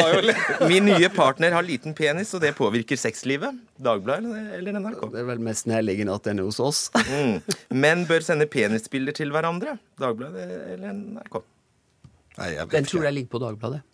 Min 0.70 0.88
nye 0.88 1.06
partner 1.14 1.54
har 1.54 1.62
liten 1.62 1.94
penis, 1.94 2.32
og 2.34 2.42
det 2.42 2.56
påvirker 2.58 2.98
sexlivet. 2.98 3.60
Dagbladet 3.78 4.56
eller 4.56 4.80
NRK? 4.80 5.04
Det 5.12 5.20
er 5.22 5.28
vel 5.28 5.44
mest 5.46 5.68
nærliggende 5.70 6.16
at 6.18 6.26
den 6.26 6.42
er 6.42 6.48
hos 6.48 6.58
oss. 6.58 6.80
mm. 7.12 7.38
Menn 7.78 8.02
bør 8.10 8.26
sende 8.26 8.48
penisbilder 8.50 9.14
til 9.20 9.30
hverandre. 9.30 9.76
Dagbladet 10.02 10.48
eller 10.74 10.98
NRK? 10.98 11.38
Nei, 12.40 12.50
den 12.74 12.90
tror 12.90 13.06
jeg 13.06 13.18
ligger 13.20 13.36
på 13.36 13.44
Dagbladet. 13.46 13.84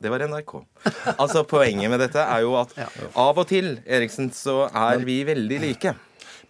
Det 0.00 0.12
var 0.12 0.24
NRK. 0.32 0.58
Altså, 1.18 1.44
Poenget 1.48 1.92
med 1.92 2.00
dette 2.06 2.24
er 2.24 2.40
jo 2.44 2.56
at 2.56 2.72
av 3.12 3.36
og 3.36 3.44
til 3.52 3.74
Eriksen, 3.84 4.32
så 4.32 4.62
er 4.72 5.04
vi 5.04 5.20
veldig 5.28 5.60
like. 5.60 5.92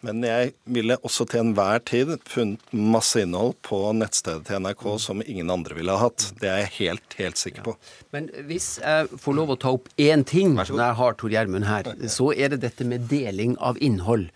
Men 0.07 0.23
jeg 0.27 0.53
ville 0.71 0.99
også 1.07 1.27
til 1.31 1.43
enhver 1.43 1.83
tid 1.89 2.15
funnet 2.29 2.63
masse 2.73 3.21
innhold 3.23 3.57
på 3.67 3.81
nettstedet 3.97 4.47
til 4.49 4.63
NRK 4.63 4.85
mm. 4.87 5.01
som 5.03 5.25
ingen 5.25 5.51
andre 5.53 5.77
ville 5.79 5.95
ha 5.95 6.07
hatt. 6.07 6.29
Det 6.41 6.51
er 6.53 6.63
jeg 6.65 6.75
helt, 6.79 7.19
helt 7.19 7.41
sikker 7.41 7.67
på. 7.67 7.77
Men 8.15 8.31
hvis 8.49 8.77
jeg 8.83 9.11
får 9.23 9.39
lov 9.41 9.55
å 9.55 9.59
ta 9.61 9.75
opp 9.77 9.91
én 10.01 10.25
ting 10.27 10.55
når 10.57 10.73
jeg 10.77 10.99
har 11.01 11.19
Tor 11.19 11.35
Gjermund 11.35 11.69
her, 11.69 11.93
så 12.13 12.31
er 12.37 12.55
det 12.55 12.63
dette 12.65 12.87
med 12.87 13.09
deling 13.11 13.59
av 13.59 13.81
innhold. 13.83 14.31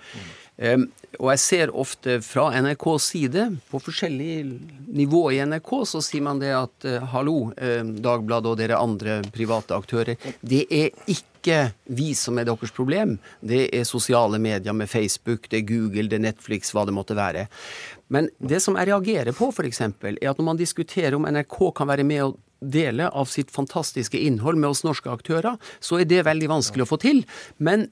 Um, 0.60 0.90
og 1.16 1.30
jeg 1.32 1.40
ser 1.40 1.70
ofte 1.72 2.18
fra 2.22 2.50
NRKs 2.60 3.06
side, 3.14 3.46
på 3.72 3.80
forskjellig 3.80 4.34
nivå 4.92 5.22
i 5.32 5.40
NRK, 5.48 5.70
så 5.88 6.02
sier 6.04 6.24
man 6.26 6.42
det 6.42 6.52
at 6.52 6.86
uh, 6.86 6.98
hallo, 7.14 7.38
uh, 7.56 7.80
Dagbladet 7.80 8.52
og 8.52 8.60
dere 8.60 8.80
andre 8.80 9.20
private 9.32 9.78
aktører, 9.78 10.20
det 10.44 10.66
er 10.68 10.92
ikke 11.08 11.29
ikke 11.40 11.60
vi 11.96 12.12
som 12.18 12.38
er 12.38 12.46
deres 12.48 12.74
problem. 12.76 13.16
Det 13.40 13.66
er 13.74 13.88
sosiale 13.88 14.38
medier 14.38 14.76
med 14.76 14.90
Facebook, 14.92 15.48
det 15.50 15.62
er 15.62 15.68
Google, 15.68 16.08
det 16.10 16.20
er 16.20 16.26
Netflix, 16.28 16.70
hva 16.76 16.84
det 16.86 16.94
måtte 16.94 17.16
være. 17.18 17.48
Men 18.12 18.28
det 18.38 18.60
som 18.62 18.78
jeg 18.78 18.90
reagerer 18.90 19.34
på, 19.36 19.50
f.eks., 19.50 19.80
er 19.80 20.20
at 20.30 20.38
når 20.38 20.48
man 20.52 20.60
diskuterer 20.60 21.16
om 21.16 21.26
NRK 21.26 21.58
kan 21.78 21.90
være 21.90 22.06
med 22.06 22.28
og 22.28 22.38
dele 22.60 23.08
av 23.16 23.30
sitt 23.32 23.50
fantastiske 23.54 24.20
innhold 24.20 24.60
med 24.60 24.74
oss 24.74 24.84
norske 24.84 25.08
aktører, 25.10 25.56
så 25.80 26.00
er 26.00 26.08
det 26.08 26.26
veldig 26.28 26.50
vanskelig 26.50 26.84
å 26.84 26.90
få 26.92 27.00
til. 27.00 27.22
Men 27.56 27.88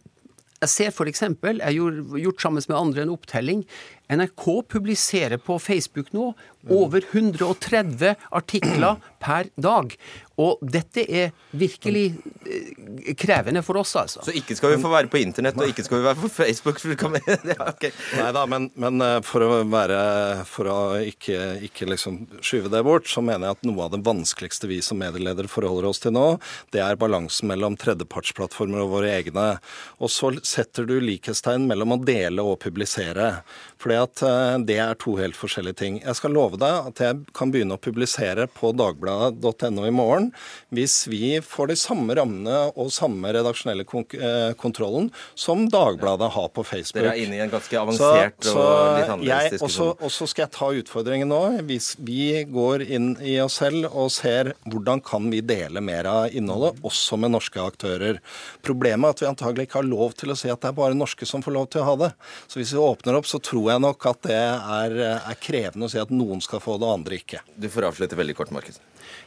jeg 0.59 0.73
ser 0.73 0.91
f.eks. 0.91 1.23
jeg 1.23 1.63
har 1.63 2.19
gjort 2.19 2.43
sammen 2.43 2.65
med 2.67 2.79
andre 2.79 3.05
en 3.05 3.15
opptelling. 3.15 3.63
NRK 4.09 4.63
publiserer 4.69 5.37
på 5.37 5.59
Facebook 5.59 6.13
nå 6.17 6.33
over 6.69 7.05
130 7.13 8.15
artikler 8.31 8.97
per 9.21 9.49
dag. 9.57 9.95
Og 10.39 10.61
dette 10.63 11.03
er 11.03 11.33
virkelig 11.59 12.05
eh, 12.47 13.15
krevende 13.19 13.63
for 13.67 13.81
oss, 13.81 13.97
altså. 13.99 14.23
Så 14.23 14.35
ikke 14.39 14.55
skal 14.55 14.77
vi 14.77 14.81
få 14.83 14.91
være 14.93 15.11
på 15.11 15.19
internett, 15.19 15.59
og 15.59 15.71
ikke 15.71 15.83
skal 15.87 15.99
vi 15.99 16.07
være 16.07 16.21
på 16.23 16.31
Facebook? 16.31 16.79
Okay. 17.69 17.91
Nei 18.17 18.29
da, 18.35 18.45
men, 18.51 18.69
men, 18.79 19.01
eh, 19.03 19.19
for 19.27 19.43
å 19.45 19.49
være 19.69 19.99
For 20.49 20.69
å 20.71 20.77
ikke, 21.03 21.59
ikke 21.67 21.89
liksom 21.91 22.21
skyve 22.45 22.71
det 22.73 22.83
bort, 22.87 23.09
så 23.11 23.23
mener 23.25 23.49
jeg 23.49 23.59
at 23.59 23.67
noe 23.67 23.87
av 23.87 23.93
det 23.95 24.01
vanskeligste 24.07 24.71
vi 24.71 24.79
som 24.85 25.01
medieledere 25.01 25.51
forholder 25.51 25.89
oss 25.91 26.03
til 26.03 26.15
nå, 26.15 26.27
det 26.75 26.83
er 26.85 26.99
balansen 27.01 27.51
mellom 27.51 27.77
tredjepartsplattformer 27.81 28.85
og 28.85 28.93
våre 28.95 29.13
egne. 29.19 29.49
Og 29.99 30.13
så 30.13 30.33
setter 30.47 30.87
du 30.89 30.97
likhetstegn 31.03 31.67
mellom 31.71 31.97
å 31.97 32.01
dele 32.03 32.47
og 32.47 32.61
publisere. 32.63 33.41
For 33.79 33.95
at 34.01 34.23
eh, 34.27 34.57
det 34.69 34.79
er 34.83 34.99
to 35.01 35.17
helt 35.19 35.37
forskjellige 35.39 35.79
ting. 35.83 35.99
Jeg 36.03 36.19
skal 36.19 36.35
love 36.37 36.59
deg 36.61 36.91
at 36.93 37.03
jeg 37.03 37.21
kan 37.37 37.53
begynne 37.55 37.77
å 37.77 37.83
publisere 37.83 38.49
på 38.51 38.73
dagbladet.no 38.77 39.87
i 39.87 39.95
morgen 39.95 40.31
hvis 40.75 41.03
vi 41.11 41.39
får 41.45 41.73
de 41.73 41.79
samme 41.79 42.17
rammene 42.19 42.69
og 42.75 42.93
samme 42.95 43.33
redaksjonelle 43.35 43.85
eh, 43.85 44.55
kontrollen 44.59 45.11
som 45.39 45.67
Dagbladet 45.69 46.31
har 46.33 46.49
på 46.55 46.65
Facebook. 46.65 47.03
Dere 47.03 47.15
er 47.15 47.25
inne 47.27 47.37
i 47.37 47.43
en 47.45 47.53
ganske 47.53 47.79
avansert 47.81 48.39
så, 48.45 48.55
så 48.55 48.65
og 48.65 48.99
litt 48.99 49.13
annerledes 49.13 49.57
diskusjon. 49.59 49.95
Og 50.01 50.15
så 50.15 50.29
skal 50.31 50.47
jeg 50.47 50.55
ta 50.57 50.71
utfordringen 50.83 51.33
nå. 51.33 51.43
Hvis 51.69 51.93
vi 52.01 52.45
går 52.49 52.87
inn 52.87 53.11
i 53.21 53.37
oss 53.43 53.59
selv 53.59 53.89
og 53.91 54.11
ser 54.15 54.53
hvordan 54.69 55.03
kan 55.05 55.29
vi 55.33 55.43
dele 55.45 55.83
mer 55.85 56.09
av 56.09 56.37
innholdet, 56.37 56.79
også 56.87 57.19
med 57.21 57.35
norske 57.35 57.63
aktører. 57.63 58.21
Problemet 58.65 59.09
er 59.09 59.17
at 59.17 59.23
vi 59.23 59.31
antagelig 59.31 59.69
ikke 59.69 59.81
har 59.81 59.89
lov 59.89 60.15
til 60.19 60.33
å 60.33 60.39
si 60.39 60.51
at 60.53 60.63
det 60.63 60.71
er 60.71 60.79
bare 60.79 60.97
norske 60.99 61.27
som 61.29 61.45
får 61.45 61.57
lov 61.57 61.69
til 61.73 61.83
å 61.83 61.89
ha 61.89 61.97
det. 62.05 62.11
Så 62.47 62.61
hvis 62.61 62.75
vi 62.75 62.83
åpner 62.83 63.19
opp, 63.19 63.29
så 63.29 63.41
tror 63.43 63.73
jeg 63.73 63.83
nok 63.85 63.88
at 63.89 64.23
det 64.29 64.37
er, 64.37 64.99
er 65.19 65.41
krevende 65.41 65.89
å 65.89 65.93
si 65.93 66.01
at 66.01 66.13
noen 66.15 66.43
skal 66.45 66.63
få 66.63 66.77
det, 66.79 66.89
og 66.89 67.01
andre 67.01 67.19
ikke. 67.21 67.43
Du 67.57 67.69
får 67.73 67.89
avslutte 67.91 68.19
veldig 68.19 68.37
kort, 68.39 68.53
Markus. 68.55 68.81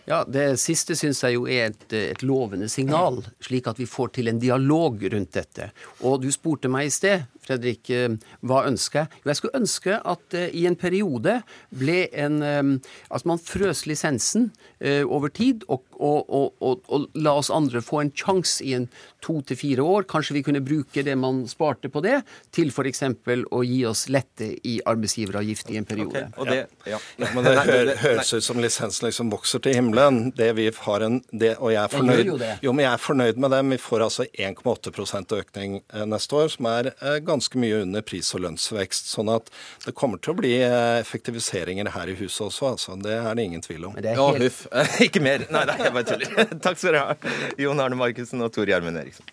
Ja, 0.05 0.23
Det 0.27 0.59
siste 0.61 0.95
syns 0.97 1.21
jeg 1.23 1.37
jo 1.37 1.47
er 1.49 1.71
et, 1.71 1.85
et, 1.93 2.23
lovende 2.25 2.69
signal, 2.69 3.21
slik 3.43 3.69
at 3.69 3.79
vi 3.81 3.89
får 3.89 4.13
til 4.17 4.31
en 4.31 4.41
dialog 4.41 5.01
rundt 5.13 5.33
dette. 5.37 5.71
Og 6.05 6.21
du 6.23 6.29
spurte 6.33 6.71
meg 6.71 6.89
i 6.89 6.93
sted, 6.93 7.25
Fredrik, 7.45 7.89
eh, 7.89 8.17
hva 8.45 8.63
ønsker 8.69 9.03
jeg? 9.03 9.21
Jeg 9.25 9.39
skulle 9.39 9.61
ønske 9.61 9.97
at 9.97 10.37
uh, 10.37 10.47
i 10.53 10.65
en 10.69 10.77
periode 10.79 11.39
ble 11.73 12.03
en 12.13 12.41
um, 12.41 12.73
At 13.11 13.25
man 13.27 13.39
frøs 13.41 13.85
lisensen 13.89 14.51
over 14.81 15.29
tid, 15.29 15.61
og, 15.69 15.83
og, 16.01 16.31
og, 16.33 16.79
og, 16.89 17.03
la 17.13 17.35
oss 17.37 17.51
andre 17.53 17.83
få 17.85 17.99
en 18.01 18.09
sjanse 18.17 18.63
i 18.65 18.71
en 18.73 18.87
to 19.21 19.35
til 19.45 19.57
fire 19.59 19.85
år. 19.85 20.07
Kanskje 20.09 20.33
vi 20.39 20.43
kunne 20.45 20.63
bruke 20.65 21.03
det 21.05 21.13
man 21.19 21.43
sparte 21.49 21.91
på 21.93 22.01
det, 22.01 22.21
til 22.53 22.71
f.eks. 22.73 23.03
å 23.51 23.61
gi 23.65 23.79
oss 23.85 24.07
lette 24.09 24.47
i 24.67 24.79
arbeidsgiveravgift 24.89 25.69
i 25.69 25.77
en 25.77 25.85
periode. 25.85 26.23
Okay, 26.33 26.63
det, 26.63 26.89
ja. 26.89 26.97
Ja. 27.21 27.27
men 27.35 27.45
det 27.45 27.97
høres 28.01 28.33
ut 28.33 28.45
som 28.45 28.61
lisensen 28.61 29.07
liksom 29.07 29.31
vokser 29.33 29.61
til 29.63 29.77
himmelen. 29.77 30.31
Det 30.37 30.51
vi 30.57 30.67
har 30.85 31.05
en, 31.05 31.19
det, 31.31 31.55
og 31.59 31.73
jeg 31.73 31.81
er 31.83 31.93
fornøyd, 31.93 32.31
jo, 32.31 32.37
jo, 32.65 32.73
men 32.73 32.85
jeg 32.85 32.91
er 32.93 33.03
fornøyd 33.05 33.41
med 33.41 33.55
dem. 33.55 33.75
Vi 33.75 33.81
får 33.81 34.05
altså 34.07 34.27
1,8 34.31 35.37
økning 35.37 35.79
eh, 35.81 36.05
neste 36.09 36.37
år, 36.37 36.51
som 36.55 36.69
er 36.71 36.91
eh, 36.93 37.19
ganske 37.31 37.61
mye 37.61 37.81
under 37.85 38.05
pris- 38.05 38.31
og 38.37 38.45
lønnsvekst. 38.45 39.11
Sånn 39.15 39.31
at 39.33 39.49
det 39.85 39.95
kommer 39.97 40.21
til 40.21 40.35
å 40.35 40.39
bli 40.41 40.55
eh, 40.61 40.99
effektiviseringer 41.01 41.91
her 41.95 42.11
i 42.11 42.17
huset 42.19 42.47
også. 42.49 42.73
Altså. 42.75 42.97
Det 43.01 43.17
er 43.17 43.31
det 43.37 43.47
ingen 43.49 43.65
tvil 43.65 43.89
om. 43.89 43.97
Men 43.97 44.05
det 44.05 44.13
er 44.13 44.21
helt... 44.21 44.41
Å, 44.41 44.45
huff. 44.45 45.01
Ikke 45.07 45.23
mer. 45.23 45.47
Nei, 45.51 45.65
nei, 45.69 45.77
jeg 45.81 45.95
bare 45.97 46.09
tuller. 46.13 46.49
Takk 46.65 46.81
skal 46.81 46.91
dere 46.91 47.05
ha, 47.09 47.37
Jon 47.61 47.83
Arne 47.83 47.99
Markussen 47.99 48.43
og 48.45 48.53
Tor 48.55 48.69
Gjermund 48.69 49.01
Eriksen. 49.01 49.31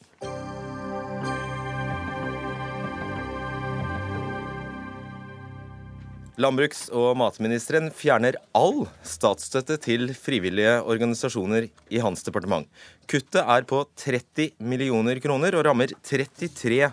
Landbruks- 6.38 6.87
og 6.94 7.16
matministeren 7.18 7.88
fjerner 7.90 8.37
all 8.54 8.84
statsstøtte 9.02 9.74
til 9.82 10.12
frivillige 10.14 10.76
organisasjoner 10.87 11.66
i 11.90 11.98
hans 11.98 12.22
departement. 12.22 12.68
Kuttet 13.11 13.42
er 13.42 13.66
på 13.66 13.80
30 13.98 14.52
millioner 14.62 15.18
kroner 15.24 15.56
og 15.58 15.66
rammer 15.66 15.90
33 16.06 16.92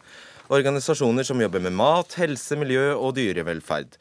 organisasjoner 0.54 1.26
som 1.26 1.42
jobber 1.42 1.64
med 1.64 1.74
mat, 1.76 2.16
helse, 2.20 2.58
miljø 2.60 2.94
og 2.94 3.16
dyrevelferd. 3.18 3.98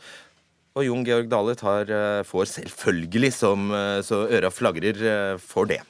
Og 0.75 0.89
Jon 0.89 1.05
Georg 1.07 1.29
Dale 1.31 1.55
tar, 1.55 1.91
eh, 1.91 2.23
får 2.27 2.49
selvfølgelig 2.51 3.33
som 3.33 3.71
eh, 3.71 4.01
så 4.03 4.25
øra 4.27 4.51
flagrer 4.51 4.99
eh, 4.99 5.37
for 5.39 5.71
det. 5.71 5.81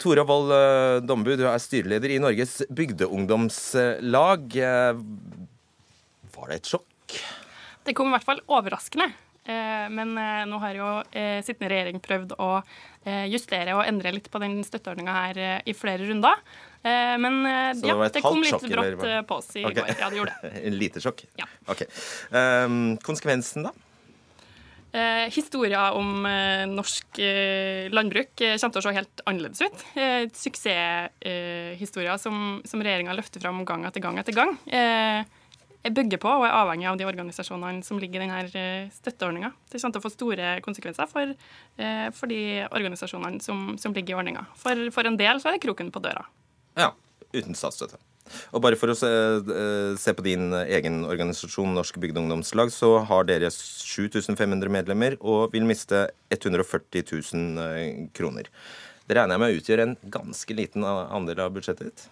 Tora 0.00 0.24
Wold 0.24 1.04
Dombu, 1.04 1.34
du 1.36 1.44
er 1.44 1.58
styreleder 1.60 2.14
i 2.14 2.20
Norges 2.22 2.62
bygdeungdomslag. 2.72 4.46
Var 6.32 6.46
det 6.48 6.56
et 6.56 6.70
sjokk? 6.70 7.18
Det 7.84 7.92
kom 7.98 8.08
i 8.08 8.14
hvert 8.14 8.24
fall 8.24 8.40
overraskende. 8.48 9.10
Eh, 9.44 9.86
men 9.90 10.12
eh, 10.20 10.42
nå 10.48 10.58
har 10.60 10.76
jo 10.76 10.88
eh, 11.16 11.40
sittende 11.44 11.70
regjering 11.72 12.00
prøvd 12.04 12.36
å 12.38 12.52
justere 13.32 13.72
og 13.72 13.86
endre 13.88 14.10
litt 14.12 14.26
på 14.28 14.36
den 14.42 14.58
støtteordninga 14.60 15.12
her 15.14 15.38
i 15.64 15.72
flere 15.72 16.04
runder. 16.04 16.42
Men 16.84 17.38
det 17.78 17.88
ja, 17.88 17.94
det, 18.12 18.20
kom 18.20 18.42
litt 18.44 18.66
brått 18.68 19.06
på 19.24 19.38
oss 19.38 19.48
i 19.56 19.62
okay. 19.64 19.78
går. 19.78 19.88
Ja, 19.96 20.10
det 20.12 20.18
gjorde 20.18 20.34
det. 20.42 20.50
En 20.68 20.76
lite 20.76 21.00
sjokk? 21.00 21.22
Ja. 21.40 21.46
Ok. 21.72 21.86
Um, 22.28 22.98
konsekvensen, 23.00 23.64
da? 23.64 23.72
Eh, 24.90 25.30
historier 25.30 25.94
om 25.94 26.26
eh, 26.26 26.66
norsk 26.66 27.20
eh, 27.22 27.88
landbruk 27.94 28.32
kommer 28.34 28.72
til 28.74 28.80
å 28.80 28.84
se 28.84 28.94
helt 28.96 29.22
annerledes 29.30 29.62
ut. 29.62 29.84
Eh, 29.94 30.24
Suksesshistorier 30.34 32.18
som, 32.18 32.58
som 32.66 32.82
regjeringa 32.82 33.14
løfter 33.14 33.40
fram 33.40 33.64
gang 33.64 33.86
etter 33.88 34.02
gang 34.02 34.18
etter 34.20 34.34
gang. 34.36 34.56
Eh, 35.82 35.92
bygger 35.96 36.20
på 36.20 36.28
og 36.28 36.44
er 36.44 36.56
avhengig 36.58 36.88
av 36.90 36.98
de 37.00 37.06
organisasjonene 37.08 37.84
som 37.86 38.00
ligger 38.00 38.20
i 38.20 38.26
denne 38.26 38.42
eh, 38.60 38.90
støtteordninga. 38.92 39.52
Det 39.70 39.80
kommer 39.80 39.96
til 39.96 40.02
å 40.02 40.04
få 40.04 40.12
store 40.12 40.52
konsekvenser 40.64 41.08
for, 41.08 41.32
eh, 41.80 42.06
for 42.16 42.32
de 42.32 42.66
organisasjonene 42.68 43.40
som, 43.44 43.72
som 43.80 43.96
ligger 43.96 44.14
i 44.14 44.20
ordninga. 44.20 44.44
For, 44.60 44.90
for, 44.94 45.08
en 45.08 45.18
del 45.20 45.40
så 45.40 45.50
er 45.50 45.56
det 45.56 45.64
kroken 45.64 45.92
på 45.94 46.02
døra. 46.04 46.26
Ja, 46.76 46.92
uten 47.32 47.56
statsstøtte. 47.56 48.00
Og 48.54 48.62
bare 48.62 48.76
for 48.78 48.92
å 48.92 48.94
se, 48.94 49.08
eh, 49.08 49.96
se 49.98 50.14
på 50.14 50.26
din 50.26 50.52
egen 50.60 51.00
organisasjon, 51.08 51.72
Norsk 51.74 51.96
Bygdeungdomslag, 52.02 52.70
så 52.74 52.98
har 53.08 53.26
dere 53.26 53.50
7500 53.50 54.70
medlemmer 54.70 55.16
og 55.20 55.56
vil 55.56 55.66
miste 55.66 56.04
140 56.30 57.08
000 57.08 58.08
kroner. 58.14 58.52
Det 59.08 59.16
regner 59.16 59.34
jeg 59.34 59.42
med 59.42 59.58
utgjør 59.58 59.86
en 59.88 59.98
ganske 60.12 60.54
liten 60.54 60.84
andel 60.86 61.40
av 61.42 61.56
budsjettet 61.56 61.88
ditt? 61.88 62.10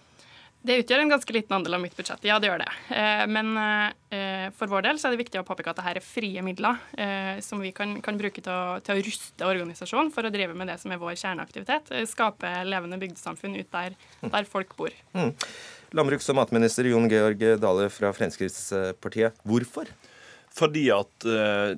Det 0.59 0.75
utgjør 0.81 1.05
en 1.05 1.11
ganske 1.13 1.33
liten 1.33 1.55
andel 1.55 1.77
av 1.77 1.79
mitt 1.85 1.95
budsjett, 1.95 2.25
ja 2.27 2.35
det 2.41 2.49
gjør 2.49 2.59
det. 2.59 2.71
Eh, 2.91 3.21
men 3.31 3.53
eh, 3.55 4.49
for 4.57 4.67
vår 4.67 4.83
del 4.89 4.97
så 4.99 5.07
er 5.07 5.15
det 5.15 5.21
viktig 5.21 5.39
å 5.39 5.45
påpeke 5.47 5.71
at 5.71 5.79
dette 5.79 5.93
er 5.93 6.03
frie 6.03 6.43
midler 6.43 6.81
eh, 6.99 7.39
som 7.43 7.63
vi 7.63 7.71
kan, 7.75 7.95
kan 8.03 8.19
bruke 8.19 8.43
til 8.43 8.51
å, 8.51 8.75
til 8.83 8.99
å, 8.99 9.05
ruste 9.05 9.47
organisasjonen 9.47 10.11
for 10.11 10.27
å 10.27 10.33
drive 10.33 10.57
med 10.59 10.67
det 10.67 10.75
som 10.81 10.91
er 10.91 10.99
vår 10.99 11.15
kjerneaktivitet. 11.21 11.93
Skape 12.11 12.51
levende 12.67 12.99
bygdesamfunn 12.99 13.55
ut 13.55 13.71
der, 13.71 13.95
der 14.25 14.51
folk 14.51 14.75
bor. 14.75 14.91
Mm. 15.15 15.31
Landbruks- 15.95 16.27
og 16.33 16.41
matminister 16.41 16.91
Jon 16.91 17.07
Georg 17.09 17.41
Dale 17.63 17.87
fra 17.93 18.11
Fremskrittspartiet, 18.13 19.39
hvorfor? 19.47 19.87
Fordi 20.59 20.89
at 20.91 21.23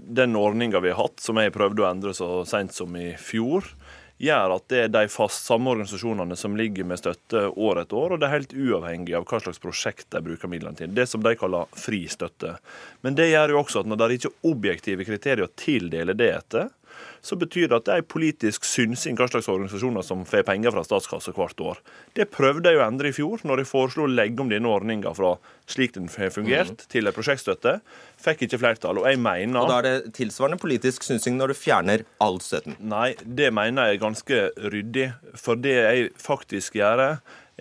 den 0.02 0.36
ordninga 0.40 0.82
vi 0.82 0.90
har 0.90 1.04
hatt, 1.04 1.22
som 1.22 1.38
jeg 1.38 1.54
prøvde 1.54 1.84
å 1.84 1.90
endre 1.92 2.16
så 2.18 2.42
seint 2.50 2.74
som 2.74 2.96
i 2.98 3.12
fjor, 3.20 3.68
gjør 4.22 4.56
at 4.56 4.66
det 4.72 4.82
er 4.86 4.92
de 4.94 5.04
fast 5.12 5.48
samme 5.50 5.72
organisasjonene 5.74 6.38
som 6.38 6.58
ligger 6.58 6.86
med 6.88 7.02
støtte 7.02 7.48
år 7.50 7.84
etter 7.84 7.98
år, 7.98 8.14
og 8.14 8.22
det 8.22 8.28
er 8.28 8.36
helt 8.36 8.54
uavhengig 8.54 9.16
av 9.18 9.26
hva 9.30 9.40
slags 9.42 9.62
prosjekt 9.62 10.10
de 10.14 10.22
bruker 10.26 10.52
midlene 10.52 10.78
til. 10.78 10.94
Det 10.94 11.08
som 11.10 11.24
de 11.26 11.34
kaller 11.40 11.72
fri 11.78 12.04
støtte. 12.12 12.56
Men 13.02 13.18
det 13.18 13.32
gjør 13.32 13.56
jo 13.56 13.64
også 13.64 13.82
at 13.82 13.90
når 13.90 14.02
det 14.02 14.20
ikke 14.20 14.32
er 14.32 14.52
objektive 14.52 15.08
kriterier 15.08 15.48
å 15.48 15.56
tildele 15.58 16.18
det 16.18 16.30
etter, 16.36 16.70
så 17.22 17.38
betyr 17.38 17.70
det 17.70 17.78
at 17.78 17.88
det 17.88 17.98
er 17.98 18.08
politisk 18.10 18.66
synsing 18.66 19.18
hva 19.20 19.28
slags 19.30 19.50
organisasjoner 19.52 20.06
som 20.06 20.24
får 20.28 20.46
penger 20.48 20.74
fra 20.74 20.84
statskassa 20.86 21.34
hvert 21.36 21.62
år. 21.62 21.82
Det 22.18 22.28
prøvde 22.34 22.72
jeg 22.72 22.82
å 22.82 22.86
endre 22.88 23.12
i 23.12 23.16
fjor, 23.16 23.44
når 23.46 23.62
jeg 23.62 23.70
foreslo 23.70 24.08
å 24.08 24.12
legge 24.12 24.42
om 24.42 24.50
denne 24.50 24.70
ordninga 24.70 25.14
fra 25.18 25.36
slik 25.70 25.94
den 25.96 26.10
har 26.12 26.34
fungert, 26.34 26.74
mm. 26.82 26.90
til 26.92 27.08
en 27.08 27.16
prosjektstøtte. 27.16 27.76
Fikk 28.22 28.48
ikke 28.48 28.62
flertall. 28.62 29.02
Og 29.02 29.08
jeg 29.10 29.22
mener 29.22 29.62
Og 29.62 29.70
da 29.70 29.78
er 29.82 29.88
det 29.88 30.16
tilsvarende 30.18 30.60
politisk 30.62 31.06
synsing 31.06 31.38
når 31.38 31.54
du 31.54 31.60
fjerner 31.62 32.06
all 32.24 32.42
støtten? 32.44 32.76
Nei, 32.82 33.14
det 33.24 33.52
mener 33.54 33.92
jeg 33.92 34.00
er 34.00 34.04
ganske 34.08 34.42
ryddig. 34.74 35.08
For 35.40 35.62
det 35.62 35.78
jeg 35.78 36.10
faktisk 36.22 36.82
gjør, 36.82 37.06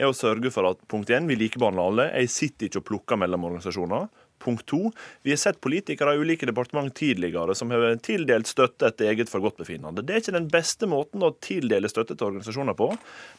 er 0.01 0.09
å 0.09 0.17
sørge 0.17 0.53
for 0.55 0.69
at 0.71 0.81
punkt 0.91 1.13
1, 1.13 1.29
vi 1.29 1.37
likebehandler 1.39 1.93
alle. 1.93 2.09
Jeg 2.23 2.33
sitter 2.33 2.71
ikke 2.71 2.83
og 2.83 2.89
plukker 2.91 3.21
mellom 3.21 3.47
organisasjoner. 3.51 4.09
Punkt 4.41 4.67
to, 4.71 4.91
vi 5.23 5.35
har 5.35 5.41
sett 5.41 5.61
politikere 5.61 6.15
i 6.17 6.23
ulike 6.23 6.49
departement 6.49 6.95
tidligere 6.97 7.55
som 7.59 7.73
har 7.75 7.99
tildelt 8.05 8.49
støtte 8.49 8.89
etter 8.89 9.11
eget 9.13 9.31
forgodtbefinnende. 9.33 10.05
Det 10.07 10.15
er 10.15 10.23
ikke 10.23 10.37
den 10.39 10.49
beste 10.53 10.89
måten 10.91 11.25
å 11.27 11.33
tildele 11.45 11.91
støtte 11.93 12.17
til 12.17 12.31
organisasjoner 12.31 12.77
på. 12.79 12.89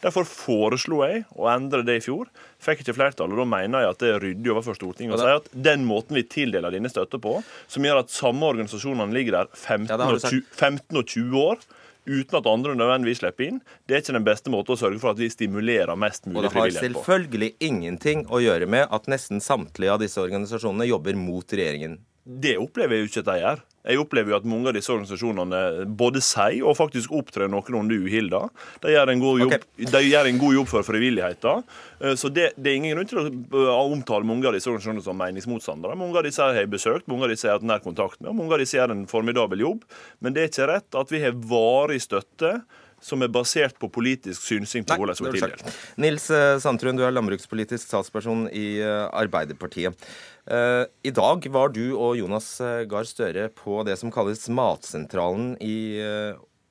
Derfor 0.04 0.30
foreslo 0.30 1.02
jeg 1.08 1.26
å 1.34 1.50
endre 1.52 1.82
det 1.88 1.98
i 2.00 2.06
fjor. 2.06 2.30
Fikk 2.62 2.86
ikke 2.86 2.98
flertall, 3.00 3.34
og 3.34 3.42
da 3.42 3.50
mener 3.50 3.86
jeg 3.86 3.96
at 3.96 4.02
det 4.04 4.14
er 4.14 4.24
ryddig 4.24 4.54
overfor 4.54 4.78
Stortinget 4.78 5.18
å 5.18 5.22
si 5.22 5.36
at 5.42 5.52
den 5.70 5.88
måten 5.90 6.20
vi 6.20 6.28
tildeler 6.30 6.74
dine 6.74 6.92
støtte 6.92 7.20
på, 7.22 7.40
som 7.72 7.86
gjør 7.86 8.04
at 8.04 8.14
samme 8.14 8.54
organisasjonene 8.54 9.18
ligger 9.18 9.42
der 9.42 9.54
15 9.58 9.96
og 10.06 10.20
20, 10.22 10.44
15 10.54 11.02
og 11.02 11.16
20 11.18 11.40
år 11.42 11.70
uten 12.06 12.38
at 12.40 12.50
andre 12.50 12.76
nødvendigvis 12.78 13.22
slipper 13.22 13.48
inn, 13.48 13.60
det 13.88 13.98
er 13.98 14.04
ikke 14.04 14.18
den 14.18 14.28
beste 14.28 14.54
måten 14.54 14.76
å 14.76 14.80
sørge 14.80 15.02
for 15.02 15.14
at 15.14 15.22
vi 15.22 15.30
stimulerer 15.32 15.98
mest 16.00 16.28
mulig 16.28 16.52
frivillighet 16.52 16.54
på. 16.54 16.62
Og 16.62 16.72
det 16.74 16.78
har 16.78 16.96
selvfølgelig 16.98 17.52
ingenting 17.68 18.24
å 18.30 18.42
gjøre 18.44 18.70
med 18.70 18.88
at 18.94 19.10
nesten 19.12 19.44
samtlige 19.44 19.96
av 19.96 20.02
disse 20.04 20.22
organisasjonene 20.22 20.90
jobber 20.90 21.20
mot 21.20 21.58
regjeringen. 21.58 22.00
Det 22.22 22.56
opplever 22.62 22.98
jeg 22.98 23.06
jo 23.06 23.12
ikke 23.12 23.24
at 23.26 23.30
de 23.32 23.38
gjør. 23.42 23.66
Jeg 23.82 24.02
opplever 24.02 24.34
jo 24.34 24.38
at 24.38 24.48
mange 24.48 24.70
av 24.70 24.76
disse 24.78 24.91
organisasjonene 24.94 25.88
både 25.98 26.22
sier 26.24 26.65
og 26.67 26.78
faktisk 26.78 27.13
opptrer 27.17 27.50
noenlunde 27.50 27.98
uhilda. 28.04 28.44
De 28.84 28.94
gjør 28.94 29.13
en 29.13 29.24
god 29.24 29.41
jobb, 29.44 29.56
okay. 29.58 30.12
en 30.20 30.41
god 30.41 30.58
jobb 30.60 30.70
for 30.70 30.86
frivilligheten. 30.86 31.65
Eh, 32.02 32.13
så 32.20 32.30
det, 32.30 32.52
det, 32.58 32.72
er 32.72 32.78
ingen 32.82 32.96
grunn 32.96 33.10
til 33.10 33.24
å 33.24 33.26
eh, 33.26 33.72
omtale 33.96 34.28
mange 34.28 34.48
av 34.50 34.58
disse 34.58 34.70
organisasjonene 34.70 35.06
som 35.06 35.17
meningsmotstandere. 35.22 35.98
Mange 36.00 36.22
av 36.22 36.28
disse 36.28 36.46
har 36.46 36.60
jeg 36.60 36.70
besøkt, 36.72 37.10
mange 37.12 37.26
av 37.26 37.34
disse 37.34 37.48
har 37.48 37.56
jeg 37.56 37.62
hatt 37.63 37.72
nær 37.74 37.84
kontakt 37.84 38.22
med, 38.22 38.32
og 38.34 38.38
mange 38.44 38.58
av 38.58 38.62
disse 38.62 38.78
gjør 38.78 38.94
en 38.94 39.08
formidabel 39.10 39.65
jobb. 39.65 39.84
Men 40.22 40.38
det 40.38 40.46
er 40.46 40.54
ikke 40.54 40.70
rett 40.76 41.02
at 41.02 41.13
vi 41.13 41.24
har 41.26 41.41
varig 41.52 42.02
støtte 42.06 42.60
som 43.02 43.24
er 43.26 43.32
basert 43.34 43.78
på 43.82 43.90
politisk 43.92 44.46
synsing 44.46 44.86
på 44.86 44.98
hvordan 45.00 45.18
det 45.18 45.32
er 45.32 45.38
tildelt. 45.40 45.80
Nils 46.02 46.28
eh, 46.34 46.58
Sandtrøen, 46.62 47.00
du 47.00 47.04
er 47.06 47.16
landbrukspolitisk 47.16 47.90
statsperson 47.90 48.46
i 48.54 48.78
eh, 48.84 49.08
Arbeiderpartiet. 49.10 49.98
Eh, 50.46 50.84
I 51.10 51.14
dag 51.16 51.48
var 51.54 51.74
du 51.74 51.84
og 51.98 52.16
Jonas 52.20 52.54
Gahr 52.90 53.10
Støre 53.10 53.50
på 53.56 53.82
det 53.88 53.98
som 54.02 54.14
kalles 54.14 54.48
Matsentralen 54.54 55.56
i 55.64 55.76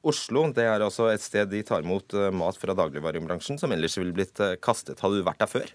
Oslo. 0.01 0.47
Det 0.55 0.65
er 0.65 0.81
altså 0.87 1.11
et 1.11 1.25
sted 1.25 1.51
de 1.51 1.65
tar 1.67 1.85
imot 1.85 2.15
mat 2.33 2.57
fra 2.57 2.77
dagligvarebransjen 2.79 3.61
som 3.61 3.75
ellers 3.75 3.99
ville 3.99 4.15
blitt 4.17 4.41
kastet. 4.65 5.03
Hadde 5.03 5.21
du 5.21 5.27
vært 5.27 5.43
der 5.43 5.51
før? 5.51 5.69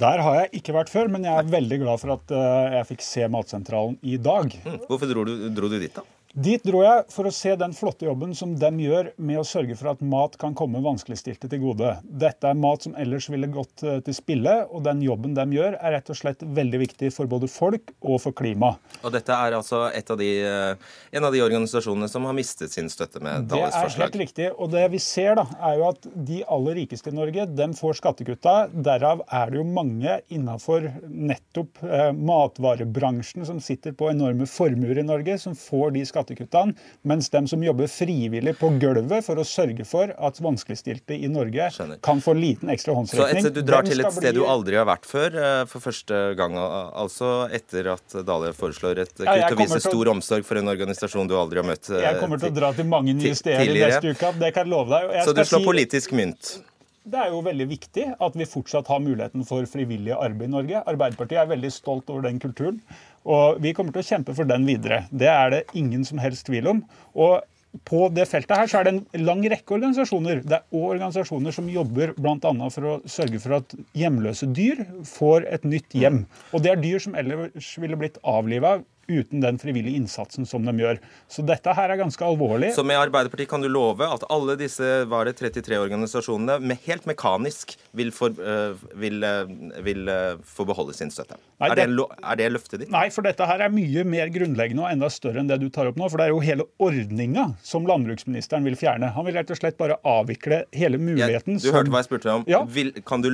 Der 0.00 0.22
har 0.24 0.38
jeg 0.38 0.62
ikke 0.62 0.72
vært 0.72 0.88
før, 0.88 1.10
men 1.12 1.26
jeg 1.28 1.36
er 1.36 1.50
veldig 1.52 1.78
glad 1.82 2.00
for 2.00 2.14
at 2.14 2.32
jeg 2.78 2.88
fikk 2.94 3.04
se 3.04 3.28
Matsentralen 3.28 3.98
i 4.00 4.16
dag. 4.16 4.54
Mm. 4.64 4.80
Hvorfor 4.88 5.10
dro 5.10 5.26
du, 5.28 5.34
dro 5.52 5.68
du 5.68 5.76
dit, 5.76 5.92
da? 5.92 6.06
Dit 6.32 6.62
dro 6.64 6.78
jeg 6.80 7.02
for 7.12 7.28
å 7.28 7.30
se 7.34 7.50
den 7.60 7.74
flotte 7.76 8.06
jobben 8.06 8.30
som 8.32 8.54
de 8.56 8.68
gjør 8.80 9.10
med 9.20 9.36
å 9.36 9.44
sørge 9.44 9.74
for 9.76 9.90
at 9.90 10.00
mat 10.00 10.38
kan 10.40 10.54
komme 10.56 10.80
vanskeligstilte 10.80 11.44
til 11.52 11.60
gode. 11.60 11.90
Dette 12.08 12.48
er 12.48 12.56
mat 12.56 12.86
som 12.86 12.94
ellers 12.96 13.26
ville 13.28 13.50
gått 13.52 13.82
eh, 13.84 13.98
til 14.06 14.16
spille, 14.16 14.54
og 14.72 14.80
den 14.86 15.02
jobben 15.04 15.34
de 15.36 15.44
gjør 15.58 15.76
er 15.76 15.92
rett 15.98 16.08
og 16.08 16.16
slett 16.16 16.40
veldig 16.40 16.80
viktig 16.86 17.10
for 17.12 17.28
både 17.28 17.50
folk 17.52 17.92
og 18.00 18.16
for 18.24 18.32
klima. 18.38 18.70
Og 19.02 19.12
dette 19.12 19.36
er 19.36 19.58
altså 19.58 19.82
av 19.92 20.16
de, 20.22 20.30
eh, 20.40 20.94
en 21.12 21.28
av 21.28 21.36
de 21.36 21.42
organisasjonene 21.44 22.08
som 22.08 22.24
har 22.24 22.38
mistet 22.38 22.72
sin 22.72 22.88
støtte 22.88 23.20
med 23.20 23.50
Dales 23.52 23.76
forslag? 23.76 23.92
Det 23.92 24.00
er 24.00 24.06
helt 24.06 24.18
riktig. 24.22 24.48
Og 24.56 24.72
det 24.72 24.86
vi 24.96 25.02
ser, 25.04 25.36
da, 25.36 25.44
er 25.68 25.82
jo 25.82 25.86
at 25.90 26.10
de 26.32 26.40
aller 26.56 26.80
rikeste 26.80 27.12
i 27.12 27.18
Norge, 27.20 27.46
de 27.60 27.68
får 27.76 28.00
skattekutta. 28.00 28.56
Derav 28.72 29.20
er 29.28 29.52
det 29.52 29.60
jo 29.60 29.66
mange 29.68 30.16
innafor 30.32 30.88
nettopp 31.04 31.84
eh, 31.84 32.08
matvarebransjen 32.16 33.44
som 33.52 33.60
sitter 33.60 33.92
på 33.92 34.08
enorme 34.14 34.48
formuer 34.48 35.04
i 35.04 35.08
Norge, 35.12 35.36
som 35.44 35.52
får 35.52 35.92
de 35.92 36.00
skattekuttene 36.08 36.21
skattekuttene, 36.22 36.74
mens 37.02 37.30
de 37.30 37.42
som 37.50 37.62
jobber 37.62 37.90
frivillig 37.90 38.54
på 38.58 38.70
gulvet 38.80 39.24
for 39.26 39.40
å 39.40 39.44
sørge 39.46 39.84
for 39.88 40.12
at 40.12 40.40
vanskeligstilte 40.42 41.16
i 41.16 41.28
Norge 41.32 41.68
Skjønner. 41.74 42.00
kan 42.04 42.22
få 42.22 42.34
liten 42.38 42.70
ekstra 42.72 42.94
håndsrekning. 42.96 43.42
Så 43.42 43.50
et, 43.50 43.54
Du 43.54 43.62
drar 43.66 43.86
til 43.86 44.00
et 44.00 44.12
sted 44.12 44.32
bli... 44.32 44.40
du 44.40 44.48
aldri 44.48 44.78
har 44.78 44.88
vært 44.88 45.06
før, 45.08 45.36
eh, 45.36 45.62
for 45.70 45.84
første 45.84 46.22
gang, 46.38 46.56
altså 46.56 47.32
etter 47.52 47.92
at 47.96 48.18
Dale 48.26 48.52
foreslår 48.56 49.04
et 49.04 49.14
kutt 49.14 49.28
ja, 49.28 49.50
og 49.50 49.60
viser 49.60 49.82
stor 49.82 49.98
til... 49.98 50.12
omsorg 50.14 50.48
for 50.48 50.60
en 50.60 50.72
organisasjon 50.72 51.30
du 51.30 51.36
aldri 51.38 51.62
har 51.62 51.68
møtt 51.68 51.86
tidligere? 51.86 52.12
Jeg 52.12 52.22
kommer 52.22 52.42
til 52.42 52.52
å 52.52 52.58
dra 52.60 52.72
til 52.76 52.90
mange 52.90 53.16
nye 53.18 53.38
steder 53.38 53.72
neste 53.82 54.14
uke, 54.14 54.34
det 54.42 54.52
kan 54.54 54.66
jeg 54.66 54.72
love 54.72 54.92
deg. 54.92 55.16
Jeg 55.18 55.28
så 55.28 55.36
du 55.36 55.42
slår 55.44 55.64
si... 55.64 55.70
politisk 55.72 56.14
mynt? 56.16 56.54
Det 57.02 57.18
er 57.18 57.32
jo 57.32 57.40
veldig 57.42 57.64
viktig 57.66 58.04
at 58.22 58.36
vi 58.38 58.46
fortsatt 58.46 58.86
har 58.92 59.00
muligheten 59.02 59.42
for 59.46 59.66
frivillig 59.66 60.12
arbeid 60.14 60.46
i 60.46 60.52
Norge. 60.52 60.82
Arbeiderpartiet 60.86 61.40
er 61.42 61.48
veldig 61.50 61.70
stolt 61.74 62.10
over 62.14 62.28
den 62.28 62.38
kulturen. 62.42 62.78
Og 63.26 63.58
vi 63.62 63.72
kommer 63.74 63.94
til 63.94 64.04
å 64.04 64.06
kjempe 64.06 64.36
for 64.38 64.46
den 64.46 64.66
videre. 64.68 65.00
Det 65.10 65.30
er 65.30 65.50
det 65.50 65.64
ingen 65.78 66.06
som 66.06 66.22
helst 66.22 66.46
tvil 66.46 66.70
om. 66.70 66.84
Og 67.18 67.42
på 67.88 68.04
det 68.14 68.28
feltet 68.28 68.54
her 68.54 68.70
så 68.70 68.78
er 68.78 68.86
det 68.86 68.92
en 68.94 69.26
lang 69.26 69.42
rekke 69.50 69.74
organisasjoner. 69.74 70.44
Det 70.46 70.58
er 70.60 70.78
òg 70.78 70.92
organisasjoner 70.92 71.54
som 71.56 71.70
jobber 71.72 72.14
bl.a. 72.18 72.52
for 72.70 72.88
å 72.88 72.96
sørge 73.10 73.40
for 73.42 73.58
at 73.58 73.74
hjemløse 73.98 74.46
dyr 74.54 74.84
får 75.08 75.48
et 75.56 75.66
nytt 75.66 75.96
hjem. 75.98 76.22
Og 76.52 76.62
det 76.62 76.74
er 76.74 76.82
dyr 76.84 77.02
som 77.02 77.16
ellers 77.18 77.72
ville 77.82 77.98
blitt 77.98 78.20
avliva 78.22 78.76
uten 79.12 79.42
den 79.42 79.58
frivillige 79.60 79.98
innsatsen 80.00 80.46
som 80.48 80.64
de 80.66 80.74
gjør. 80.80 81.00
Så 81.30 81.44
dette 81.46 81.74
her 81.76 81.92
er 81.92 82.00
ganske 82.00 82.24
alvorlig. 82.26 82.72
Så 82.76 82.84
med 82.86 83.00
Arbeiderpartiet 83.00 83.50
kan 83.50 83.62
du 83.62 83.68
love 83.72 84.06
at 84.06 84.24
alle 84.32 84.56
disse 84.60 84.88
var 85.10 85.28
det 85.28 85.36
33 85.40 85.78
organisasjonene 85.80 86.58
med 86.62 86.80
helt 86.86 87.06
mekanisk 87.08 87.76
vil, 87.96 88.12
for, 88.14 88.34
uh, 88.38 88.78
vil, 88.98 89.22
uh, 89.24 89.50
vil 89.84 90.08
uh, 90.08 90.40
få 90.46 90.66
beholde 90.68 90.96
sin 90.96 91.12
støtte? 91.12 91.38
Nei, 91.62 91.70
er, 91.70 91.82
det, 91.82 91.86
er, 91.88 92.38
det, 92.40 92.48
løftet 92.54 92.84
ditt? 92.84 92.92
Nei, 92.92 93.06
for 93.14 93.26
dette 93.26 93.46
her 93.48 93.64
er 93.66 93.74
mye 93.74 94.04
mer 94.08 94.32
grunnleggende 94.34 94.86
og 94.86 94.90
enda 94.90 95.10
større 95.12 95.42
enn 95.42 95.50
det 95.50 95.60
du 95.62 95.68
tar 95.72 95.90
opp 95.90 96.00
nå. 96.00 96.08
For 96.12 96.20
det 96.20 96.28
er 96.28 96.34
jo 96.34 96.42
hele 96.44 96.68
ordninga 96.82 97.48
som 97.66 97.86
landbruksministeren 97.88 98.66
vil 98.68 98.78
fjerne. 98.80 99.12
Han 99.16 99.28
vil 99.28 99.38
rett 99.38 99.52
og 99.52 99.60
slett 99.60 99.78
bare 99.80 99.98
avvikle 100.08 100.64
hele 100.76 101.00
muligheten. 101.00 101.58
Ja, 101.58 101.64
du 101.68 101.76
hørte 101.76 101.94
hva 101.94 102.02
jeg 102.02 102.10
spurte 102.10 102.36
om. 102.38 102.46
Ja. 102.50 102.62
Vil, 102.68 102.94
kan 103.06 103.24
du, 103.24 103.30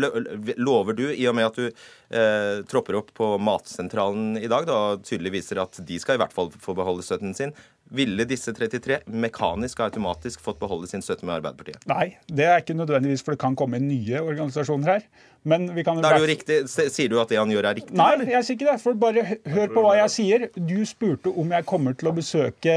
lover 0.57 0.97
du, 0.99 1.07
i 1.13 1.27
og 1.31 1.39
med 1.39 1.51
at 1.51 1.59
du 1.59 1.69
tropper 2.69 2.97
opp 2.97 3.11
på 3.17 3.27
Matsentralen 3.45 4.39
i 4.41 4.49
dag, 4.49 4.65
da 4.69 4.97
tydelig 5.05 5.35
viser 5.39 5.61
at 5.61 5.68
de 5.77 5.99
skal 6.01 6.17
i 6.17 6.23
hvert 6.23 6.35
fall 6.35 6.51
få 6.63 6.75
beholde 6.79 7.05
støtten 7.05 7.35
sin. 7.37 7.53
Ville 7.95 8.27
disse 8.29 8.53
33 8.53 9.01
mekanisk 9.09 9.81
og 9.81 9.89
automatisk 9.89 10.43
fått 10.45 10.59
beholde 10.61 10.89
sin 10.91 11.05
støtte 11.05 11.25
med 11.25 11.39
Arbeiderpartiet? 11.39 11.87
Nei, 11.89 12.19
det 12.29 12.45
er 12.45 12.61
ikke 12.61 12.77
nødvendigvis, 12.77 13.25
for 13.25 13.33
det 13.33 13.41
kan 13.41 13.57
komme 13.57 13.81
nye 13.81 14.21
organisasjoner 14.21 14.93
her. 14.93 15.07
Men 15.49 15.69
vi 15.75 15.85
kan... 15.87 16.01
Da 16.03 16.11
er 16.11 16.19
det 16.19 16.27
jo 16.27 16.29
riktig. 16.29 16.57
Sier 16.69 17.09
du 17.09 17.17
at 17.23 17.31
det 17.33 17.39
han 17.41 17.51
gjør 17.53 17.71
er 17.71 17.79
riktig? 17.79 17.97
Nei, 17.97 18.11
eller? 18.17 18.29
jeg 18.35 18.45
sier 18.45 18.59
ikke 18.59 18.69
det. 18.69 18.77
For 18.83 18.99
bare 19.01 19.25
hør 19.55 19.73
på 19.73 19.85
hva 19.85 19.95
jeg 20.03 20.13
sier. 20.13 20.47
Du 20.57 20.77
spurte 20.89 21.33
om 21.33 21.55
jeg 21.57 21.67
kommer 21.69 21.97
til 21.97 22.11
å 22.11 22.15
besøke 22.17 22.75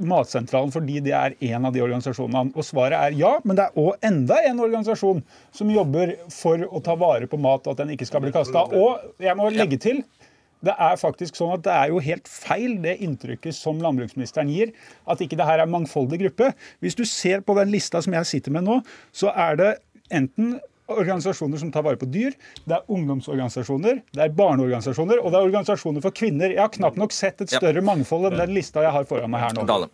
Matsentralen 0.00 0.72
fordi 0.74 1.02
det 1.04 1.14
er 1.18 1.36
en 1.50 1.68
av 1.68 1.74
de 1.74 1.84
organisasjonene. 1.84 2.54
Og 2.54 2.66
svaret 2.66 2.96
er 2.96 3.18
ja, 3.18 3.34
men 3.44 3.58
det 3.58 3.68
er 3.68 3.80
òg 3.84 4.08
enda 4.08 4.40
en 4.48 4.62
organisasjon 4.64 5.24
som 5.54 5.72
jobber 5.74 6.16
for 6.32 6.64
å 6.64 6.80
ta 6.84 6.96
vare 6.98 7.28
på 7.28 7.40
mat, 7.40 7.66
og 7.66 7.74
at 7.74 7.84
den 7.84 7.92
ikke 7.98 8.08
skal 8.08 8.24
bli 8.24 8.32
kasta. 8.34 8.64
Og 8.72 9.20
jeg 9.22 9.36
må 9.36 9.50
legge 9.52 9.80
til 9.82 10.04
det 10.66 10.74
er 10.88 11.00
faktisk 11.00 11.38
sånn 11.38 11.54
at 11.56 11.64
det 11.66 11.72
er 11.74 11.94
jo 11.94 12.02
helt 12.04 12.28
feil 12.30 12.76
det 12.84 12.98
inntrykket 13.04 13.56
som 13.56 13.80
landbruksministeren 13.82 14.52
gir, 14.52 14.74
at 15.10 15.22
ikke 15.24 15.38
det 15.40 15.48
her 15.48 15.60
er 15.60 15.68
en 15.68 15.74
mangfoldig 15.74 16.20
gruppe. 16.26 16.52
Hvis 16.84 16.98
du 16.98 17.04
ser 17.08 17.44
på 17.44 17.56
den 17.58 17.72
lista 17.74 18.02
som 18.04 18.16
jeg 18.16 18.30
sitter 18.30 18.54
med 18.54 18.66
nå, 18.68 18.80
så 19.14 19.32
er 19.34 19.60
det 19.60 19.72
enten 20.14 20.56
organisasjoner 20.92 21.56
som 21.56 21.70
tar 21.72 21.84
vare 21.86 21.96
på 21.96 22.06
dyr, 22.12 22.34
det 22.68 22.76
er 22.76 22.90
ungdomsorganisasjoner, 22.92 24.02
det 24.12 24.20
er 24.20 24.34
barneorganisasjoner 24.36 25.20
og 25.22 25.32
det 25.32 25.38
er 25.38 25.48
organisasjoner 25.48 26.04
for 26.04 26.16
kvinner. 26.16 26.52
Jeg 26.52 26.60
har 26.60 26.72
knapt 26.74 27.00
nok 27.00 27.14
sett 27.16 27.40
et 27.40 27.52
større 27.52 27.80
ja. 27.80 27.86
mangfold 27.86 28.28
enn 28.28 28.36
den 28.42 28.52
lista 28.56 28.84
jeg 28.84 28.92
har 28.92 29.08
foran 29.08 29.32
meg 29.32 29.46
her 29.46 29.56
nå. 29.56 29.64
Dale. 29.68 29.88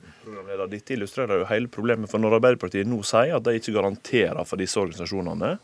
Dette 0.71 0.97
illustrerer 0.97 1.43
jo 1.43 1.49
hele 1.49 1.71
problemet. 1.71 2.11
for 2.11 2.23
Når 2.23 2.41
Arbeiderpartiet 2.41 2.91
nå 2.91 3.01
sier 3.07 3.37
at 3.39 3.47
de 3.47 3.55
ikke 3.59 3.77
garanterer 3.77 4.43
for 4.47 4.61
disse 4.61 4.79
organisasjonene, 4.83 5.55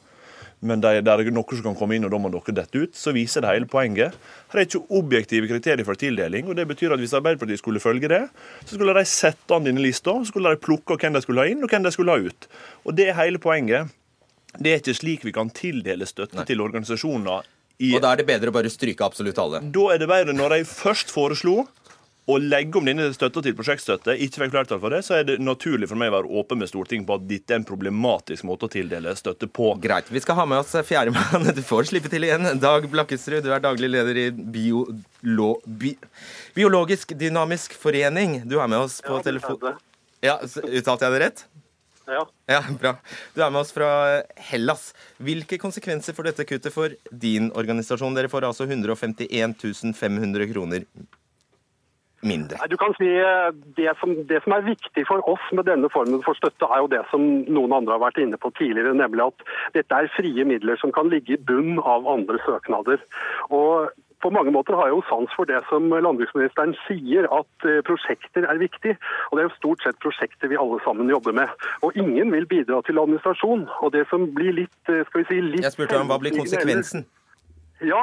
men 0.65 0.81
det 0.81 0.93
er 0.97 1.31
noe 1.35 1.59
som 1.59 1.65
kan 1.67 1.77
komme 1.77 1.97
inn, 1.97 2.07
og 2.09 2.13
da 2.15 2.21
må 2.21 2.31
dere 2.33 2.55
dette 2.57 2.81
ut, 2.81 2.95
så 2.97 3.13
viser 3.13 3.45
det 3.45 3.51
hele 3.53 3.69
poenget. 3.69 4.17
Her 4.53 4.63
er 4.63 4.69
ikke 4.69 4.87
objektive 4.97 5.51
kriterier 5.51 5.85
for 5.85 6.01
tildeling, 6.01 6.49
og 6.49 6.57
det 6.57 6.65
betyr 6.71 6.95
at 6.97 7.03
hvis 7.03 7.15
Arbeiderpartiet 7.19 7.61
skulle 7.61 7.83
følge 7.83 8.09
det, 8.13 8.23
så 8.65 8.79
skulle 8.79 8.97
de 8.97 9.05
sette 9.11 9.53
an 9.53 9.69
denne 9.69 9.85
lista, 9.85 10.15
så 10.17 10.33
skulle 10.33 10.55
de 10.55 10.63
plukke 10.63 10.97
hvem 10.97 11.19
de 11.19 11.23
skulle 11.25 11.45
ha 11.45 11.53
inn, 11.53 11.63
og 11.65 11.73
hvem 11.73 11.85
de 11.85 11.93
skulle 11.93 12.17
ha 12.17 12.31
ut. 12.31 12.49
Og 12.89 12.97
det 12.97 13.11
er 13.11 13.21
hele 13.21 13.43
poenget. 13.43 13.93
Det 14.57 14.73
er 14.73 14.81
ikke 14.81 14.97
slik 14.97 15.27
vi 15.29 15.35
kan 15.37 15.53
tildele 15.53 16.09
støtte 16.09 16.41
Nei. 16.41 16.47
til 16.49 16.65
organisasjoner 16.65 17.45
i, 17.77 17.91
og 17.93 18.01
da 18.01 18.15
er 18.15 18.23
det 18.23 18.25
bedre 18.31 18.49
å 18.49 18.55
bare 18.57 18.71
stryke 18.73 19.05
absolutt 19.05 19.37
alle? 19.37 19.61
Da 19.69 19.91
er 19.93 20.01
det 20.01 20.09
bedre 20.09 20.33
når 20.33 20.55
de 20.55 20.69
først 20.69 21.11
foreslo 21.13 21.67
å 22.27 22.37
legge 22.43 22.81
om 22.81 22.87
denne 22.89 23.07
støtta 23.15 23.43
til 23.45 23.55
prosjektstøtte, 23.55 24.17
ikke 24.25 24.43
fikk 24.43 24.55
flertall 24.55 24.81
for 24.83 24.91
det, 24.91 25.03
så 25.07 25.15
er 25.21 25.27
det 25.29 25.37
naturlig 25.39 25.87
for 25.91 25.99
meg 26.01 26.11
å 26.11 26.17
være 26.17 26.31
åpen 26.41 26.59
med 26.59 26.71
Stortinget 26.71 27.07
på 27.07 27.19
at 27.21 27.27
dette 27.31 27.55
er 27.55 27.61
en 27.61 27.67
problematisk 27.69 28.47
måte 28.49 28.67
å 28.67 28.73
tildele 28.73 29.13
støtte 29.19 29.47
på. 29.47 29.69
Greit. 29.83 30.11
Vi 30.11 30.23
skal 30.25 30.41
ha 30.41 30.47
med 30.51 30.65
oss 30.65 30.75
fjerdemann. 30.89 31.47
Du 31.57 31.63
får 31.67 31.87
slippe 31.93 32.11
til 32.11 32.27
igjen. 32.27 32.49
Dag 32.63 32.89
Blakkesrud, 32.91 33.45
du 33.47 33.53
er 33.55 33.63
daglig 33.63 33.93
leder 33.93 34.19
i 34.19 34.25
Biolo, 34.35 35.53
Bi, 35.67 35.93
Biologisk 36.57 37.15
dynamisk 37.19 37.77
forening. 37.79 38.41
Du 38.51 38.59
er 38.59 38.73
med 38.73 38.83
oss 38.89 38.99
på 39.05 39.21
ja, 39.21 39.27
telefon... 39.27 39.63
Ja, 40.25 40.41
Uttalte 40.43 41.07
jeg 41.07 41.15
det 41.15 41.21
rett? 41.23 41.45
Ja. 42.11 42.25
ja. 42.51 42.59
Bra. 42.81 42.97
Du 43.35 43.43
er 43.45 43.53
med 43.55 43.61
oss 43.61 43.71
fra 43.75 43.91
Hellas. 44.49 44.89
Hvilke 45.23 45.59
konsekvenser 45.63 46.17
får 46.17 46.33
dette 46.33 46.49
kuttet 46.49 46.75
for 46.75 46.95
din 47.11 47.53
organisasjon? 47.55 48.19
Dere 48.19 48.31
får 48.33 48.49
altså 48.51 48.67
151 48.67 49.55
500 49.95 50.51
kroner 50.51 50.89
mindre? 52.29 52.61
Nei, 52.61 52.71
du 52.73 52.79
kan 52.81 52.95
si 52.99 53.09
eh, 53.09 53.51
det 53.79 53.93
som, 54.01 54.15
det 54.31 54.43
som, 54.45 54.57
er 54.57 54.67
viktig 54.69 55.07
for 55.09 55.25
oss 55.31 55.45
med 55.57 55.69
denne 55.69 55.91
formen 55.93 56.25
for 56.27 56.39
støtte, 56.39 56.69
er 56.71 56.85
jo 56.85 56.91
det 56.93 57.03
som 57.13 57.25
noen 57.47 57.77
andre 57.77 57.97
har 57.97 58.05
vært 58.09 58.23
inne 58.23 58.41
på 58.41 58.53
tidligere, 58.59 58.97
nemlig 58.97 59.29
at 59.29 59.47
dette 59.79 60.01
er 60.01 60.13
frie 60.17 60.47
midler 60.49 60.81
som 60.81 60.95
kan 60.95 61.11
ligge 61.13 61.37
i 61.37 61.45
bunn 61.51 61.81
av 61.83 62.09
andre 62.11 62.41
søknader. 62.47 63.03
Og 63.55 63.93
på 64.23 64.31
mange 64.31 64.53
måter 64.53 64.77
har 64.77 64.89
jeg 64.89 64.97
jo 64.97 65.03
sans 65.11 65.35
for 65.37 65.49
det 65.49 65.59
som 65.71 65.91
landbruksministeren 65.93 66.75
sier, 66.87 67.29
at 67.39 67.69
eh, 67.69 67.83
prosjekter 67.87 68.47
er 68.49 68.61
viktig. 68.61 68.97
Og 69.29 69.37
det 69.37 69.45
er 69.45 69.49
jo 69.49 69.59
stort 69.59 69.85
sett 69.85 70.01
prosjekter 70.03 70.51
vi 70.51 70.59
alle 70.61 70.81
sammen 70.87 71.11
jobber 71.13 71.37
med. 71.37 71.53
Og 71.87 71.97
ingen 72.01 72.33
vil 72.35 72.49
bidra 72.51 72.81
til 72.87 72.99
administrasjon. 73.03 73.67
Og 73.83 73.93
det 73.95 74.07
som 74.13 74.27
blir 74.37 74.57
litt, 74.63 74.81
eh, 74.89 75.05
skal 75.11 75.23
vi 75.23 75.29
si, 75.31 75.43
litt 75.53 75.69
Jeg 75.69 75.77
spurte 75.77 76.01
om 76.01 76.11
hva 76.11 76.19
blir 76.23 76.35
konsekvensen? 76.39 77.07
Ja, 77.85 78.03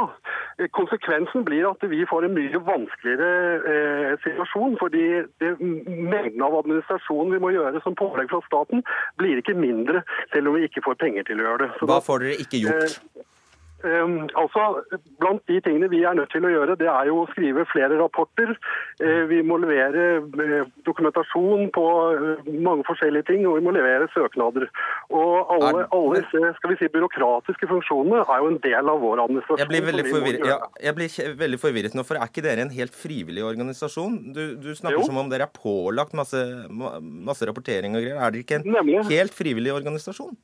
konsekvensen 0.78 1.46
blir 1.48 1.66
at 1.66 1.82
vi 1.90 2.04
får 2.06 2.28
en 2.28 2.36
mye 2.36 2.60
vanskeligere 2.62 3.30
eh, 3.74 4.12
situasjon. 4.22 4.78
fordi 4.78 5.06
det, 5.42 5.56
Mengden 5.60 6.46
av 6.46 6.60
administrasjon 6.60 7.34
vi 7.34 7.42
må 7.42 7.50
gjøre 7.56 7.82
som 7.82 7.98
pålegg 7.98 8.30
fra 8.30 8.44
staten, 8.46 8.84
blir 9.18 9.42
ikke 9.42 9.58
mindre 9.58 10.04
selv 10.34 10.52
om 10.52 10.60
vi 10.60 10.68
ikke 10.70 10.86
får 10.86 11.00
penger 11.02 11.26
til 11.30 11.42
å 11.42 11.48
gjøre 11.48 11.66
det. 11.66 11.72
Så 11.80 11.90
Hva 11.90 12.00
får 12.06 12.26
dere 12.26 12.46
ikke 12.46 12.62
gjort? 12.68 13.00
Eh, 13.18 13.30
Um, 13.84 14.30
altså, 14.40 14.62
Blant 15.20 15.44
de 15.52 15.58
tingene 15.60 15.90
vi 15.92 16.04
er 16.08 16.16
nødt 16.16 16.32
til 16.32 16.46
å 16.48 16.52
gjøre, 16.52 16.78
det 16.80 16.88
er 16.88 17.10
jo 17.10 17.18
å 17.24 17.30
skrive 17.34 17.66
flere 17.68 17.98
rapporter. 18.00 18.54
Uh, 19.02 19.24
vi 19.28 19.42
må 19.44 19.58
levere 19.60 20.06
uh, 20.24 20.70
dokumentasjon 20.88 21.68
på 21.76 21.84
uh, 22.16 22.48
mange 22.64 22.86
forskjellige 22.88 23.28
ting, 23.28 23.44
og 23.50 23.58
vi 23.60 23.66
må 23.66 23.74
levere 23.76 24.08
søknader. 24.14 24.70
Og 25.12 25.52
alle, 25.58 25.84
alle 25.92 26.22
disse 26.22 26.54
skal 26.60 26.74
vi 26.74 26.80
si, 26.80 26.92
byråkratiske 26.94 27.70
funksjonene 27.74 28.24
er 28.24 28.46
jo 28.46 28.54
en 28.54 28.62
del 28.64 28.94
av 28.94 29.04
vår 29.04 29.26
administrasjon. 29.26 29.64
Jeg 29.66 29.72
blir 29.74 29.86
veldig, 29.90 30.08
forvirret, 30.08 30.48
ja, 30.54 30.58
jeg 30.88 30.98
blir 31.02 31.38
veldig 31.44 31.62
forvirret 31.66 32.00
nå, 32.00 32.08
for 32.08 32.22
er 32.22 32.32
ikke 32.32 32.46
dere 32.48 32.64
en 32.64 32.74
helt 32.74 32.96
frivillig 32.96 33.44
organisasjon? 33.50 34.18
Du, 34.32 34.44
du 34.64 34.72
snakker 34.80 35.02
jo. 35.02 35.10
som 35.12 35.20
om 35.20 35.32
dere 35.32 35.50
er 35.50 35.54
pålagt 35.60 36.16
masse, 36.16 36.40
masse 36.72 37.52
rapportering 37.52 38.00
og 38.00 38.06
greier. 38.06 38.24
Er 38.24 38.32
dere 38.32 38.48
ikke 38.48 38.62
en 38.62 38.68
Nemlig. 38.80 39.04
helt 39.12 39.36
frivillig 39.36 39.76
organisasjon? 39.76 40.36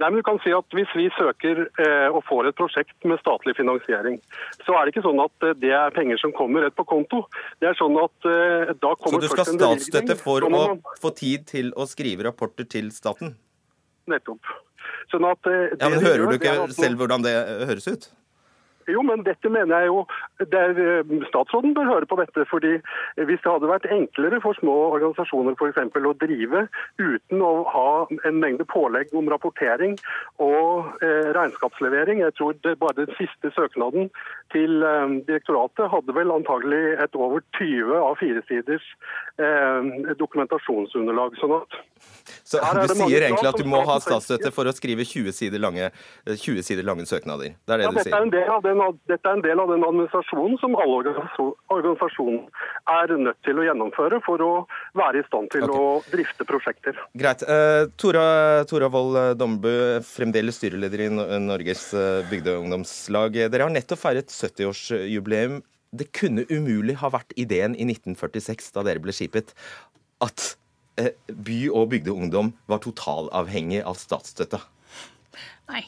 Nei, 0.00 0.08
men 0.08 0.20
du 0.20 0.24
kan 0.24 0.38
si 0.44 0.52
at 0.56 0.76
Hvis 0.76 0.92
vi 0.96 1.08
søker 1.16 1.66
eh, 1.68 2.08
og 2.08 2.22
får 2.28 2.50
et 2.50 2.58
prosjekt 2.58 3.08
med 3.08 3.20
statlig 3.20 3.56
finansiering, 3.58 4.16
så 4.64 4.76
er 4.76 4.86
det 4.86 4.94
ikke 4.94 5.04
sånn 5.04 5.20
at 5.22 5.46
eh, 5.46 5.56
det 5.60 5.74
er 5.76 5.92
penger 5.96 6.20
som 6.22 6.32
kommer 6.36 6.64
rett 6.64 6.76
på 6.78 6.86
konto. 6.88 7.24
Det 7.60 7.68
er 7.70 7.76
sånn 7.78 7.98
at 8.00 8.30
eh, 8.30 8.72
da 8.80 8.94
kommer 8.96 9.20
Så 9.20 9.26
du 9.26 9.34
skal 9.34 9.44
ha 9.44 9.56
statsstøtte 9.58 10.16
for 10.20 10.46
å 10.48 10.64
få 11.02 11.12
tid 11.16 11.46
til 11.50 11.72
å 11.76 11.86
skrive 11.90 12.26
rapporter 12.30 12.68
til 12.70 12.88
staten? 12.94 13.36
Nettopp. 14.10 14.56
Sånn 15.12 15.26
at, 15.28 15.50
eh, 15.50 15.76
ja, 15.76 15.90
men 15.90 16.00
Hører 16.04 16.30
du 16.30 16.38
ikke 16.38 16.56
selv 16.76 17.02
hvordan 17.02 17.26
det 17.26 17.36
høres 17.68 17.90
ut? 17.90 18.10
Jo, 18.88 19.02
men 19.04 19.24
dette 19.26 19.50
mener 19.52 19.82
jeg 19.82 19.90
jo 19.90 20.04
der 20.52 20.78
eh, 20.80 21.12
Statsråden 21.28 21.74
bør 21.76 21.90
høre 21.90 22.08
på 22.08 22.16
dette. 22.20 22.46
fordi 22.50 22.72
Hvis 23.16 23.42
det 23.44 23.52
hadde 23.52 23.68
vært 23.70 23.88
enklere 23.92 24.40
for 24.40 24.56
små 24.58 24.76
organisasjoner 24.94 25.56
for 25.58 25.68
eksempel, 25.68 26.06
å 26.06 26.16
drive 26.20 26.66
uten 26.98 27.44
å 27.44 27.52
ha 27.68 27.90
en 28.28 28.40
mengde 28.40 28.64
pålegg 28.64 29.12
om 29.16 29.28
rapportering 29.30 29.98
og 30.38 31.02
eh, 31.04 31.30
regnskapslevering 31.36 32.22
Jeg 32.24 32.36
tror 32.38 32.56
det 32.64 32.78
bare 32.80 33.04
den 33.04 33.14
siste 33.18 33.52
søknaden 33.56 34.10
til 34.54 34.82
eh, 34.82 35.16
direktoratet 35.28 35.90
hadde 35.92 36.16
vel 36.16 36.32
antagelig 36.34 36.96
et 37.04 37.16
over 37.16 37.44
20 37.58 37.94
av 38.00 38.16
firesiders 38.22 38.86
eh, 39.40 40.12
dokumentasjonsunderlag. 40.20 41.38
sånn 41.40 41.56
at 41.60 41.80
så 42.44 42.58
Du 42.58 42.94
sier 42.94 43.24
egentlig 43.26 43.48
at 43.48 43.58
du 43.58 43.66
må 43.68 43.80
ha 43.86 43.96
statsstøtte 44.02 44.50
for 44.54 44.68
å 44.68 44.72
skrive 44.74 45.04
20 45.06 45.34
sider 45.36 45.62
lange, 45.62 45.90
20 46.26 46.58
eh, 46.58 46.64
sider 46.66 46.86
lange 46.86 47.06
søknader? 47.08 47.54
Det 47.66 47.74
er 47.74 47.82
det 47.82 47.86
ja, 47.86 47.92
du 47.92 48.00
sier? 48.00 48.14
Er 48.16 48.26
den, 48.64 48.82
dette 49.10 49.30
er 49.30 49.38
en 49.38 49.44
del 49.44 49.62
av 49.62 49.72
den 49.72 49.86
administrasjonen 49.86 50.58
som 50.62 50.76
alle 50.80 51.14
organisasjoner 51.70 52.66
er 52.96 53.14
nødt 53.20 53.40
til 53.46 53.60
å 53.60 53.66
gjennomføre 53.68 54.20
for 54.26 54.44
å 54.44 54.50
være 54.98 55.22
i 55.22 55.26
stand 55.28 55.50
til 55.54 55.66
okay. 55.66 55.80
å 55.80 56.12
drifte 56.12 56.48
prosjekter. 56.48 57.00
Greit. 57.18 57.44
Uh, 57.46 57.86
Tora, 58.00 58.24
Tora 58.70 58.90
Wold 58.92 59.18
eh, 59.20 59.32
Dombu, 59.38 59.72
fremdeles 60.06 60.60
styreleder 60.60 61.06
i 61.06 61.10
Norges 61.42 61.90
bygdeungdomslag. 62.30 63.38
Dere 63.50 63.68
har 63.68 63.74
nettopp 63.74 64.02
feiret 64.02 64.32
70-årsjubileum. 64.34 65.60
Det 65.96 66.12
kunne 66.14 66.44
umulig 66.50 66.96
ha 67.00 67.10
vært 67.10 67.32
ideen 67.36 67.74
i 67.74 67.84
1946, 67.88 68.70
da 68.76 68.84
dere 68.86 69.02
ble 69.02 69.14
skipet, 69.16 69.54
at 70.22 70.54
Eh, 71.00 71.10
by- 71.44 71.70
og 71.70 71.90
bygdeungdom 71.90 72.52
var 72.68 72.78
totalavhengig 72.78 73.82
av 73.86 73.96
statsstøtte? 73.96 74.60
Nei. 75.70 75.84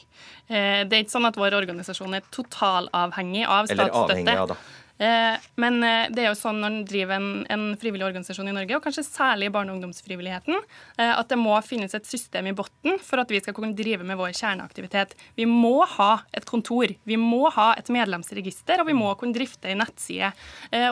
Eh, 0.49 0.83
det 0.87 0.93
er 0.93 1.03
ikke 1.03 1.17
sånn 1.17 1.27
at 1.27 1.37
vår 1.39 1.55
organisasjon 1.57 2.15
er 2.15 2.23
totalavhengig 2.31 3.43
av 3.45 3.67
statsstøtte. 3.67 3.73
Eller 3.73 3.99
avhengig 4.03 4.37
av, 4.37 4.47
da. 4.53 4.57
Eh, 5.01 5.47
men 5.59 5.79
det 6.13 6.21
er 6.21 6.29
jo 6.29 6.37
sånn 6.37 6.61
når 6.61 6.69
en 6.69 6.85
driver 6.87 7.17
en, 7.17 7.29
en, 7.51 7.65
frivillig 7.79 8.05
organisasjon 8.07 8.51
i 8.51 8.55
Norge, 8.55 8.77
og 8.77 8.85
kanskje 8.85 9.05
særlig 9.07 9.49
barne- 9.53 9.73
og 9.73 9.79
ungdomsfrivilligheten, 9.79 10.59
at 11.03 11.29
det 11.29 11.37
må 11.39 11.55
finnes 11.65 11.95
et 11.97 12.07
system 12.07 12.47
i 12.49 12.53
bunnen 12.55 12.99
for 13.03 13.21
at 13.21 13.31
vi 13.33 13.41
skal 13.41 13.55
kunne 13.57 13.75
drive 13.75 14.05
med 14.05 14.19
vår 14.19 14.31
kjerneaktivitet. 14.37 15.15
Vi 15.39 15.47
må 15.49 15.81
ha 15.97 16.11
et 16.35 16.45
kontor, 16.47 16.93
vi 17.09 17.17
må 17.19 17.49
ha 17.55 17.71
et 17.79 17.89
medlemsregister, 17.93 18.81
og 18.81 18.89
vi 18.89 18.97
må 18.97 19.11
kunne 19.19 19.35
drifte 19.35 19.71
en 19.71 19.81
nettside. 19.81 20.31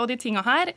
Og 0.02 0.08
de 0.10 0.18
tinga 0.20 0.44
her 0.46 0.74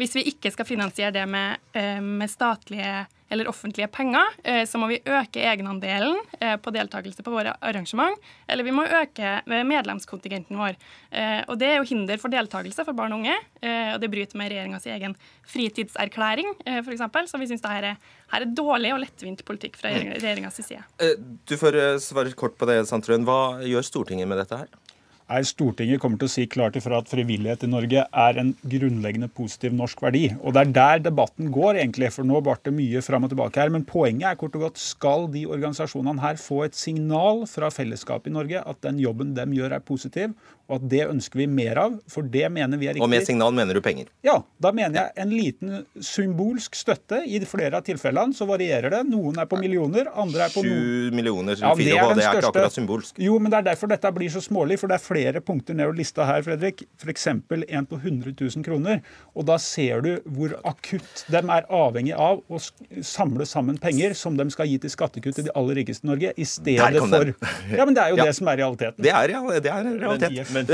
hvis 0.00 0.14
vi 0.16 0.28
ikke 0.32 0.52
skal 0.52 0.68
finansiere 0.68 1.12
det 1.14 1.24
med, 1.28 1.60
eh, 1.72 2.00
med 2.00 2.30
statlige 2.30 3.06
eller 3.32 3.48
offentlige 3.48 3.88
penger, 3.88 4.34
eh, 4.44 4.66
så 4.68 4.76
må 4.78 4.90
vi 4.90 4.98
øke 5.08 5.40
egenandelen 5.40 6.18
eh, 6.38 6.58
på 6.60 6.72
deltakelse 6.74 7.24
på 7.24 7.32
våre 7.32 7.54
arrangement, 7.64 8.18
eller 8.46 8.64
vi 8.64 8.74
må 8.76 8.84
øke 8.84 9.40
medlemskontingenten 9.46 10.58
vår. 10.60 10.76
Og 11.48 11.58
Det 11.58 11.68
er 11.68 11.78
jo 11.78 11.88
hinder 11.88 12.20
for 12.20 12.32
deltakelse 12.32 12.84
for 12.84 12.96
barn 12.96 13.12
og 13.12 13.22
unge, 13.22 13.34
og 13.94 14.00
det 14.00 14.10
bryter 14.10 14.36
med 14.36 14.50
regjeringas 14.52 14.86
egen 14.86 15.14
fritidserklæring, 15.48 16.48
f.eks. 16.84 17.30
Så 17.30 17.40
vi 17.40 17.48
syns 17.48 17.64
det 17.64 17.72
her 17.72 17.88
er, 17.92 18.44
dårlig 18.44 18.92
og 18.92 19.00
lettvint 19.00 19.44
politikk 19.44 19.76
fra 19.80 19.92
regjeringas 19.92 20.60
side. 20.60 20.82
Du 21.48 21.56
får 21.56 21.78
svare 22.04 22.32
kort 22.32 22.56
på 22.58 22.68
det, 22.68 22.82
Sandtrøen. 22.88 23.24
Hva 23.28 23.62
gjør 23.64 23.86
Stortinget 23.86 24.28
med 24.28 24.40
dette 24.40 24.60
her? 24.64 24.81
Er 25.30 25.46
Stortinget 25.46 26.00
kommer 26.02 26.20
til 26.20 26.28
å 26.28 26.32
si 26.32 26.46
klart 26.50 26.76
ifra 26.78 26.98
at 27.02 27.10
frivillighet 27.10 27.64
i 27.66 27.70
Norge 27.70 28.04
er 28.06 28.40
en 28.40 28.52
grunnleggende 28.62 29.28
positiv 29.32 29.74
norsk 29.76 30.02
verdi. 30.04 30.24
Og 30.40 30.54
Det 30.56 30.62
er 30.62 30.72
der 30.76 31.04
debatten 31.08 31.50
går, 31.52 31.78
egentlig, 31.82 32.12
for 32.12 32.26
nå 32.28 32.40
ble 32.44 32.56
det 32.64 32.74
mye 32.76 33.02
fram 33.04 33.26
og 33.26 33.32
tilbake 33.32 33.60
her. 33.62 33.72
Men 33.72 33.86
poenget 33.88 34.30
er 34.32 34.40
kort 34.40 34.56
og 34.58 34.66
godt 34.68 34.80
skal 34.82 35.28
de 35.32 35.44
organisasjonene 35.46 36.22
her 36.22 36.40
få 36.40 36.64
et 36.66 36.78
signal 36.78 37.46
fra 37.50 37.70
fellesskapet 37.72 38.30
i 38.32 38.36
Norge 38.36 38.62
at 38.62 38.82
den 38.84 39.00
jobben 39.02 39.34
de 39.36 39.46
gjør, 39.56 39.72
er 39.72 39.84
positiv, 39.84 40.34
og 40.70 40.78
at 40.78 40.84
det 40.92 41.02
ønsker 41.04 41.42
vi 41.42 41.46
mer 41.50 41.78
av, 41.82 41.96
for 42.10 42.26
det 42.32 42.46
mener 42.52 42.80
vi 42.80 42.88
er 42.88 42.96
riktig. 42.96 43.04
Og 43.04 43.10
med 43.10 43.26
signal 43.26 43.54
mener 43.56 43.76
du 43.76 43.82
penger? 43.84 44.08
Ja, 44.24 44.38
da 44.62 44.72
mener 44.74 44.98
jeg 44.98 45.24
en 45.24 45.32
liten 45.34 45.74
symbolsk 46.00 46.76
støtte. 46.78 47.22
I 47.26 47.40
flere 47.48 47.80
av 47.80 47.86
tilfellene 47.86 48.36
så 48.36 48.46
varierer 48.48 48.94
det. 48.94 49.02
Noen 49.10 49.40
er 49.42 49.48
på 49.50 49.58
millioner, 49.60 50.08
andre 50.14 50.46
er 50.46 50.54
på 50.54 50.62
noen 50.64 50.70
Sju 50.72 51.16
millioner, 51.16 51.58
ja, 51.58 51.74
det, 51.76 51.88
er 51.92 52.14
det 52.14 52.24
er 52.24 52.38
ikke 52.38 52.52
akkurat 52.52 52.76
symbolsk. 52.76 53.18
Jo, 53.20 53.36
men 53.42 53.52
det 53.52 53.60
er 53.60 53.68
derfor 53.72 53.90
dette 53.92 54.12
blir 54.14 54.32
så 54.32 54.42
smålig, 54.44 54.78
for 54.80 54.90
det 54.90 54.96
er 54.96 55.04
flere 55.12 55.42
punkter 55.44 55.76
ned 55.78 55.92
lista 55.96 56.26
her, 56.28 56.42
Fredrik. 56.46 56.84
F.eks. 57.00 57.26
en 57.28 57.86
på 57.86 57.98
100 58.00 58.34
000 58.40 58.64
kroner. 58.66 59.02
Og 59.36 59.46
da 59.48 59.58
ser 59.62 60.02
du 60.04 60.10
hvor 60.24 60.54
akutt 60.68 61.24
de 61.32 61.42
er 61.42 61.68
avhengig 61.72 62.14
av 62.16 62.42
å 62.48 62.60
samle 63.04 63.46
sammen 63.48 63.78
penger 63.80 64.16
som 64.18 64.36
de 64.38 64.46
skal 64.52 64.70
gi 64.70 64.78
til 64.82 64.92
skattekutt 64.92 65.38
til 65.38 65.48
de 65.48 65.54
aller 65.58 65.80
rikeste 65.82 66.06
i 66.06 66.10
Norge, 66.10 66.32
i 66.36 66.46
stedet 66.48 67.02
for 67.02 67.32
Ja, 67.72 67.86
men 67.86 67.96
det 67.96 68.04
er 68.04 68.14
jo 68.14 68.20
ja. 68.20 68.26
det 68.28 68.36
som 68.38 68.50
er 68.52 68.60
realiteten. 68.62 69.02
Det 69.02 69.12
er, 69.12 69.34
ja, 69.34 69.42
det 69.62 69.72
er 69.72 69.90
realitet. 70.02 70.52
Men, 70.54 70.68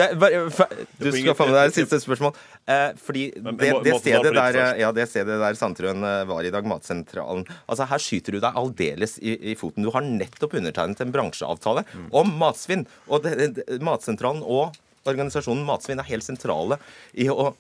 du 0.99 1.11
skal 1.15 1.37
få 1.39 1.49
med 1.49 1.57
deg 1.59 1.75
siste 1.77 2.01
spørsmål. 2.03 2.35
Eh, 2.69 2.91
fordi 3.01 3.29
det, 3.33 3.73
det, 3.87 3.95
stedet 4.03 4.35
der, 4.37 4.61
ja, 4.81 4.91
det 4.95 5.09
stedet 5.09 5.39
der 5.41 5.59
Sandtrøen 5.59 6.05
eh, 6.05 6.25
var 6.29 6.45
i 6.45 6.53
dag, 6.53 6.67
Matsentralen 6.69 7.47
altså 7.65 7.87
Her 7.89 8.03
skyter 8.03 8.37
du 8.37 8.43
deg 8.43 8.59
aldeles 8.61 9.17
i, 9.23 9.33
i 9.53 9.57
foten. 9.59 9.87
Du 9.87 9.93
har 9.95 10.05
nettopp 10.05 10.59
undertegnet 10.59 11.01
en 11.01 11.15
bransjeavtale 11.15 11.87
mm. 11.89 12.11
om 12.21 12.35
matsvinn. 12.41 12.85
Og 13.09 13.25
det, 13.25 13.35
det, 13.57 13.79
Matsentralen 13.85 14.28
og 14.43 14.77
organisasjonen 15.09 15.65
Matsvinn 15.65 16.03
er 16.03 16.11
helt 16.11 16.27
sentrale 16.27 16.77
i 17.17 17.31
å 17.33 17.55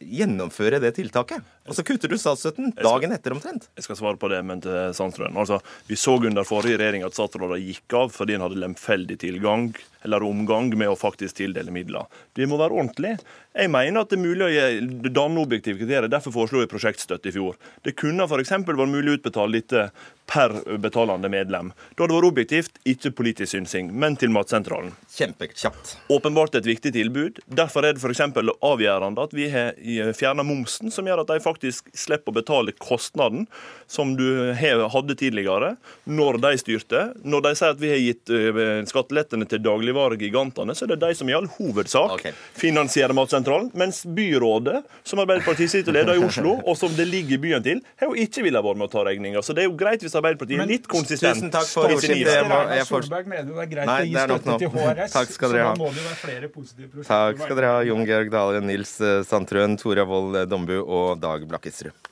gjennomføre 0.00 0.80
det 0.82 0.92
tiltaket. 0.96 1.44
Og 1.68 1.76
så 1.76 1.84
kutter 1.86 2.10
du 2.10 2.16
statsstøtten 2.18 2.72
dagen 2.80 3.12
etter 3.14 3.34
omtrent. 3.34 3.68
Jeg 3.78 3.86
skal 3.86 3.98
svare 3.98 4.18
på 4.20 4.30
det, 4.32 4.40
men 4.46 4.62
til 4.64 4.94
Sandstrøen. 4.96 5.36
Altså, 5.38 5.60
vi 5.86 5.98
så 6.00 6.16
under 6.18 6.46
forrige 6.46 6.80
regjering 6.80 7.04
at 7.06 7.14
statsråder 7.14 7.60
gikk 7.62 7.94
av 7.96 8.10
fordi 8.14 8.36
en 8.36 8.44
hadde 8.46 8.58
lemfeldig 8.58 9.18
tilgang 9.22 9.68
eller 10.06 10.24
omgang 10.26 10.72
med 10.74 10.90
å 10.90 10.98
faktisk 10.98 11.38
tildele 11.38 11.72
midler. 11.74 12.08
Det 12.34 12.48
må 12.50 12.58
være 12.60 12.76
ordentlig. 12.76 13.16
Jeg 13.54 13.70
mener 13.70 14.02
at 14.02 14.10
det 14.10 14.18
er 14.18 14.24
mulig 14.24 14.48
å 14.48 15.12
danne 15.12 15.44
objektive 15.44 15.78
kriterier. 15.82 16.10
Derfor 16.10 16.34
foreslo 16.34 16.64
jeg 16.64 16.72
prosjektstøtte 16.72 17.30
i 17.30 17.36
fjor. 17.36 17.58
Det 17.86 17.94
kunne 17.98 18.26
f.eks. 18.26 18.56
vært 18.66 18.90
mulig 18.90 19.14
å 19.14 19.20
utbetale 19.20 19.60
dette 19.60 19.90
per 20.30 20.78
betalende 20.78 21.28
medlem. 21.28 21.72
Da 21.94 22.04
hadde 22.04 22.12
det 22.12 22.18
vært 22.18 22.28
objektivt, 22.30 22.78
ikke 22.86 23.10
politisk 23.18 23.54
synsing, 23.56 23.90
men 23.90 24.14
til 24.20 24.30
Matsentralen. 24.30 24.92
Kjempekjapt. 25.10 25.96
Åpenbart 26.12 26.54
et 26.60 26.68
viktig 26.68 26.92
tilbud. 26.94 27.40
Derfor 27.50 27.86
er 27.86 27.96
det 27.96 28.04
f.eks. 28.04 28.22
avgjørende 28.22 29.26
at 29.26 29.34
vi 29.34 29.48
har 29.50 29.74
fjerna 30.16 30.44
momsen, 30.46 30.92
som 30.94 31.08
gjør 31.08 31.24
at 31.24 31.32
de 31.32 31.42
faktisk 31.42 31.90
slipper 31.96 32.30
å 32.30 32.38
betale 32.38 32.74
kostnaden 32.78 33.48
som 33.90 34.14
du 34.18 34.52
hadde 34.54 35.16
tidligere, 35.18 35.74
når 36.06 36.38
de 36.44 36.52
styrte. 36.62 37.02
Når 37.26 37.46
de 37.48 37.54
sier 37.58 37.74
at 37.74 37.82
vi 37.82 37.90
har 37.90 38.00
gitt 38.04 38.30
eh, 38.30 38.62
skattelettene 38.86 39.48
til 39.50 39.62
dagligvaregigantene, 39.64 40.76
så 40.78 40.86
er 40.86 40.94
det 40.94 41.00
de 41.02 41.18
som 41.18 41.30
i 41.30 41.34
all 41.34 41.50
hovedsak 41.56 42.16
okay. 42.20 42.36
finansierer 42.58 43.16
Matsentralen. 43.18 43.72
Mens 43.74 44.04
byrådet, 44.06 44.84
som 45.02 45.22
Arbeiderpartiet 45.24 45.74
sitter 45.74 45.90
og 45.90 45.98
leder 45.98 46.20
i 46.20 46.24
Oslo, 46.28 46.54
og 46.62 46.78
som 46.78 46.94
det 46.94 47.08
ligger 47.10 47.38
i 47.38 47.42
byen 47.48 47.66
til, 47.66 47.82
har 47.98 48.12
jo 48.12 48.26
ikke 48.28 48.46
villet 48.46 48.62
være 48.64 48.78
med 48.78 48.86
å 48.86 48.92
ta 48.94 49.04
regninga. 49.10 49.42
Så 49.42 49.56
det 49.56 49.64
er 49.64 49.70
jo 49.70 49.76
greit 49.80 50.06
hvis 50.06 50.14
Arbeiderpartiet 50.20 50.62
er 50.62 50.70
litt 50.70 50.86
konsistent. 50.90 51.40
Tusen 51.40 51.54
takk 51.54 51.68
for 51.70 51.96
ordskiftet. 51.96 52.86
Solberg 52.90 53.30
mener 53.30 53.48
det 53.48 53.64
er 53.64 53.72
greit 53.72 53.90
Nei, 53.90 53.98
å 54.02 54.10
gi 54.10 54.26
støtte 54.28 54.58
til 54.62 54.72
HRS, 54.76 55.16
takk 55.16 55.34
skal 55.36 55.56
dere 55.56 55.66
ha. 55.66 55.72
så 55.72 55.80
da 55.80 55.82
må 55.82 55.90
det 55.96 56.06
være 56.06 56.20
flere 56.20 56.52
positive 56.52 56.92
prosjekter. 56.92 57.10
Takk 57.10 57.42
skal 57.46 57.60
dere 57.60 57.72
ha, 57.74 57.82
Jon 57.88 58.06
Georg 58.08 58.32
Dale, 58.36 58.62
Nils 58.64 58.94
eh, 59.00 59.20
Sandtrøen, 59.26 59.76
Tora 59.80 60.06
Wold 60.08 60.42
Dombu 60.50 60.78
og 60.84 61.18
Dag 61.22 61.48
Blakkesrud. 61.50 62.10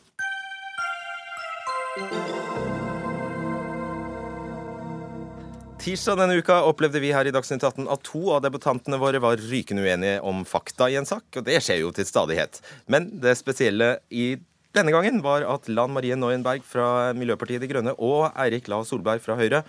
Tirsdag 5.78 6.18
denne 6.18 6.36
uka 6.42 6.58
opplevde 6.66 7.00
vi 7.00 7.14
her 7.14 7.28
i 7.28 7.32
Dagsnytt 7.32 7.62
18 7.64 7.86
at 7.88 8.02
to 8.04 8.20
av 8.34 8.42
debutantene 8.44 8.98
våre 9.00 9.20
var 9.22 9.40
rykende 9.40 9.86
uenige 9.86 10.18
om 10.26 10.42
fakta 10.44 10.90
i 10.90 10.98
en 11.00 11.06
sak, 11.08 11.24
og 11.38 11.46
det 11.46 11.62
skjer 11.64 11.84
jo 11.84 11.92
til 11.96 12.04
stadighet. 12.08 12.58
Men 12.90 13.06
det 13.22 13.38
spesielle 13.38 13.94
i 14.10 14.34
denne 14.78 14.94
gangen 14.94 15.22
var 15.24 15.44
at 15.46 15.68
Lan 15.72 15.92
Marie 15.94 16.16
Neuenberg 16.18 16.64
fra 16.66 17.12
Miljøpartiet 17.18 17.62
De 17.62 17.70
Grønne 17.70 17.94
og 17.98 18.28
Eirik 18.38 18.70
La 18.70 18.80
Solberg 18.86 19.22
fra 19.24 19.36
Høyre 19.38 19.64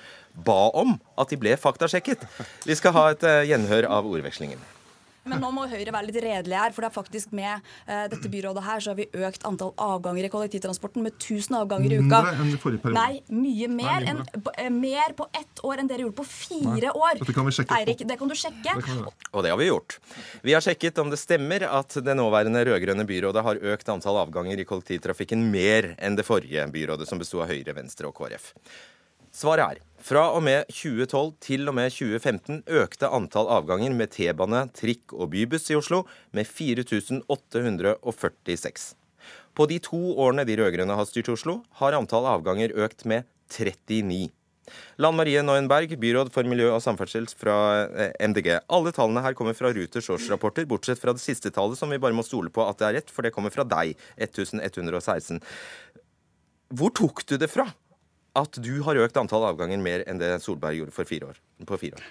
ba 0.45 0.59
om 0.77 0.97
at 1.19 1.31
de 1.33 1.39
ble 1.41 1.55
faktasjekket. 1.59 2.25
Vi 2.69 2.77
skal 2.77 2.95
ha 2.95 3.07
et 3.13 3.25
uh, 3.25 3.41
gjenhør 3.49 3.89
av 3.89 4.09
ordvekslingen. 4.09 4.61
Men 5.29 5.41
nå 5.43 5.51
må 5.55 5.65
Høyre 5.69 5.93
være 5.93 6.07
litt 6.09 6.19
redelige 6.23 6.59
her, 6.63 6.73
for 6.75 6.83
det 6.85 6.89
er 6.89 6.95
faktisk 6.95 7.33
med 7.37 7.61
uh, 7.87 8.07
dette 8.11 8.31
byrådet 8.33 8.63
her 8.65 8.83
så 8.83 8.91
har 8.93 8.97
vi 8.99 9.07
økt 9.29 9.45
antall 9.47 9.73
avganger 9.77 10.25
i 10.27 10.31
kollektivtransporten 10.33 11.05
med 11.05 11.15
1000 11.19 11.57
avganger 11.61 11.95
i 11.95 11.99
uka. 12.01 12.21
Mindre 12.25 12.45
enn 12.45 12.53
i 12.55 12.59
forrige 12.63 12.83
periode. 12.83 12.99
Nei, 12.99 13.21
mye 13.45 13.69
mer, 13.71 14.05
Nei, 14.05 14.13
en, 14.15 14.23
b- 14.47 14.69
mer 14.79 15.15
på 15.19 15.27
ett 15.37 15.63
år 15.69 15.83
enn 15.83 15.89
dere 15.91 16.05
gjorde 16.07 16.17
på 16.21 16.27
fire 16.29 16.89
Nei, 16.89 16.93
år. 16.93 17.19
dette 17.21 17.35
kan 17.37 17.47
vi 17.47 17.55
sjekke 17.59 17.77
Eirik, 17.79 18.03
det 18.09 18.19
kan 18.19 18.31
du 18.31 18.35
sjekke. 18.39 18.75
Og 19.33 19.43
det 19.45 19.53
har 19.53 19.59
vi 19.61 19.69
gjort. 19.69 19.99
Vi 20.45 20.55
har 20.57 20.63
sjekket 20.65 20.99
om 21.03 21.11
det 21.13 21.19
stemmer 21.21 21.67
at 21.69 21.99
det 22.05 22.15
nåværende 22.17 22.65
rød-grønne 22.71 23.05
byrådet 23.09 23.43
har 23.45 23.61
økt 23.75 23.91
antall 23.93 24.21
avganger 24.25 24.59
i 24.63 24.65
kollektivtrafikken 24.69 25.45
mer 25.53 25.93
enn 25.99 26.17
det 26.17 26.25
forrige 26.27 26.65
byrådet, 26.73 27.07
som 27.09 27.19
besto 27.21 27.43
av 27.43 27.51
Høyre, 27.51 27.75
Venstre 27.77 28.09
og 28.09 28.15
KrF. 28.17 28.51
Svaret 29.35 29.77
er 29.77 29.83
fra 30.05 30.29
og 30.35 30.43
med 30.45 30.69
2012 30.71 31.33
til 31.43 31.67
og 31.69 31.75
med 31.77 31.91
2015 31.91 32.63
økte 32.81 33.09
antall 33.11 33.47
avganger 33.51 33.93
med 33.95 34.09
T-bane, 34.15 34.61
trikk 34.75 35.13
og 35.15 35.31
bybuss 35.33 35.71
i 35.73 35.77
Oslo 35.79 35.99
med 36.35 36.45
4846. 36.47 38.93
På 39.55 39.63
de 39.67 39.79
to 39.83 39.99
årene 40.15 40.45
de 40.47 40.55
rød-grønne 40.59 40.95
har 40.95 41.07
styrt 41.09 41.31
Oslo, 41.33 41.53
har 41.81 41.97
antall 41.97 42.25
avganger 42.31 42.75
økt 42.79 43.05
med 43.09 43.21
39. 43.51 44.29
Lan 45.01 45.15
Marie 45.17 45.41
Neuenberg, 45.41 45.89
byråd 45.99 46.29
for 46.33 46.43
miljø 46.47 46.67
og 46.75 46.83
samferdsel 46.85 47.25
fra 47.33 47.55
eh, 47.89 48.13
MDG. 48.29 48.49
Alle 48.69 48.91
tallene 48.95 49.23
her 49.25 49.33
kommer 49.37 49.55
fra 49.57 49.71
Ruters 49.73 50.09
årsrapporter, 50.13 50.65
bortsett 50.69 51.01
fra 51.01 51.13
det 51.17 51.23
siste 51.23 51.49
tallet, 51.55 51.77
som 51.79 51.89
vi 51.89 52.01
bare 52.01 52.15
må 52.15 52.23
stole 52.27 52.49
på 52.53 52.61
at 52.67 52.77
det 52.79 52.87
er 52.87 52.95
rett, 52.99 53.09
for 53.13 53.21
det 53.25 53.33
kommer 53.35 53.51
fra 53.53 53.65
deg, 53.67 53.87
1116. 54.21 55.41
Hvor 56.77 56.91
tok 56.93 57.17
du 57.25 57.35
det 57.41 57.49
fra 57.49 57.65
at 58.37 58.59
du 58.61 58.73
har 58.85 58.99
økt 59.01 59.17
antall 59.17 59.47
avganger 59.49 59.81
mer 59.81 60.03
enn 60.09 60.19
det 60.21 60.35
Solberg 60.43 60.77
gjorde 60.77 61.05
fire 61.07 61.31
år, 61.31 61.39
på 61.65 61.79
fire 61.81 61.99
år? 61.99 62.09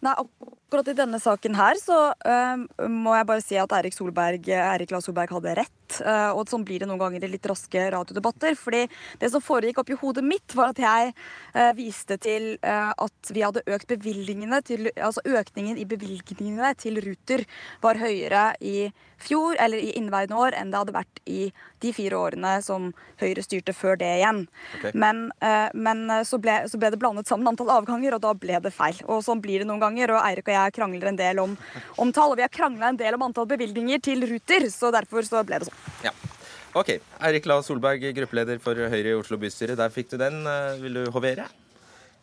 Nei, 0.00 0.14
akkurat 0.16 0.88
i 0.88 0.96
denne 0.96 1.20
saken 1.20 1.58
her 1.58 1.76
så 1.76 1.98
øhm, 2.24 2.64
må 3.02 3.12
jeg 3.18 3.28
bare 3.28 3.44
si 3.44 3.58
at 3.60 3.72
Erik 3.76 3.96
Solberg, 3.96 4.48
Erik 4.48 4.94
La 4.94 5.02
Solberg 5.04 5.34
hadde 5.36 5.58
rett. 5.60 5.74
Øh, 6.00 6.30
og 6.36 6.48
sånn 6.50 6.64
blir 6.66 6.82
det 6.82 6.88
noen 6.90 7.00
ganger 7.00 7.26
i 7.26 7.32
litt 7.32 7.48
raske 7.50 7.86
radiodebatter. 7.94 8.56
fordi 8.58 8.86
det 9.20 9.30
som 9.32 9.42
foregikk 9.44 9.82
oppi 9.82 9.98
hodet 10.00 10.24
mitt, 10.24 10.54
var 10.54 10.74
at 10.74 10.82
jeg 10.82 11.12
øh, 11.54 11.72
viste 11.76 12.16
til 12.22 12.56
øh, 12.62 12.90
at 12.96 13.32
vi 13.34 13.44
hadde 13.44 13.66
økt 13.66 13.88
bevilgningene 13.90 14.62
til 14.62 14.90
Altså 14.96 15.22
økningen 15.24 15.78
i 15.78 15.84
bevilgningene 15.84 16.74
til 16.78 17.00
Ruter 17.04 17.44
var 17.82 17.98
høyere 18.00 18.54
i 18.60 18.90
fjor, 19.20 19.56
eller 19.60 19.78
i 19.78 19.92
inneværende 19.98 20.36
år, 20.36 20.56
enn 20.56 20.72
det 20.72 20.80
hadde 20.80 20.96
vært 20.96 21.20
i 21.28 21.50
de 21.80 21.92
fire 21.96 22.18
årene 22.18 22.56
som 22.64 22.90
Høyre 23.20 23.42
styrte 23.44 23.74
før 23.76 23.98
det 24.00 24.08
igjen. 24.18 24.42
Okay. 24.78 24.94
Men, 24.96 25.26
eh, 25.44 25.68
men 25.76 26.06
eh, 26.08 26.22
så, 26.28 26.38
ble, 26.40 26.54
så 26.70 26.80
ble 26.80 26.90
det 26.92 27.00
blandet 27.00 27.28
sammen 27.28 27.50
antall 27.50 27.72
avganger, 27.74 28.16
og 28.16 28.22
da 28.24 28.32
ble 28.36 28.60
det 28.64 28.72
feil. 28.72 28.96
Og 29.12 29.20
sånn 29.26 29.42
blir 29.44 29.60
det 29.60 29.68
noen 29.68 29.82
ganger. 29.82 30.14
Og 30.14 30.22
Eirik 30.24 30.48
og 30.48 30.56
jeg 30.56 30.76
krangler 30.78 31.10
en 31.10 31.20
del 31.20 31.42
om, 31.42 31.56
om 32.00 32.12
tall, 32.16 32.32
og 32.32 32.40
vi 32.40 32.46
har 32.46 32.52
krangla 32.52 32.92
en 32.92 33.00
del 33.00 33.16
om 33.16 33.26
antall 33.28 33.48
bevilgninger 33.50 34.00
til 34.04 34.24
Ruter, 34.30 34.68
så 34.72 34.92
derfor 34.94 35.26
så 35.28 35.44
ble 35.44 35.60
det 35.60 35.68
sånn. 35.68 35.79
Ja. 36.04 36.12
OK. 36.78 36.92
Eirik 37.26 37.48
La 37.50 37.60
Solberg, 37.66 38.04
gruppeleder 38.14 38.60
for 38.62 38.78
Høyre 38.78 39.14
i 39.14 39.18
Oslo 39.18 39.38
bystyre. 39.40 39.78
Der 39.78 39.90
fikk 39.94 40.12
du 40.12 40.20
den. 40.20 40.40
Eh, 40.46 40.78
Vil 40.82 41.00
du 41.00 41.10
hovere? 41.14 41.48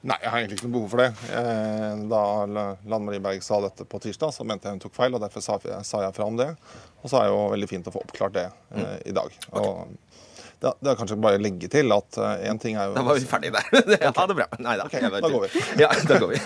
Nei, 0.07 0.15
jeg 0.21 0.29
har 0.29 0.39
egentlig 0.39 0.59
ikke 0.59 0.67
noe 0.67 0.75
behov 0.75 0.91
for 0.93 1.01
det. 1.01 1.07
Eh, 1.35 2.03
Da 2.11 2.21
Lan 2.47 3.05
Marie 3.05 3.23
Berg 3.23 3.41
sa 3.43 3.59
dette 3.63 3.87
på 3.89 3.99
tirsdag, 4.03 4.31
så 4.31 4.45
mente 4.47 4.69
jeg 4.69 4.77
hun 4.77 4.83
tok 4.83 4.95
feil, 4.95 5.17
og 5.17 5.23
derfor 5.23 5.43
sa 5.43 5.57
jeg, 5.63 6.13
fra 6.15 6.27
om 6.27 6.37
det. 6.37 6.51
Og 7.01 7.09
så 7.09 7.19
er 7.19 7.27
det 7.27 7.33
jo 7.33 7.41
veldig 7.55 7.69
fint 7.71 7.89
å 7.89 7.95
få 7.95 8.03
oppklart 8.05 8.37
det 8.37 8.45
mm. 8.75 8.85
i 9.09 9.15
dag. 9.17 9.35
Og 9.57 10.06
det, 10.61 10.71
det 10.81 10.91
er 10.91 10.97
kanskje 10.99 11.17
bare 11.21 11.37
å 11.37 11.41
legge 11.41 11.69
til 11.71 11.93
at 11.93 12.17
én 12.49 12.59
ting 12.61 12.77
er 12.79 12.89
jo 12.89 12.95
Da 12.97 13.03
var 13.05 13.19
vi 13.19 13.27
ferdige 13.29 13.53
der. 13.57 14.11
Ha 14.17 14.25
det 14.29 14.37
bra. 14.39 14.47
Nei 14.63 14.75
da. 14.79 14.87
Okay, 14.87 15.03
da 15.03 15.21
går 15.21 15.45
vi. 15.45 15.63
Ja, 15.81 15.89
da 16.09 16.17
går 16.23 16.33
vi. 16.33 16.39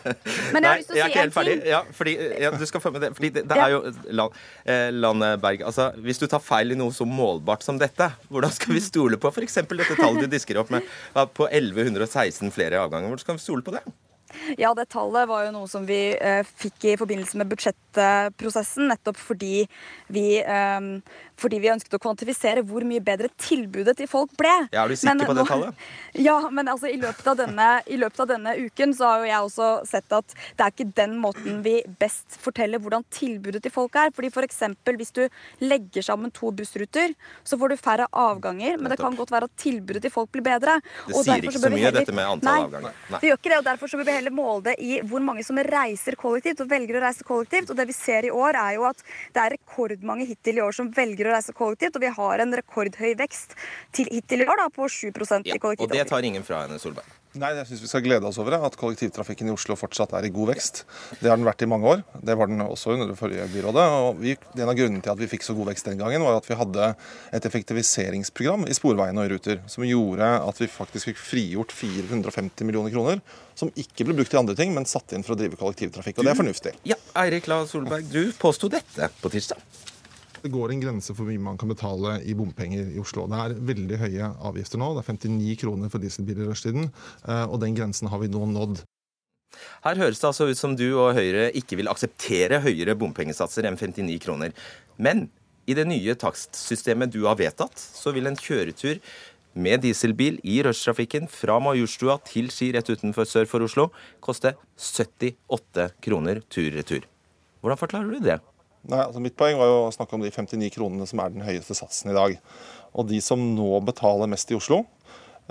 Men 0.54 0.66
jeg 0.66 0.68
har 0.68 0.80
lyst 0.80 0.90
til 0.90 0.96
å 0.96 0.98
jeg 0.98 1.04
er 1.04 1.12
ikke 1.12 1.22
helt 1.22 1.36
ferdig. 1.38 1.56
Ja, 1.70 1.80
fordi, 1.96 2.14
ja, 2.44 2.52
du 2.52 2.66
skal 2.68 2.84
få 2.84 2.92
med 2.94 3.06
det. 3.06 3.12
Fordi 3.16 3.32
det, 3.38 3.46
det 3.50 3.60
er 3.64 3.74
jo 3.74 3.82
land, 4.20 4.38
eh, 4.68 4.86
Lan 4.92 5.26
Berg, 5.40 5.64
altså, 5.64 5.90
Hvis 6.04 6.20
du 6.20 6.26
tar 6.30 6.44
feil 6.44 6.74
i 6.74 6.78
noe 6.78 6.92
så 6.94 7.08
målbart 7.08 7.64
som 7.64 7.80
dette, 7.80 8.10
hvordan 8.28 8.52
skal 8.52 8.76
vi 8.76 8.84
stole 8.84 9.20
på 9.20 9.32
f.eks. 9.32 9.60
dette 9.64 9.98
tallet 10.00 10.26
du 10.26 10.32
disker 10.36 10.60
opp 10.60 10.72
med 10.74 10.84
på 11.36 11.48
1116 11.48 12.52
flere 12.54 12.84
avganger? 12.84 13.12
Hvordan 13.12 13.24
skal 13.24 13.40
vi 13.40 13.46
stole 13.46 13.64
på 13.64 13.76
det? 13.76 13.84
Ja, 14.58 14.72
det 14.74 14.88
tallet 14.92 15.28
var 15.30 15.44
jo 15.46 15.52
noe 15.54 15.68
som 15.70 15.84
vi 15.88 15.98
eh, 16.16 16.42
fikk 16.58 16.88
i 16.90 16.96
forbindelse 17.00 17.38
med 17.40 17.50
budsjettprosessen, 17.52 18.88
nettopp 18.90 19.18
fordi 19.20 19.64
vi, 20.12 20.26
eh, 20.40 20.88
fordi 21.40 21.58
vi 21.62 21.70
ønsket 21.72 21.96
å 21.96 22.00
kvantifisere 22.02 22.62
hvor 22.66 22.84
mye 22.86 23.02
bedre 23.04 23.30
tilbudet 23.40 23.96
til 23.98 24.08
folk 24.10 24.32
ble. 24.38 24.52
Ja, 24.74 24.84
er 24.84 24.92
du 24.92 24.96
sikker 24.96 25.14
Men 25.14 25.26
på 25.28 25.36
det 25.38 25.46
tallet? 25.50 25.86
Ja, 26.24 26.36
men 26.54 26.68
altså 26.70 26.86
i 26.86 26.96
løpet, 27.00 27.26
av 27.26 27.38
denne, 27.40 27.68
i 27.90 27.96
løpet 27.98 28.20
av 28.22 28.28
denne 28.30 28.52
uken 28.54 28.92
så 28.94 29.08
har 29.08 29.22
jo 29.24 29.30
jeg 29.30 29.46
også 29.48 29.68
sett 29.90 30.14
at 30.14 30.34
det 30.54 30.62
er 30.62 30.70
ikke 30.74 30.86
den 30.94 31.16
måten 31.18 31.58
vi 31.64 31.80
best 31.98 32.36
forteller 32.42 32.78
hvordan 32.78 33.02
tilbudet 33.14 33.64
til 33.64 33.74
folk 33.74 33.98
er. 33.98 34.12
Fordi 34.14 34.30
for 34.34 34.46
eksempel 34.46 34.98
hvis 35.00 35.10
du 35.16 35.24
legger 35.64 36.06
sammen 36.06 36.30
to 36.34 36.52
bussruter, 36.54 37.16
så 37.42 37.58
får 37.58 37.74
du 37.74 37.82
færre 37.82 38.06
avganger, 38.10 38.78
men 38.78 38.92
det 38.92 39.00
kan 39.00 39.16
godt 39.18 39.34
være 39.34 39.48
at 39.50 39.56
tilbudet 39.60 40.04
til 40.06 40.14
folk 40.14 40.30
blir 40.34 40.44
bedre. 40.46 40.78
Det 41.08 41.24
sier 41.26 41.42
ikke 41.42 41.58
så 41.58 41.72
mye, 41.72 41.82
heller- 41.82 42.04
dette 42.04 42.14
med 42.14 42.30
antall 42.30 42.54
Nei, 42.54 42.68
avganger. 42.68 42.94
Nei. 43.10 43.18
Det 43.20 43.30
gjør 43.30 43.40
ikke 43.40 43.52
det, 43.52 43.58
og 43.58 43.68
derfor 43.72 43.90
så 43.90 43.98
bør 43.98 44.08
vi 44.10 44.16
heller 44.20 44.34
måle 44.38 44.62
det 44.70 44.76
i 44.78 45.00
hvor 45.02 45.24
mange 45.24 45.44
som 45.46 45.58
reiser 45.58 46.18
kollektivt 46.20 46.62
og 46.62 46.70
velger 46.70 47.00
å 47.00 47.04
reise 47.08 47.26
kollektivt. 47.26 47.70
Og 47.70 47.76
det 47.76 47.88
vi 47.90 47.96
ser 47.96 48.28
i 48.28 48.32
år, 48.34 48.54
er 48.54 48.78
jo 48.78 48.86
at 48.88 49.02
det 49.34 49.42
er 49.42 49.56
rekordmange 49.56 50.26
hittil 50.28 50.58
i 50.60 50.64
år 50.64 50.74
som 50.76 50.90
velger 50.94 51.23
å 51.28 51.34
reise 51.34 51.56
kollektivt, 51.56 51.98
og 51.98 52.04
vi 52.04 52.12
har 52.18 52.44
en 52.44 52.56
rekordhøy 52.60 53.12
vekst 53.20 53.58
til 53.96 54.10
hittil 54.12 54.44
i 54.44 54.48
år 54.48 54.64
da, 54.64 54.70
på 54.72 54.88
7% 54.90 55.50
i 55.50 55.58
Og 55.58 55.86
det 55.92 56.08
tar 56.10 56.26
ingen 56.26 56.46
fra 56.46 56.64
henne, 56.64 56.80
Solberg. 56.82 57.20
Nei, 57.34 57.48
jeg 57.50 57.66
syns 57.66 57.80
vi 57.82 57.88
skal 57.90 58.02
glede 58.04 58.28
oss 58.28 58.36
over 58.38 58.54
det, 58.54 58.60
at 58.62 58.76
kollektivtrafikken 58.78 59.48
i 59.48 59.52
Oslo 59.56 59.74
fortsatt 59.74 60.12
er 60.14 60.28
i 60.28 60.30
god 60.30 60.52
vekst. 60.52 60.84
Det 61.18 61.26
har 61.26 61.34
den 61.34 61.46
vært 61.48 61.64
i 61.66 61.66
mange 61.66 61.88
år. 61.90 62.04
Det 62.22 62.36
var 62.38 62.46
den 62.46 62.62
også 62.62 62.92
under 62.94 63.08
det 63.10 63.16
forrige 63.18 63.48
byrådet. 63.50 63.86
og 63.90 64.20
vi, 64.22 64.36
En 64.54 64.70
av 64.70 64.76
grunnene 64.78 65.02
til 65.02 65.10
at 65.10 65.18
vi 65.18 65.26
fikk 65.32 65.42
så 65.42 65.56
god 65.58 65.72
vekst 65.72 65.88
den 65.90 65.98
gangen, 65.98 66.22
var 66.22 66.38
at 66.38 66.46
vi 66.46 66.54
hadde 66.60 66.92
et 67.34 67.48
effektiviseringsprogram 67.50 68.68
i 68.70 68.76
Sporveiene 68.78 69.18
og 69.18 69.26
i 69.26 69.34
Ruter 69.34 69.64
som 69.66 69.82
gjorde 69.82 70.28
at 70.46 70.62
vi 70.62 70.70
faktisk 70.70 71.10
fikk 71.10 71.18
frigjort 71.18 71.74
450 71.74 72.70
millioner 72.70 72.94
kroner, 72.94 73.18
som 73.58 73.72
ikke 73.74 74.06
ble 74.06 74.14
brukt 74.20 74.30
til 74.30 74.44
andre 74.44 74.54
ting, 74.54 74.70
men 74.76 74.86
satt 74.86 75.16
inn 75.16 75.26
for 75.26 75.34
å 75.34 75.40
drive 75.40 75.58
kollektivtrafikk. 75.58 76.22
Og 76.22 76.28
det 76.28 76.36
er 76.36 76.38
fornuftig. 76.38 76.76
Ja, 76.86 77.00
Eirik 77.18 77.50
La 77.50 77.64
Solberg, 77.66 78.06
du 78.14 78.30
påsto 78.38 78.70
dette 78.70 79.10
på 79.18 79.34
tirsdag. 79.34 79.58
Det 80.44 80.52
går 80.52 80.74
en 80.74 80.80
grense 80.82 81.14
for 81.14 81.24
hvor 81.24 81.32
mye 81.32 81.40
man 81.40 81.56
kan 81.56 81.70
betale 81.70 82.18
i 82.28 82.34
bompenger 82.36 82.90
i 82.92 82.98
Oslo. 83.00 83.22
Det 83.32 83.38
er 83.40 83.54
veldig 83.64 84.00
høye 84.02 84.26
avgifter 84.44 84.80
nå. 84.82 84.90
Det 84.92 85.00
er 85.00 85.16
59 85.16 85.54
kroner 85.62 85.92
for 85.92 86.04
dieselbiler 86.04 86.44
i 86.44 86.48
rushtiden, 86.50 86.90
eh, 87.24 87.46
og 87.48 87.62
den 87.62 87.78
grensen 87.78 88.10
har 88.12 88.20
vi 88.20 88.28
nå 88.28 88.44
nådd. 88.52 88.82
Her 89.86 90.02
høres 90.02 90.20
det 90.20 90.28
altså 90.28 90.50
ut 90.50 90.60
som 90.60 90.76
du 90.76 90.84
og 90.90 91.14
Høyre 91.16 91.46
ikke 91.56 91.78
vil 91.80 91.88
akseptere 91.88 92.60
høyere 92.60 92.96
bompengesatser 92.98 93.64
enn 93.70 93.80
59 93.80 94.18
kroner. 94.26 94.52
Men 95.00 95.30
i 95.64 95.78
det 95.78 95.86
nye 95.88 96.12
takstsystemet 96.20 97.14
du 97.14 97.22
har 97.24 97.40
vedtatt, 97.40 97.80
så 97.80 98.12
vil 98.12 98.28
en 98.28 98.36
kjøretur 98.36 99.00
med 99.54 99.80
dieselbil 99.86 100.42
i 100.44 100.60
rushtrafikken 100.66 101.30
fra 101.30 101.56
Majorstua 101.62 102.18
til 102.28 102.52
Ski 102.52 102.74
rett 102.74 102.90
utenfor 102.90 103.24
sør 103.30 103.48
for 103.48 103.64
Oslo 103.64 103.88
koste 104.20 104.58
78 104.76 105.94
kroner 106.04 106.44
tur-retur. 106.52 107.06
Hvordan 107.62 107.80
forklarer 107.80 108.12
du 108.12 108.28
det? 108.28 108.42
Nei, 108.90 109.00
altså 109.00 109.20
Mitt 109.24 109.36
poeng 109.40 109.56
var 109.56 109.70
jo 109.70 109.76
å 109.86 109.92
snakke 109.94 110.16
om 110.16 110.24
de 110.24 110.30
59 110.32 110.70
kronene 110.74 111.06
som 111.08 111.22
er 111.24 111.32
den 111.32 111.44
høyeste 111.46 111.76
satsen 111.78 112.12
i 112.12 112.16
dag. 112.16 112.34
Og 112.94 113.08
de 113.08 113.20
som 113.24 113.40
nå 113.56 113.68
betaler 113.86 114.28
mest 114.30 114.50
i 114.52 114.58
Oslo, 114.58 114.82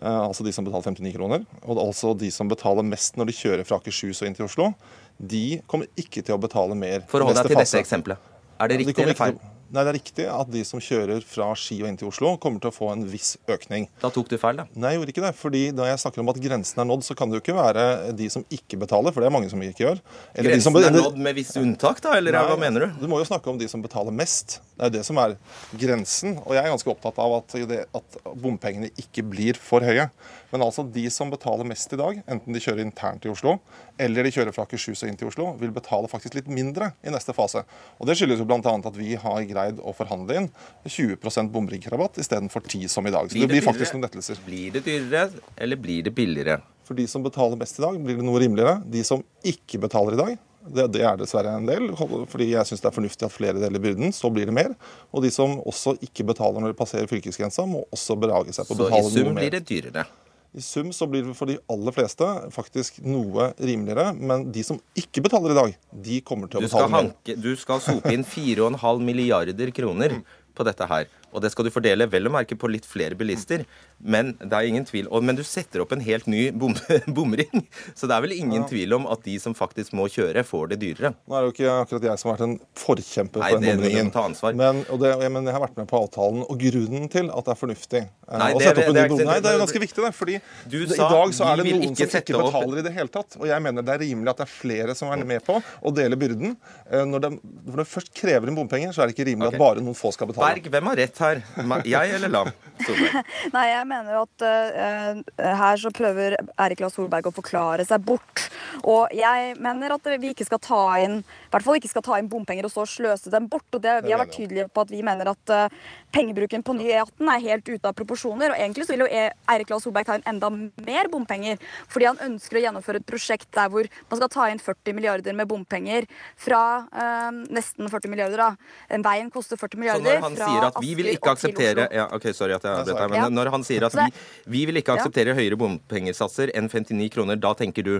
eh, 0.02 0.20
altså 0.20 0.46
de 0.46 0.54
som 0.56 0.68
betaler 0.68 0.94
59 0.94 1.16
kroner, 1.18 1.48
og 1.66 1.82
altså 1.82 2.14
de 2.18 2.30
som 2.32 2.52
betaler 2.52 2.86
mest 2.88 3.18
når 3.18 3.32
de 3.32 3.38
kjører 3.40 3.66
fra 3.68 3.80
Akershus 3.82 4.22
og 4.22 4.30
inn 4.30 4.38
til 4.38 4.46
Oslo, 4.46 4.70
de 5.18 5.62
kommer 5.70 5.90
ikke 6.00 6.22
til 6.26 6.38
å 6.38 6.42
betale 6.42 6.78
mer. 6.78 7.04
For 7.10 7.24
å 7.24 7.28
holde 7.30 7.42
deg 7.42 7.52
til 7.54 7.60
fase. 7.60 7.74
dette 7.74 7.84
eksempelet. 7.88 8.30
Er 8.62 8.70
det 8.70 8.78
Ja, 8.78 8.78
de 8.78 8.86
riktig 8.86 9.04
eller 9.04 9.18
feil? 9.18 9.38
til 9.42 9.50
Nei, 9.74 9.82
det 9.82 9.90
er 9.90 9.98
riktig 9.98 10.26
at 10.30 10.50
de 10.54 10.62
som 10.68 10.82
kjører 10.84 11.24
fra 11.26 11.48
Ski 11.58 11.80
og 11.82 11.88
inn 11.90 11.96
til 11.98 12.12
Oslo, 12.12 12.36
kommer 12.38 12.62
til 12.62 12.70
å 12.70 12.76
få 12.76 12.92
en 12.94 13.08
viss 13.10 13.32
økning. 13.50 13.88
Da 14.04 14.12
tok 14.14 14.28
du 14.30 14.36
feil, 14.38 14.60
da? 14.62 14.68
Nei, 14.78 14.92
jeg 14.94 15.00
gjorde 15.02 15.14
ikke 15.16 15.24
det. 15.26 15.32
fordi 15.40 15.62
når 15.74 15.90
jeg 15.90 16.02
snakker 16.04 16.22
om 16.22 16.30
at 16.30 16.40
grensen 16.44 16.84
er 16.84 16.88
nådd, 16.92 17.06
så 17.08 17.16
kan 17.18 17.32
det 17.32 17.40
jo 17.40 17.42
ikke 17.42 17.58
være 17.58 17.86
de 18.20 18.28
som 18.30 18.46
ikke 18.54 18.78
betaler, 18.84 19.16
for 19.16 19.26
det 19.26 19.32
er 19.32 19.34
mange 19.34 19.50
som 19.50 19.64
ikke 19.66 19.82
gjør. 19.88 20.04
Eller 20.36 20.54
de 20.54 20.62
som- 20.62 20.78
Grensen 20.78 20.94
er 20.94 21.02
nådd 21.02 21.18
med 21.18 21.36
visse 21.36 21.58
unntak, 21.58 22.02
da? 22.06 22.14
Eller 22.20 22.38
Nei, 22.38 22.44
hva 22.52 22.60
mener 22.60 22.86
du? 22.86 23.02
Du 23.02 23.08
må 23.08 23.18
jo 23.18 23.26
snakke 23.26 23.50
om 23.50 23.58
de 23.58 23.68
som 23.68 23.82
betaler 23.82 24.14
mest. 24.14 24.60
Det 24.78 24.86
er 24.86 24.90
jo 24.92 24.98
det 25.00 25.06
som 25.06 25.18
er 25.18 25.38
grensen. 25.74 26.38
Og 26.46 26.54
jeg 26.54 26.64
er 26.64 26.70
ganske 26.70 26.94
opptatt 26.94 27.18
av 27.18 27.34
at, 27.40 27.58
det, 27.68 27.86
at 27.94 28.18
bompengene 28.36 28.92
ikke 28.94 29.26
blir 29.28 29.58
for 29.58 29.82
høye. 29.82 30.10
Men 30.54 30.62
altså 30.62 30.86
de 30.86 31.10
som 31.10 31.32
betaler 31.34 31.66
mest 31.66 31.92
i 31.94 31.98
dag, 31.98 32.22
enten 32.30 32.54
de 32.54 32.60
kjører 32.62 32.86
internt 32.86 33.26
i 33.26 33.30
Oslo 33.34 33.58
eller 34.02 34.26
de 34.26 34.32
kjører 34.34 34.54
fra 34.54 34.66
Akershus 34.66 35.04
og 35.04 35.10
inn 35.10 35.18
til 35.18 35.30
Oslo, 35.30 35.52
vil 35.58 35.72
betale 35.74 36.10
faktisk 36.10 36.36
litt 36.38 36.48
mindre 36.50 36.92
i 37.06 37.10
neste 37.14 37.34
fase. 37.34 37.62
Og 38.00 38.08
Det 38.10 38.16
skyldes 38.18 38.42
jo 38.42 38.46
bl.a. 38.50 38.60
at 38.62 38.98
vi 38.98 39.14
har 39.16 39.44
greid 39.46 39.63
å 39.80 39.94
forhandle 39.96 40.36
inn 40.42 40.50
20% 40.86 41.52
bombrikkerabatt 41.54 42.20
istedenfor 42.22 42.62
10 42.68 42.88
som 42.92 43.08
i 43.08 43.12
dag. 43.14 43.30
Så 43.32 43.40
det 43.40 43.48
blir 43.52 43.64
faktisk 43.66 43.96
noen 43.96 44.06
lettelser. 44.08 44.40
Blir 44.46 44.72
det 44.76 44.84
dyrere, 44.86 45.30
eller 45.58 45.80
blir 45.80 46.04
det 46.04 46.12
billigere? 46.16 46.60
For 46.84 47.00
de 47.00 47.08
som 47.08 47.24
betaler 47.24 47.56
mest 47.56 47.80
i 47.80 47.86
dag, 47.86 47.96
blir 48.04 48.18
det 48.20 48.26
noe 48.28 48.42
rimeligere. 48.44 48.82
De 48.92 49.04
som 49.08 49.24
ikke 49.44 49.80
betaler 49.80 50.18
i 50.18 50.26
dag, 50.26 50.42
Det, 50.64 50.86
det 50.96 51.02
er 51.04 51.18
dessverre 51.20 51.58
en 51.60 51.66
del, 51.68 51.90
fordi 52.32 52.46
jeg 52.54 52.64
syns 52.70 52.80
det 52.80 52.88
er 52.88 52.96
fornuftig 52.96 53.26
at 53.28 53.34
flere 53.36 53.60
deler 53.60 53.82
byrden. 53.84 54.14
Så 54.16 54.30
blir 54.32 54.48
det 54.48 54.54
mer. 54.56 54.70
Og 55.12 55.20
de 55.26 55.32
som 55.32 55.58
også 55.60 55.98
ikke 56.08 56.24
betaler 56.30 56.64
når 56.64 56.72
de 56.72 56.78
passerer 56.80 57.10
fylkesgrensa, 57.12 57.66
må 57.68 57.82
også 57.92 58.16
berage 58.16 58.56
seg 58.56 58.70
på 58.70 58.78
å 58.78 58.86
betale 58.86 59.02
noe 59.04 59.10
mer. 59.10 59.12
Så 59.12 59.20
i 59.20 59.26
sum 59.28 59.40
blir 59.42 59.52
det 59.52 59.64
dyrere? 59.68 60.06
I 60.54 60.62
sum 60.62 60.92
så 60.94 61.08
blir 61.10 61.26
det 61.26 61.34
for 61.34 61.50
de 61.50 61.56
aller 61.74 61.96
fleste 61.96 62.28
faktisk 62.54 63.00
noe 63.02 63.50
rimeligere. 63.58 64.12
Men 64.14 64.46
de 64.54 64.62
som 64.66 64.78
ikke 64.98 65.24
betaler 65.26 65.56
i 65.56 65.58
dag, 65.58 65.76
de 66.06 66.20
kommer 66.22 66.52
til 66.52 66.62
å 66.62 66.68
betale 66.68 66.92
mer. 66.94 67.12
Du 67.42 67.50
skal 67.58 67.82
sope 67.82 68.14
inn 68.14 68.26
4,5 68.28 69.02
milliarder 69.02 69.74
kroner 69.74 70.20
på 70.54 70.68
dette 70.68 70.88
her. 70.90 71.10
Og 71.34 71.44
det 71.44 71.52
skal 71.54 71.68
du 71.68 71.74
fordele 71.74 72.08
vel 72.10 72.30
å 72.30 72.34
merke 72.34 72.58
på 72.60 72.70
litt 72.72 72.86
flere 72.88 73.18
bilister. 73.18 73.66
Men 74.04 74.34
det 74.40 74.54
er 74.54 74.70
ingen 74.70 74.86
tvil, 74.88 75.10
men 75.24 75.38
du 75.38 75.44
setter 75.48 75.84
opp 75.84 75.94
en 75.96 76.04
helt 76.04 76.28
ny 76.30 76.50
bom, 76.52 76.76
bomring. 77.16 77.66
Så 77.96 78.10
det 78.10 78.16
er 78.16 78.26
vel 78.26 78.36
ingen 78.36 78.62
ja. 78.62 78.68
tvil 78.70 78.98
om 78.98 79.08
at 79.12 79.24
de 79.26 79.38
som 79.42 79.56
faktisk 79.58 79.96
må 79.98 80.10
kjøre, 80.12 80.44
får 80.48 80.74
det 80.74 80.80
dyrere. 80.84 81.14
Nå 81.28 81.38
er 81.38 81.46
det 81.46 81.50
jo 81.50 81.56
ikke 81.56 81.76
akkurat 81.84 82.08
jeg 82.10 82.22
som 82.22 82.30
har 82.30 82.38
vært 82.38 82.46
en 82.48 82.58
forkjemper 82.80 83.46
for 83.46 83.64
den 83.64 83.82
bomringen. 83.82 84.12
Men, 84.60 84.84
det, 85.02 85.14
men, 85.24 85.50
jeg 85.50 85.56
har 85.56 85.64
vært 85.64 85.80
med 85.80 85.90
på 85.90 86.02
avtalen. 86.06 86.44
Og 86.48 86.66
grunnen 86.66 87.10
til 87.14 87.32
at 87.32 87.48
det 87.48 87.56
er 87.56 87.60
fornuftig 87.60 88.02
eh, 88.04 88.38
Nei, 88.44 88.50
opp 88.58 88.84
en 88.84 88.98
ny 88.98 89.06
bomring. 89.14 89.30
Nei, 89.32 89.40
det 89.44 89.54
er 89.54 89.62
ganske 89.64 89.84
viktig, 89.86 90.04
det. 90.04 90.14
fordi 90.18 90.40
det, 90.40 90.84
i 90.84 91.00
dag 91.00 91.36
så 91.36 91.50
er 91.50 91.62
det 91.62 91.68
noen 91.70 91.98
som 91.98 92.20
ikke 92.20 92.40
betaler 92.44 92.82
i 92.82 92.86
det 92.86 92.94
hele 92.98 93.14
tatt. 93.14 93.40
Og 93.40 93.48
jeg 93.50 93.66
mener 93.66 93.86
det 93.86 93.96
er 93.96 94.04
rimelig 94.04 94.34
at 94.34 94.44
det 94.44 94.48
er 94.48 94.54
flere 94.54 94.98
som 94.98 95.14
er 95.14 95.24
med 95.28 95.44
på 95.46 95.58
å 95.60 95.96
dele 95.96 96.20
byrden. 96.20 96.58
Eh, 96.92 97.06
når 97.10 97.28
de, 97.28 97.34
når 97.70 97.84
det 97.84 97.90
først 97.90 98.14
krever 98.18 98.52
inn 98.52 98.60
bompenger, 98.60 98.94
så 98.96 99.04
er 99.04 99.10
det 99.10 99.18
ikke 99.18 99.30
rimelig 99.32 99.54
okay. 99.54 99.60
at 99.60 99.66
bare 99.66 99.86
noen 99.86 99.98
få 99.98 100.12
skal 100.16 100.30
betale. 100.30 100.52
Berg, 100.54 100.70
hvem 100.74 100.92
har 100.92 101.02
rett 101.04 101.23
her? 101.24 101.42
Jeg 101.88 102.18
eller 102.18 102.32
Lam? 102.32 102.52
Nei, 103.56 103.66
jeg 103.70 103.86
mener 103.88 104.18
at 104.24 104.44
uh, 104.44 105.20
her 105.62 105.80
så 105.80 105.92
prøver 105.94 106.36
Erik 106.60 106.82
La 106.84 106.90
Solberg 106.92 107.30
å 107.30 107.36
forklare 107.36 107.86
seg 107.88 108.04
bort. 108.06 108.48
Og 108.90 109.14
jeg 109.16 109.54
mener 109.62 109.96
at 109.96 110.10
vi 110.20 110.34
ikke 110.34 110.48
skal 110.48 110.62
ta 110.64 110.84
inn 111.04 111.20
i 111.22 111.54
hvert 111.54 111.66
fall 111.66 111.78
ikke 111.78 111.92
skal 111.92 112.06
ta 112.06 112.18
inn 112.18 112.30
bompenger 112.32 112.66
og 112.66 112.74
så 112.74 112.88
sløse 112.90 113.32
dem 113.34 113.48
bort. 113.52 113.68
og 113.72 113.84
det, 113.84 114.00
Vi 114.08 114.14
har 114.14 114.22
vært 114.24 114.36
tydelige 114.36 114.70
på 114.74 114.86
at 114.86 114.94
vi 114.94 115.04
mener 115.06 115.32
at 115.32 115.54
uh, 115.54 115.84
pengebruken 116.14 116.64
på 116.66 116.76
ny 116.78 116.90
E18 116.92 117.32
er 117.34 117.44
helt 117.48 117.70
ute 117.70 117.90
av 117.90 117.96
proporsjoner. 117.98 118.54
og 118.54 118.60
Egentlig 118.60 118.86
så 118.88 118.94
vil 118.94 119.04
jo 119.06 119.10
e 119.10 119.24
Eirik 119.50 119.72
Lahl 119.74 119.82
Solberg 119.84 120.08
ta 120.08 120.18
inn 120.20 120.28
enda 120.30 120.50
mer 120.54 121.10
bompenger, 121.12 121.62
fordi 121.92 122.10
han 122.10 122.22
ønsker 122.28 122.60
å 122.60 122.64
gjennomføre 122.68 123.02
et 123.02 123.08
prosjekt 123.10 123.50
der 123.56 123.72
hvor 123.74 123.90
man 124.12 124.22
skal 124.22 124.32
ta 124.36 124.48
inn 124.52 124.62
40 124.62 124.98
milliarder 124.98 125.38
med 125.38 125.50
bompenger 125.50 126.08
fra 126.40 126.64
eh, 126.94 127.30
nesten 127.54 127.90
40 127.90 128.14
milliarder, 128.14 128.46
da. 128.46 129.02
Veien 129.04 129.32
koster 129.34 129.60
40 129.60 129.82
milliarder. 129.82 130.20
Så 130.22 130.22
når 130.22 130.28
han 130.28 130.40
sier 130.40 130.68
at 130.70 130.82
vi 130.84 130.96
vil 131.00 131.14
ikke 131.16 131.34
akseptere 131.34 131.88
ja, 131.94 132.08
ok, 132.16 132.30
sorry 132.36 132.58
at 132.58 132.66
jeg 132.68 132.84
avbrøt 132.84 133.00
deg, 133.02 133.16
men 133.18 133.40
når 133.40 133.54
han 133.58 133.66
sier 133.68 133.88
at 133.90 133.98
vi, 133.98 134.10
vi 134.58 134.66
vil 134.70 134.82
ikke 134.82 134.98
akseptere 135.00 135.36
høyere 135.38 135.60
bompengesatser 135.60 136.54
enn 136.58 136.70
59 136.70 137.10
kroner, 137.14 137.42
da 137.42 137.56
tenker 137.58 137.86
du 137.86 137.96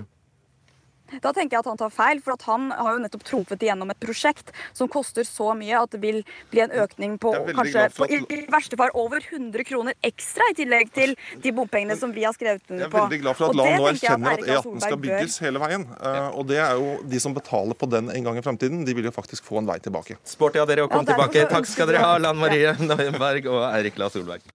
da 1.22 1.34
tenker 1.36 1.58
jeg 1.58 1.64
at 1.64 1.70
han 1.70 1.80
tar 1.80 1.94
feil, 1.94 2.22
for 2.24 2.38
han 2.48 2.70
har 2.74 2.96
jo 2.96 3.04
nettopp 3.04 3.26
trumfet 3.28 3.66
igjennom 3.66 3.92
et 3.94 4.00
prosjekt 4.02 4.54
som 4.74 4.90
koster 4.92 5.28
så 5.28 5.52
mye 5.58 5.84
at 5.84 5.94
det 5.94 6.02
vil 6.04 6.22
bli 6.54 6.64
en 6.66 6.74
økning 6.84 7.18
på 7.22 7.34
kanskje 7.52 7.86
på, 7.98 8.08
i, 8.10 8.22
i, 8.34 8.40
verste 8.52 8.80
fall 8.80 8.94
over 8.98 9.24
100 9.24 9.68
kroner 9.68 9.98
ekstra, 10.06 10.48
i 10.52 10.58
tillegg 10.58 10.94
til 10.96 11.16
de 11.44 11.54
bompengene 11.56 11.98
som 12.00 12.14
vi 12.16 12.26
har 12.26 12.36
skrevet 12.36 12.64
under 12.70 12.90
på. 12.90 12.98
Jeg 12.98 13.04
er 13.04 13.10
veldig 13.10 13.22
glad 13.26 13.40
for 13.40 13.50
at 13.50 13.60
Lan 13.60 13.72
nå 13.74 13.90
erkjenner 13.92 14.38
at 14.38 14.46
E18 14.48 14.86
skal 14.88 15.02
bygges 15.06 15.40
hele 15.46 15.64
veien. 15.64 15.88
Uh, 15.98 16.30
og 16.40 16.48
det 16.50 16.62
er 16.64 16.78
jo 16.80 16.98
de 17.10 17.24
som 17.24 17.36
betaler 17.36 17.78
på 17.78 17.90
den 17.92 18.12
en 18.14 18.30
gang 18.30 18.40
i 18.40 18.46
fremtiden, 18.46 18.86
de 18.88 18.98
vil 18.98 19.10
jo 19.10 19.16
faktisk 19.16 19.46
få 19.48 19.62
en 19.62 19.70
vei 19.70 19.80
tilbake. 19.84 20.18
Sporty 20.28 20.62
av 20.62 20.70
dere 20.70 20.88
å 20.88 20.92
komme 20.92 21.06
ja, 21.08 21.14
tilbake. 21.14 21.48
Takk 21.52 21.70
skal 21.70 21.92
dere 21.92 22.06
ha, 22.06 22.16
Lan 22.22 22.40
Marie 22.40 22.76
Nøyenberg 22.90 23.50
og 23.52 23.66
Eirik 23.72 24.00
La 24.02 24.10
Solberg. 24.14 24.46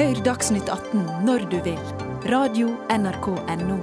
Hør 0.00 0.22
Dagsnytt 0.24 0.70
18 0.70 1.26
når 1.26 1.50
du 1.50 1.58
vil 1.66 2.08
Radio 2.24 2.68
NRK 2.88 3.26
NO. 3.56 3.78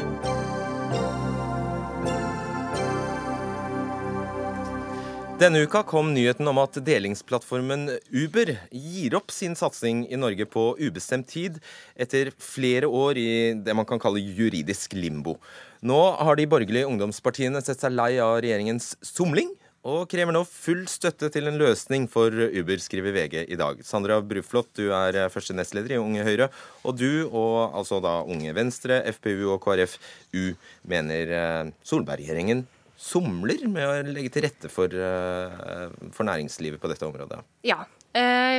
Denne 5.40 5.60
uka 5.60 5.84
kom 5.84 6.14
nyheten 6.14 6.48
om 6.48 6.60
at 6.62 6.78
delingsplattformen 6.86 7.90
Uber 8.14 8.54
gir 8.72 9.18
opp 9.18 9.34
sin 9.34 9.58
satsing 9.58 10.06
i 10.06 10.20
Norge 10.22 10.46
på 10.46 10.70
ubestemt 10.78 11.28
tid, 11.34 11.58
etter 11.98 12.30
flere 12.38 12.86
år 12.86 13.18
i 13.18 13.32
det 13.58 13.74
man 13.74 13.90
kan 13.90 14.02
kalle 14.02 14.22
juridisk 14.22 14.94
limbo. 14.94 15.40
Nå 15.82 15.98
har 16.22 16.38
de 16.38 16.46
borgerlige 16.50 16.90
ungdomspartiene 16.90 17.62
sett 17.66 17.82
seg 17.82 17.98
lei 17.98 18.20
av 18.22 18.38
regjeringens 18.46 18.94
somling 19.02 19.50
og 19.88 20.08
krever 20.12 20.36
nå 20.36 20.44
full 20.48 20.84
støtte 20.92 21.30
til 21.32 21.48
en 21.48 21.60
løsning 21.60 22.08
for 22.12 22.34
Uber, 22.34 22.82
skriver 22.84 23.16
VG 23.16 23.38
i 23.48 23.60
dag. 23.60 23.80
Sandra 23.88 24.20
Bruflot, 24.20 24.70
du 24.76 24.92
er 24.92 25.16
eh, 25.16 25.30
første 25.32 25.56
nestleder 25.56 25.96
i 25.96 26.02
Unge 26.02 26.26
Høyre. 26.28 26.50
Og 26.84 26.98
du, 27.00 27.28
og 27.28 27.78
altså 27.78 28.02
da 28.04 28.20
Unge 28.28 28.52
Venstre, 28.58 29.00
FPU 29.16 29.54
og 29.54 29.62
KrFU, 29.64 30.58
mener 30.92 31.38
eh, 31.40 31.76
Solberg-regjeringen 31.88 32.66
somler 32.98 33.62
med 33.70 33.86
å 33.86 33.98
legge 34.10 34.32
til 34.34 34.48
rette 34.48 34.72
for, 34.74 34.92
eh, 34.92 35.88
for 36.12 36.28
næringslivet 36.28 36.82
på 36.82 36.92
dette 36.92 37.08
området? 37.08 37.40
Ja, 37.68 37.84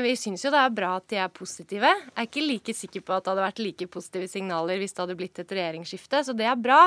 vi 0.04 0.12
syns 0.18 0.44
jo 0.44 0.52
det 0.54 0.60
er 0.60 0.74
bra 0.74 0.94
at 0.98 1.08
de 1.10 1.18
er 1.18 1.32
positive. 1.34 1.88
Jeg 1.88 2.14
er 2.14 2.26
ikke 2.28 2.44
like 2.44 2.74
sikker 2.76 3.02
på 3.04 3.14
at 3.16 3.24
det 3.24 3.32
hadde 3.32 3.46
vært 3.46 3.62
like 3.62 3.88
positive 3.90 4.28
signaler 4.30 4.78
hvis 4.78 4.94
det 4.94 5.02
hadde 5.02 5.16
blitt 5.18 5.40
et 5.42 5.54
regjeringsskifte, 5.58 6.20
så 6.26 6.34
det 6.36 6.46
er 6.46 6.60
bra. 6.60 6.80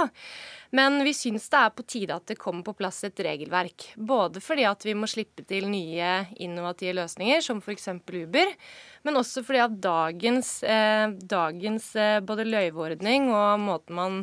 Men 0.76 1.02
vi 1.04 1.12
syns 1.16 1.50
det 1.52 1.60
er 1.60 1.74
på 1.76 1.84
tide 1.84 2.16
at 2.16 2.30
det 2.32 2.40
kommer 2.40 2.64
på 2.64 2.76
plass 2.80 3.02
et 3.08 3.20
regelverk. 3.26 3.90
Både 3.98 4.44
fordi 4.44 4.66
at 4.70 4.86
vi 4.88 4.96
må 4.96 5.10
slippe 5.10 5.44
til 5.48 5.68
nye 5.72 6.14
innovative 6.40 6.96
løsninger, 7.02 7.44
som 7.44 7.60
f.eks. 7.60 7.90
Uber, 8.12 8.54
men 9.08 9.20
også 9.20 9.44
fordi 9.46 9.64
at 9.64 9.80
dagens, 9.84 10.52
eh, 10.64 11.12
dagens 11.12 11.90
eh, 11.96 12.20
både 12.24 12.48
løyveordning 12.48 13.32
og 13.34 13.64
måten 13.64 13.98
man 13.98 14.22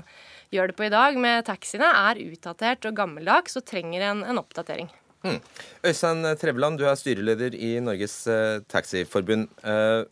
gjør 0.55 0.71
det 0.71 0.79
på 0.79 0.87
i 0.89 0.95
dag 0.95 1.19
med 1.21 1.45
taxiene, 1.49 1.91
er 2.09 2.23
utdatert 2.29 2.89
og 2.89 2.97
gammeldags 2.97 3.59
og 3.59 3.67
trenger 3.69 4.09
en, 4.09 4.25
en 4.25 4.41
oppdatering. 4.41 4.89
Mm. 5.25 5.41
Øystein 5.87 6.23
Trevland, 6.39 6.79
du 6.79 6.87
er 6.87 6.95
styreleder 6.99 7.55
i 7.57 7.75
Norges 7.83 8.21
eh, 8.31 8.61
Taxiforbund. 8.71 9.49
Eh, 9.67 10.05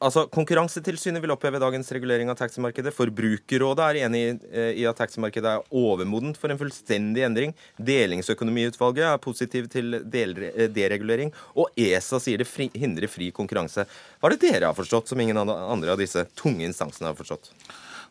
altså, 0.00 0.24
Konkurransetilsynet 0.32 1.20
vil 1.22 1.34
oppheve 1.34 1.60
dagens 1.60 1.92
regulering 1.92 2.32
av 2.32 2.38
taximarkedet. 2.40 2.94
Forbrukerrådet 2.96 3.84
er 3.84 4.00
enig 4.06 4.22
eh, 4.48 4.70
i 4.80 4.86
at 4.88 4.96
taximarkedet 5.00 5.52
er 5.52 5.76
overmodent 5.76 6.40
for 6.40 6.52
en 6.52 6.60
fullstendig 6.60 7.26
endring. 7.26 7.52
Delingsøkonomiutvalget 7.76 9.10
er 9.10 9.20
positiv 9.24 9.68
til 9.72 10.00
eh, 10.00 10.64
deregulering. 10.72 11.34
Og 11.58 11.68
ESA 11.76 12.22
sier 12.22 12.40
det 12.40 12.48
fri, 12.48 12.70
hindrer 12.72 13.12
fri 13.12 13.28
konkurranse. 13.34 13.84
Hva 14.18 14.30
er 14.30 14.38
det 14.38 14.46
dere 14.48 14.72
har 14.72 14.78
forstått 14.78 15.12
som 15.12 15.20
ingen 15.20 15.44
andre 15.44 15.92
av 15.92 16.00
disse 16.00 16.24
tunge 16.38 16.64
instansene 16.68 17.12
har 17.12 17.18
forstått? 17.18 17.52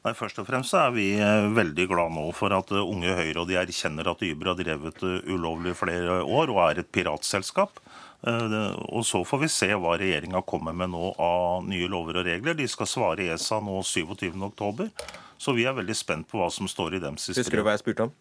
Nei, 0.05 0.13
Først 0.17 0.37
og 0.41 0.47
fremst 0.47 0.75
er 0.77 0.91
vi 0.95 1.07
eh, 1.17 1.47
veldig 1.55 1.87
glad 1.89 2.13
nå 2.15 2.27
for 2.37 2.53
at 2.55 2.71
eh, 2.73 2.83
Unge 2.83 3.15
Høyre 3.17 3.41
og 3.41 3.49
de 3.49 3.57
erkjenner 3.59 4.09
at 4.11 4.21
Uber 4.23 4.51
har 4.51 4.59
drevet 4.59 5.03
eh, 5.03 5.31
ulovlig 5.33 5.73
flere 5.79 6.21
år 6.21 6.53
og 6.53 6.61
er 6.67 6.83
et 6.83 6.91
piratselskap. 6.93 7.81
Og 8.27 9.03
Så 9.05 9.19
får 9.29 9.39
vi 9.43 9.47
se 9.53 9.67
hva 9.77 9.91
regjeringa 10.01 10.39
kommer 10.49 10.73
med 10.73 10.89
nå 10.89 11.11
av 11.21 11.67
nye 11.69 11.85
lover 11.87 12.17
og 12.17 12.25
regler. 12.25 12.55
De 12.57 12.65
skal 12.67 12.89
svare 12.89 13.27
ESA 13.29 13.59
nå 13.61 13.75
27.10. 13.85 14.89
Så 15.37 15.53
vi 15.53 15.67
er 15.69 15.75
veldig 15.77 15.95
spent 15.95 16.27
på 16.27 16.41
hva 16.41 16.47
som 16.51 16.67
står 16.67 16.97
i 16.97 17.03
dem 17.03 17.13
historie. 17.13 17.43
Husker 17.43 17.61
du 17.61 17.63
hva 17.67 17.75
jeg 17.75 17.83
spurte 17.83 18.07
om? 18.07 18.15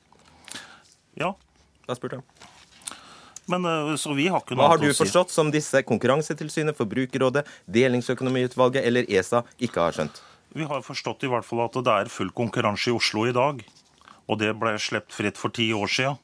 Ja. 1.16 1.32
Hva 1.88 1.96
spurte 1.96 2.20
jeg 2.20 2.52
Men, 3.48 3.64
så 3.96 4.12
vi 4.18 4.28
har 4.28 4.44
ikke 4.44 4.52
noe 4.52 4.66
Hva 4.66 4.70
har 4.74 4.84
du 4.84 4.90
forstått 5.00 5.32
som 5.32 5.48
disse 5.54 5.80
Konkurransetilsynet, 5.88 6.76
Forbrukerrådet, 6.76 7.46
Delingsøkonomiutvalget 7.64 8.84
eller 8.84 9.08
ESA 9.08 9.46
ikke 9.56 9.88
har 9.88 9.96
skjønt? 9.96 10.20
Vi 10.56 10.64
har 10.64 10.80
forstått 10.80 11.26
i 11.26 11.28
hvert 11.28 11.44
fall 11.44 11.66
at 11.66 11.74
det 11.84 11.92
er 11.92 12.08
full 12.08 12.30
konkurranse 12.32 12.88
i 12.88 12.94
Oslo 12.96 13.26
i 13.28 13.34
dag. 13.36 13.58
Og 14.24 14.38
det 14.40 14.54
ble 14.56 14.72
sluppet 14.80 15.12
fritt 15.12 15.36
for 15.36 15.52
ti 15.52 15.66
år 15.76 15.90
siden. 15.92 16.16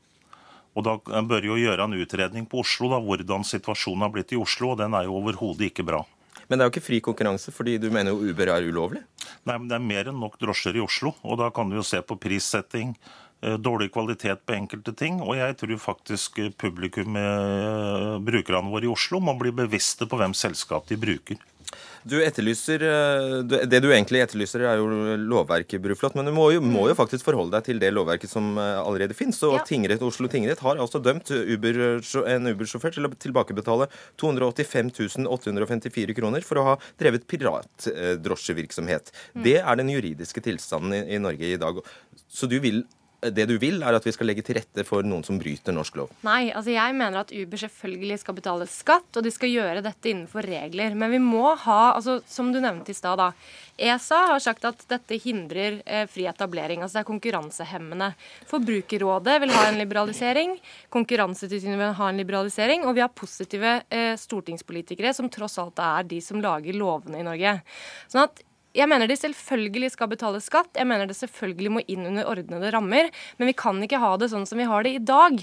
Og 0.72 0.86
da 0.86 0.94
bør 1.28 1.50
jo 1.50 1.58
gjøre 1.60 1.84
en 1.84 1.98
utredning 2.00 2.46
på 2.48 2.62
Oslo, 2.62 2.88
da, 2.94 3.00
hvordan 3.04 3.44
situasjonen 3.44 4.06
har 4.06 4.12
blitt 4.14 4.32
i 4.32 4.38
Oslo. 4.40 4.70
Og 4.72 4.78
den 4.80 4.96
er 4.96 5.04
jo 5.04 5.18
overhodet 5.18 5.68
ikke 5.68 5.84
bra. 5.84 6.00
Men 6.48 6.56
det 6.56 6.64
er 6.64 6.70
jo 6.70 6.72
ikke 6.72 6.86
fri 6.86 7.02
konkurranse, 7.04 7.52
fordi 7.52 7.76
du 7.82 7.90
mener 7.92 8.14
jo 8.14 8.32
Uber 8.32 8.54
er 8.54 8.64
ulovlig? 8.64 9.02
Nei, 9.44 9.58
men 9.58 9.68
det 9.68 9.76
er 9.76 9.84
mer 9.84 10.08
enn 10.08 10.24
nok 10.24 10.40
drosjer 10.40 10.80
i 10.80 10.84
Oslo. 10.86 11.12
Og 11.28 11.36
da 11.42 11.50
kan 11.52 11.68
du 11.68 11.76
jo 11.76 11.84
se 11.84 12.00
på 12.00 12.16
prissetting, 12.24 12.96
dårlig 13.42 13.90
kvalitet 13.92 14.44
på 14.46 14.54
enkelte 14.56 14.94
ting. 14.96 15.20
Og 15.22 15.36
jeg 15.38 15.56
tror 15.60 15.78
faktisk 15.82 16.38
publikum, 16.60 17.16
eh, 17.16 18.18
brukerne 18.22 18.70
våre 18.70 18.86
i 18.86 18.92
Oslo, 18.92 19.20
må 19.20 19.36
bli 19.38 19.50
bevisste 19.50 20.06
på 20.06 20.18
hvem 20.20 20.34
selskap 20.34 20.86
de 20.88 20.96
bruker. 20.96 21.40
Du 22.04 22.16
etterlyser, 22.18 22.82
eh, 22.82 23.42
Det 23.42 23.80
du 23.80 23.88
egentlig 23.92 24.22
etterlyser, 24.22 24.60
er 24.66 24.76
jo 24.76 24.86
lovverket, 25.16 25.80
Bruflot. 25.80 26.14
Men 26.14 26.26
du 26.26 26.32
må 26.32 26.52
jo, 26.52 26.60
må 26.60 26.88
jo, 26.88 26.94
faktisk 26.94 27.24
forholde 27.24 27.52
deg 27.52 27.64
til 27.64 27.78
det 27.78 27.92
lovverket 27.92 28.28
som 28.28 28.58
eh, 28.58 28.80
allerede 28.82 29.14
finnes. 29.14 29.40
Og 29.42 29.54
ja. 29.56 29.64
tingrett, 29.64 30.02
Oslo 30.02 30.28
tingrett 30.28 30.58
har 30.60 30.76
altså 30.76 31.00
dømt 31.02 31.30
Uber, 31.30 32.00
en 32.26 32.50
Uber-sjåfør 32.52 32.96
til 32.96 33.06
å 33.06 33.12
tilbakebetale 33.14 33.88
285 34.20 35.26
854 35.26 36.14
kroner 36.18 36.42
for 36.42 36.58
å 36.58 36.66
ha 36.72 36.78
drevet 37.00 37.26
piratdrosjevirksomhet. 37.30 39.12
Mm. 39.34 39.44
Det 39.46 39.58
er 39.62 39.76
den 39.76 39.94
juridiske 39.94 40.42
tilstanden 40.42 40.92
i, 40.98 41.14
i 41.14 41.22
Norge 41.22 41.54
i 41.54 41.60
dag. 41.60 41.78
Så 42.28 42.50
du 42.50 42.58
vil 42.62 42.82
det 43.30 43.46
du 43.46 43.54
vil, 43.62 43.82
er 43.86 43.94
at 43.94 44.06
vi 44.06 44.12
skal 44.14 44.26
legge 44.30 44.42
til 44.46 44.56
rette 44.58 44.82
for 44.86 45.06
noen 45.06 45.22
som 45.26 45.38
bryter 45.38 45.74
norsk 45.74 45.98
lov? 46.00 46.14
Nei, 46.26 46.50
altså 46.50 46.74
jeg 46.74 46.96
mener 46.98 47.20
at 47.22 47.30
Uber 47.34 47.60
selvfølgelig 47.60 48.18
skal 48.22 48.36
betale 48.38 48.66
skatt, 48.70 49.10
og 49.14 49.22
de 49.22 49.30
skal 49.34 49.52
gjøre 49.52 49.84
dette 49.84 50.10
innenfor 50.10 50.46
regler. 50.48 50.96
Men 50.98 51.14
vi 51.14 51.20
må 51.22 51.52
ha, 51.54 51.80
altså 51.94 52.18
som 52.26 52.50
du 52.54 52.58
nevnte 52.62 52.90
i 52.90 52.98
stad, 52.98 53.22
da. 53.22 53.30
ESA 53.82 54.18
har 54.32 54.42
sagt 54.42 54.66
at 54.68 54.84
dette 54.90 55.16
hindrer 55.22 55.80
eh, 55.86 56.04
fri 56.10 56.26
etablering. 56.30 56.82
altså 56.82 56.98
Det 56.98 57.04
er 57.04 57.10
konkurransehemmende. 57.12 58.12
Forbrukerrådet 58.50 59.38
vil 59.42 59.54
ha 59.54 59.64
en 59.70 59.80
liberalisering. 59.80 60.54
Konkurransetilsynet 60.92 61.80
vil 61.80 61.96
ha 61.98 62.10
en 62.10 62.20
liberalisering. 62.20 62.86
Og 62.86 62.98
vi 62.98 63.04
har 63.04 63.14
positive 63.16 63.80
eh, 63.88 64.14
stortingspolitikere 64.20 65.14
som 65.16 65.30
tross 65.32 65.58
alt 65.62 65.82
er 65.82 66.10
de 66.10 66.20
som 66.24 66.42
lager 66.42 66.76
lovene 66.78 67.22
i 67.22 67.26
Norge. 67.26 67.60
Sånn 68.12 68.26
at 68.26 68.44
jeg 68.76 68.88
mener 68.88 69.08
de 69.10 69.16
selvfølgelig 69.18 69.90
skal 69.94 70.08
betale 70.08 70.40
skatt, 70.42 70.70
jeg 70.78 70.88
mener 70.88 71.08
det 71.08 71.16
selvfølgelig 71.18 71.72
må 71.74 71.82
inn 71.92 72.06
under 72.08 72.28
ordnede 72.28 72.70
rammer. 72.72 73.10
Men 73.38 73.50
vi 73.50 73.54
kan 73.56 73.80
ikke 73.84 74.00
ha 74.00 74.14
det 74.20 74.30
sånn 74.32 74.46
som 74.48 74.60
vi 74.60 74.66
har 74.68 74.86
det 74.86 74.94
i 74.96 75.02
dag, 75.02 75.38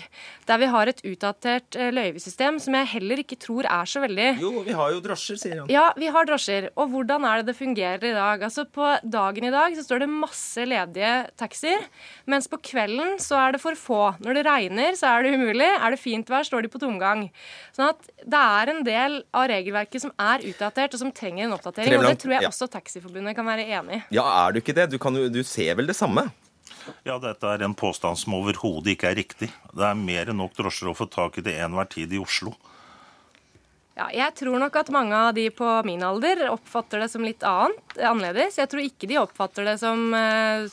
der 0.49 0.61
vi 0.61 0.69
har 0.73 0.89
et 0.89 1.03
utdatert 1.05 1.77
eh, 1.77 1.91
løyvesystem 1.93 2.57
som 2.61 2.77
jeg 2.79 2.89
heller 2.95 3.21
ikke 3.21 3.37
tror 3.39 3.67
er 3.69 3.89
så 3.89 4.01
veldig 4.03 4.29
Jo, 4.41 4.51
vi 4.65 4.75
har 4.77 4.95
jo 4.95 5.03
drosjer, 5.05 5.39
sier 5.41 5.61
han. 5.61 5.69
Ja, 5.71 5.89
vi 5.99 6.09
har 6.09 6.25
drosjer. 6.29 6.69
Og 6.79 6.89
hvordan 6.93 7.27
er 7.29 7.41
det 7.41 7.51
det 7.51 7.57
fungerer 7.59 8.07
i 8.09 8.15
dag? 8.17 8.45
Altså 8.49 8.65
På 8.65 8.95
dagen 9.03 9.45
i 9.49 9.53
dag 9.53 9.77
så 9.77 9.85
står 9.85 10.03
det 10.03 10.09
masse 10.11 10.65
ledige 10.65 11.13
taxier, 11.39 11.85
mens 12.29 12.49
på 12.49 12.57
kvelden 12.65 13.17
så 13.21 13.37
er 13.43 13.55
det 13.55 13.61
for 13.61 13.77
få. 13.77 14.01
Når 14.25 14.39
det 14.39 14.45
regner, 14.49 14.97
så 14.97 15.13
er 15.13 15.25
det 15.25 15.35
umulig. 15.37 15.69
Er 15.69 15.93
det 15.93 16.01
fint 16.01 16.29
vær, 16.29 16.47
står 16.47 16.65
de 16.65 16.73
på 16.73 16.81
tomgang. 16.81 17.27
Sånn 17.77 17.91
at 17.91 18.09
det 18.25 18.41
er 18.41 18.73
en 18.73 18.83
del 18.87 19.21
av 19.37 19.49
regelverket 19.51 20.07
som 20.07 20.13
er 20.17 20.43
utdatert, 20.49 20.97
og 20.97 21.03
som 21.03 21.13
trenger 21.13 21.45
en 21.45 21.55
oppdatering. 21.59 21.99
Og 22.01 22.09
det 22.09 22.17
tror 22.23 22.37
jeg 22.39 22.49
også 22.49 22.69
Taxiforbundet 22.69 23.18
kan 23.37 23.47
være 23.47 23.67
enig 23.67 23.99
i. 23.99 24.03
Ja, 24.19 24.25
er 24.45 24.53
du 24.53 24.61
ikke 24.61 24.75
det? 24.77 24.89
Du, 24.93 24.99
kan 25.01 25.15
du 25.15 25.41
ser 25.43 25.75
vel 25.79 25.89
det 25.89 25.97
samme? 25.97 26.29
Ja, 27.05 27.19
dette 27.21 27.47
er 27.47 27.63
en 27.65 27.75
påstand 27.77 28.17
som 28.19 28.35
overhodet 28.37 28.95
ikke 28.95 29.11
er 29.11 29.19
riktig. 29.19 29.51
Det 29.75 29.85
er 29.85 29.97
mer 29.97 30.31
enn 30.31 30.39
nok 30.41 30.55
drosjer 30.57 30.91
å 30.91 30.97
få 30.97 31.09
tak 31.11 31.39
i 31.39 31.45
til 31.45 31.57
enhver 31.59 31.89
tid 31.91 32.13
i 32.15 32.21
Oslo. 32.21 32.55
Ja, 33.99 34.07
jeg 34.15 34.31
tror 34.39 34.55
nok 34.61 34.77
at 34.79 34.91
mange 34.95 35.15
av 35.17 35.33
de 35.35 35.49
på 35.51 35.67
min 35.83 36.03
alder 36.07 36.45
oppfatter 36.53 37.03
det 37.03 37.09
som 37.11 37.25
litt 37.25 37.43
annet, 37.43 37.97
annerledes. 37.97 38.55
Jeg 38.61 38.71
tror 38.71 38.85
ikke 38.85 39.09
de 39.11 39.17
oppfatter 39.19 39.67
det 39.67 39.75
som 39.81 40.13
eh, 40.15 40.69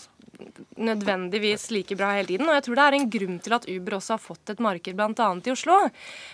nødvendigvis 0.76 1.70
like 1.72 1.96
bra 1.96 2.12
hele 2.16 2.28
tiden. 2.28 2.48
Og 2.48 2.54
jeg 2.58 2.64
tror 2.66 2.78
det 2.78 2.84
er 2.86 2.96
en 2.98 3.08
grunn 3.10 3.38
til 3.42 3.54
at 3.56 3.66
Uber 3.70 3.96
også 3.98 4.14
har 4.16 4.22
fått 4.22 4.52
et 4.52 4.60
marked 4.62 4.96
bl.a. 4.98 5.28
i 5.46 5.52
Oslo. 5.52 5.76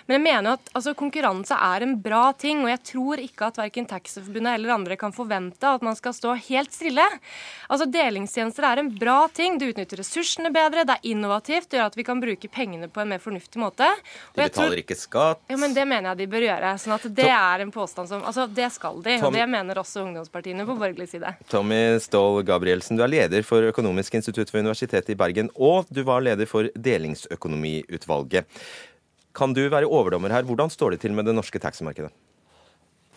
Men 0.08 0.16
jeg 0.18 0.24
mener 0.24 0.48
jo 0.50 0.54
at 0.58 0.70
altså, 0.78 0.94
konkurranse 0.98 1.56
er 1.56 1.86
en 1.86 1.94
bra 2.02 2.22
ting, 2.38 2.62
og 2.64 2.70
jeg 2.72 2.82
tror 2.92 3.22
ikke 3.22 3.48
at 3.50 3.60
verken 3.62 3.86
Taxiforbundet 3.90 4.56
eller 4.58 4.74
andre 4.74 4.96
kan 5.00 5.14
forvente 5.14 5.68
at 5.68 5.82
man 5.86 5.96
skal 5.98 6.14
stå 6.16 6.34
helt 6.48 6.72
stille. 6.74 7.04
Altså, 7.68 7.86
Delingstjenester 7.90 8.66
er 8.68 8.82
en 8.82 8.90
bra 8.98 9.26
ting. 9.34 9.58
Det 9.60 9.72
utnytter 9.72 10.02
ressursene 10.02 10.52
bedre, 10.54 10.86
det 10.88 10.98
er 10.98 11.10
innovativt, 11.12 11.70
det 11.72 11.80
gjør 11.80 11.90
at 11.92 11.98
vi 11.98 12.06
kan 12.08 12.20
bruke 12.22 12.50
pengene 12.52 12.88
på 12.92 13.02
en 13.04 13.12
mer 13.14 13.22
fornuftig 13.22 13.60
måte. 13.62 13.86
Og 13.86 14.36
De 14.36 14.42
jeg 14.46 14.52
tror- 14.56 14.68
betaler 14.70 14.82
ikke 14.84 14.98
skatt. 14.98 15.40
ja, 15.48 15.56
men 15.56 15.74
Det 15.74 15.86
mener 15.88 16.10
jeg 16.10 16.18
de 16.18 16.26
bør 16.26 16.46
gjøre. 16.48 16.72
sånn 16.78 16.94
at 16.94 17.14
Det 17.14 17.28
er 17.30 17.60
en 17.60 17.70
påstand 17.72 18.08
som, 18.08 18.22
altså 18.22 18.46
det 18.52 18.70
skal 18.72 19.00
de, 19.02 19.18
Tom- 19.18 19.26
og 19.26 19.32
det 19.32 19.48
mener 19.48 19.74
også 19.74 20.02
ungdomspartiene 20.06 20.66
på 20.66 20.76
borgerlig 20.78 21.08
side. 21.08 21.34
Tommy 21.48 21.98
Ståhl 21.98 22.42
Gabrielsen, 22.44 22.96
du 22.96 23.02
er 23.02 23.08
leder 23.08 23.42
for 23.42 23.62
Økonomisk 23.92 24.14
institutt 24.16 24.48
ved 24.54 24.62
Universitetet 24.64 25.12
i 25.12 25.18
Bergen, 25.20 25.50
og 25.60 25.84
du 25.92 26.00
var 26.08 26.22
leder 26.24 26.48
for 26.48 26.64
Delingsøkonomiutvalget. 26.72 28.46
Kan 29.36 29.52
du 29.52 29.68
være 29.68 29.84
overdommer 29.84 30.32
her? 30.32 30.46
Hvordan 30.48 30.70
står 30.72 30.94
det 30.94 31.00
til 31.02 31.12
med 31.12 31.26
det 31.28 31.34
norske 31.34 31.60
taximarkedet? 31.60 32.08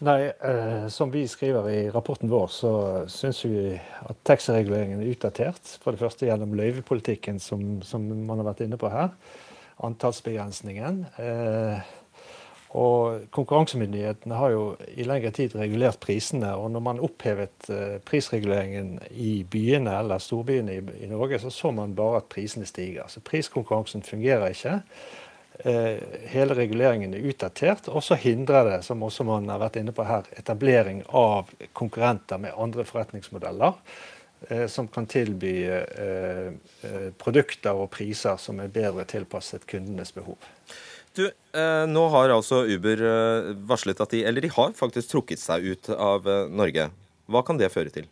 Nei, 0.03 0.27
eh, 0.27 0.87
Som 0.89 1.11
vi 1.11 1.23
skriver 1.27 1.69
i 1.71 1.89
rapporten 1.89 2.27
vår, 2.27 2.47
så 2.51 3.07
syns 3.07 3.45
vi 3.45 3.79
at 3.79 4.17
taxireguleringen 4.25 4.99
er 4.99 5.13
utdatert. 5.15 5.77
For 5.81 5.91
det 5.91 6.03
første 6.03 6.27
gjennom 6.27 6.51
løyvepolitikken 6.51 7.39
som, 7.39 7.81
som 7.81 8.03
man 8.03 8.37
har 8.37 8.51
vært 8.51 8.65
inne 8.67 8.75
på 8.75 8.91
her. 8.91 9.15
Antallsbegrensningen. 9.79 11.05
Eh, 11.15 11.79
og 12.75 13.27
konkurransemyndighetene 13.31 14.35
har 14.35 14.51
jo 14.51 14.63
i 14.99 15.05
lengre 15.07 15.29
tid 15.31 15.53
regulert 15.55 15.99
prisene. 16.03 16.49
Og 16.59 16.73
når 16.73 16.81
man 16.83 17.03
opphevet 17.03 17.69
eh, 17.71 17.99
prisreguleringen 18.03 18.97
i 19.11 19.45
byene 19.47 19.93
eller 20.01 20.19
storbyene 20.19 20.79
i, 20.81 21.07
Norge, 21.07 21.39
så 21.39 21.53
så 21.53 21.71
man 21.71 21.93
bare 21.95 22.19
at 22.19 22.27
prisene 22.31 22.67
stiger. 22.67 23.07
Så 23.07 23.23
priskonkurransen 23.23 24.03
fungerer 24.03 24.51
ikke. 24.51 24.73
Eh, 25.63 26.03
hele 26.33 26.57
reguleringen 26.57 27.15
er 27.15 27.23
utdatert, 27.29 27.87
og 27.87 28.03
så 28.03 28.17
hindrer 28.19 28.67
det, 28.67 28.81
som 28.83 29.05
også 29.07 29.23
man 29.23 29.47
har 29.53 29.61
vært 29.61 29.79
inne 29.79 29.93
på 29.95 30.03
her, 30.03 30.27
etablering 30.35 31.05
av 31.15 31.53
konkurrenter 31.71 32.41
med 32.43 32.59
andre 32.59 32.83
forretningsmodeller. 32.83 33.79
eh, 34.49 34.67
Som 34.67 34.87
kan 34.91 35.07
tilby 35.07 35.63
produkter 37.17 37.71
og 37.71 37.89
priser 37.89 38.35
som 38.37 38.59
er 38.59 38.67
bedre 38.67 39.05
tilpasset 39.07 39.63
kundenes 39.65 40.11
behov. 40.11 40.35
Du, 41.15 41.23
eh, 41.27 41.85
nå 41.87 42.03
har 42.11 42.33
altså 42.35 42.63
Uber 42.67 43.01
eh, 43.07 43.53
varslet 43.69 44.01
at 44.03 44.11
de 44.11 44.23
Eller 44.27 44.43
de 44.43 44.51
har 44.51 44.75
faktisk 44.75 45.13
trukket 45.13 45.39
seg 45.39 45.63
ut 45.71 45.89
av 45.95 46.27
eh, 46.27 46.45
Norge. 46.51 46.89
Hva 47.31 47.41
kan 47.47 47.57
det 47.61 47.71
føre 47.73 47.93
til? 47.93 48.09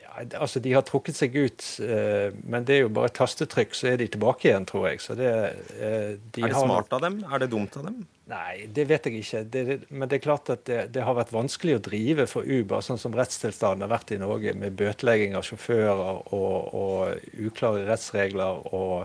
Ja, 0.00 0.22
altså 0.40 0.62
De 0.64 0.72
har 0.72 0.84
trukket 0.86 1.18
seg 1.18 1.36
ut, 1.36 1.62
eh, 1.84 2.32
men 2.46 2.64
det 2.66 2.78
er 2.78 2.82
jo 2.86 2.90
bare 2.96 3.10
et 3.10 3.16
tastetrykk, 3.18 3.76
så 3.76 3.90
er 3.92 4.00
de 4.00 4.08
tilbake 4.14 4.48
igjen, 4.48 4.66
tror 4.70 4.88
jeg. 4.88 5.02
Så 5.04 5.16
det, 5.18 5.30
eh, 5.76 6.14
de 6.32 6.44
er 6.46 6.48
det 6.48 6.56
har- 6.56 6.64
smart 6.66 6.92
av 6.96 7.04
dem? 7.04 7.20
Er 7.28 7.44
det 7.44 7.50
dumt 7.52 7.76
av 7.76 7.84
dem? 7.90 8.00
Nei, 8.30 8.64
det 8.72 8.86
vet 8.88 9.04
jeg 9.04 9.20
ikke. 9.20 9.44
Det, 9.52 9.64
men 9.90 10.08
det 10.08 10.16
er 10.16 10.24
klart 10.24 10.48
at 10.54 10.64
det, 10.64 10.80
det 10.94 11.02
har 11.04 11.14
vært 11.18 11.34
vanskelig 11.34 11.76
å 11.76 11.84
drive 11.90 12.24
for 12.30 12.46
Uber, 12.48 12.80
sånn 12.80 12.98
som 12.98 13.12
rettstilstanden 13.12 13.84
har 13.84 13.92
vært 13.98 14.14
i 14.16 14.20
Norge, 14.22 14.54
med 14.56 14.78
bøtelegging 14.80 15.36
av 15.36 15.44
sjåfører 15.44 16.32
og, 16.32 16.72
og 16.72 17.34
uklare 17.50 17.84
rettsregler. 17.90 18.62
Og, 18.72 19.04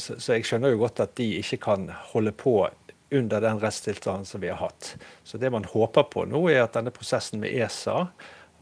så, 0.00 0.16
så 0.16 0.36
jeg 0.36 0.46
skjønner 0.48 0.72
jo 0.72 0.80
godt 0.80 1.02
at 1.04 1.16
de 1.20 1.26
ikke 1.38 1.58
kan 1.66 1.90
holde 2.12 2.32
på 2.32 2.54
under 3.10 3.40
den 3.40 3.60
rettstilstanden 3.60 4.26
som 4.26 4.40
vi 4.40 4.48
har 4.48 4.60
hatt. 4.60 4.94
Så 5.24 5.38
det 5.38 5.50
man 5.50 5.66
håper 5.68 6.06
på 6.12 6.24
nå, 6.30 6.44
er 6.50 6.64
at 6.64 6.76
denne 6.78 6.92
prosessen 6.94 7.42
med 7.42 7.52
ESA 7.52 8.06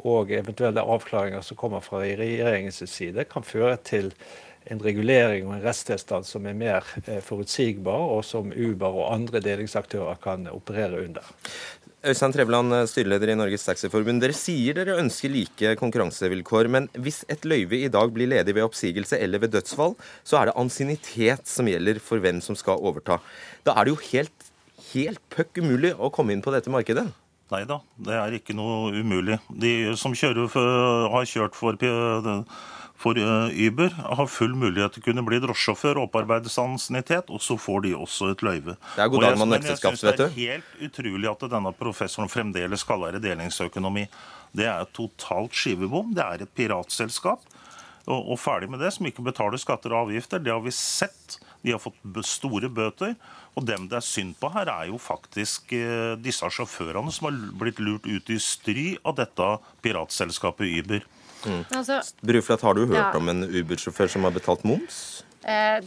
og 0.09 0.33
eventuelle 0.33 0.85
avklaringer 0.85 1.43
som 1.45 1.59
kommer 1.59 1.83
fra 1.85 2.03
regjeringens 2.03 2.83
side, 2.91 3.27
kan 3.31 3.47
føre 3.47 3.77
til 3.85 4.13
en 4.69 4.81
regulering 4.85 5.47
og 5.49 5.55
en 5.57 5.65
rettstilstand 5.65 6.27
som 6.29 6.47
er 6.47 6.57
mer 6.57 6.87
eh, 7.07 7.21
forutsigbar, 7.25 8.05
og 8.13 8.25
som 8.27 8.53
Uber 8.53 9.01
og 9.01 9.13
andre 9.15 9.41
delingsaktører 9.45 10.21
kan 10.23 10.49
operere 10.53 11.05
under. 11.07 11.25
Øystein 12.07 12.31
Trevland, 12.31 12.71
styreleder 12.87 13.33
i 13.33 13.35
Norges 13.35 13.65
Taxiforbund. 13.67 14.23
Dere 14.23 14.35
sier 14.37 14.77
dere 14.79 15.01
ønsker 15.03 15.33
like 15.33 15.73
konkurransevilkår, 15.81 16.69
men 16.71 16.85
hvis 16.95 17.25
et 17.27 17.43
løyve 17.43 17.81
i 17.83 17.91
dag 17.91 18.13
blir 18.15 18.31
ledig 18.31 18.55
ved 18.55 18.69
oppsigelse 18.69 19.19
eller 19.19 19.43
ved 19.43 19.51
dødsfall, 19.57 19.97
så 20.23 20.39
er 20.39 20.47
det 20.47 20.55
ansiennitet 20.63 21.51
som 21.51 21.67
gjelder 21.67 21.99
for 21.99 22.23
hvem 22.23 22.39
som 22.45 22.55
skal 22.55 22.79
overta. 22.79 23.19
Da 23.67 23.75
er 23.75 23.89
det 23.89 23.97
jo 23.97 24.03
helt, 24.13 24.47
helt 24.93 25.19
puck 25.35 25.59
umulig 25.59 25.91
å 25.99 26.13
komme 26.15 26.37
inn 26.37 26.45
på 26.45 26.55
dette 26.55 26.71
markedet. 26.71 27.09
Nei 27.51 27.65
da, 27.67 27.81
det 28.07 28.15
er 28.15 28.39
ikke 28.39 28.55
noe 28.55 28.93
umulig. 28.95 29.41
De 29.51 29.97
som 29.99 30.15
for, 30.15 31.11
har 31.11 31.27
kjørt 31.27 31.59
for, 31.59 31.83
for 32.99 33.19
eh, 33.19 33.67
Uber, 33.67 33.93
har 33.95 34.27
full 34.27 34.57
mulighet 34.59 34.97
til 34.97 35.05
å 35.05 35.07
kunne 35.07 35.23
bli 35.27 35.39
drosjesjåfør 35.43 36.01
og 36.01 36.09
opparbeide 36.09 36.51
seg 36.51 36.73
ansiennitet, 36.73 37.31
og 37.31 37.43
så 37.45 37.55
får 37.61 37.85
de 37.87 37.93
også 37.95 38.33
et 38.33 38.43
løyve. 38.43 38.75
Det 38.97 39.05
er 39.05 39.13
god 39.13 39.27
dag 39.27 39.39
med 39.39 39.59
ekteskap, 39.61 39.99
jeg 40.03 40.19
du. 40.19 40.25
Det 40.25 40.27
er 40.27 40.57
helt 40.57 40.83
utrolig 40.89 41.31
at 41.31 41.45
denne 41.55 41.73
professoren 41.79 42.33
fremdeles 42.33 42.83
skal 42.83 43.05
være 43.05 43.23
delingsøkonomi. 43.23 44.09
Det 44.59 44.67
er 44.67 44.83
et 44.83 44.95
totalt 44.97 45.55
skivebom. 45.55 46.11
Det 46.17 46.25
er 46.25 46.43
et 46.43 46.55
piratselskap. 46.59 47.45
Og, 48.09 48.33
og 48.33 48.39
ferdig 48.41 48.71
med 48.73 48.81
det, 48.83 48.91
som 48.97 49.07
ikke 49.07 49.27
betaler 49.27 49.61
skatter 49.61 49.95
og 49.95 50.09
avgifter. 50.09 50.43
Det 50.43 50.51
har 50.51 50.65
vi 50.65 50.73
sett. 50.75 51.39
De 51.63 51.75
har 51.75 51.83
fått 51.83 52.01
store 52.27 52.71
bøter. 52.73 53.15
Og 53.59 53.67
dem 53.69 53.87
det 53.91 53.99
er 54.01 54.07
synd 54.07 54.35
på 54.41 54.51
her, 54.55 54.71
er 54.71 54.91
jo 54.91 54.99
faktisk 55.03 55.73
eh, 55.77 56.17
disse 56.23 56.47
sjåførene 56.55 57.13
som 57.15 57.29
har 57.29 57.39
blitt 57.61 57.79
lurt 57.83 58.07
ut 58.07 58.31
i 58.31 58.41
stry 58.43 58.89
av 59.07 59.19
dette 59.19 59.53
piratselskapet 59.87 60.83
Uber. 60.83 61.07
Altså, 61.47 62.01
Bruflat, 62.23 62.61
har 62.63 62.75
du 62.75 62.87
hørt 62.87 62.97
Ja. 63.15 63.17
om 63.17 63.29
en 63.29 63.45
Uber-sjåfør 63.45 64.09
som 64.11 64.23
har 64.25 64.31
betalt 64.31 64.65
moms? 64.65 65.23
eh, 65.45 65.81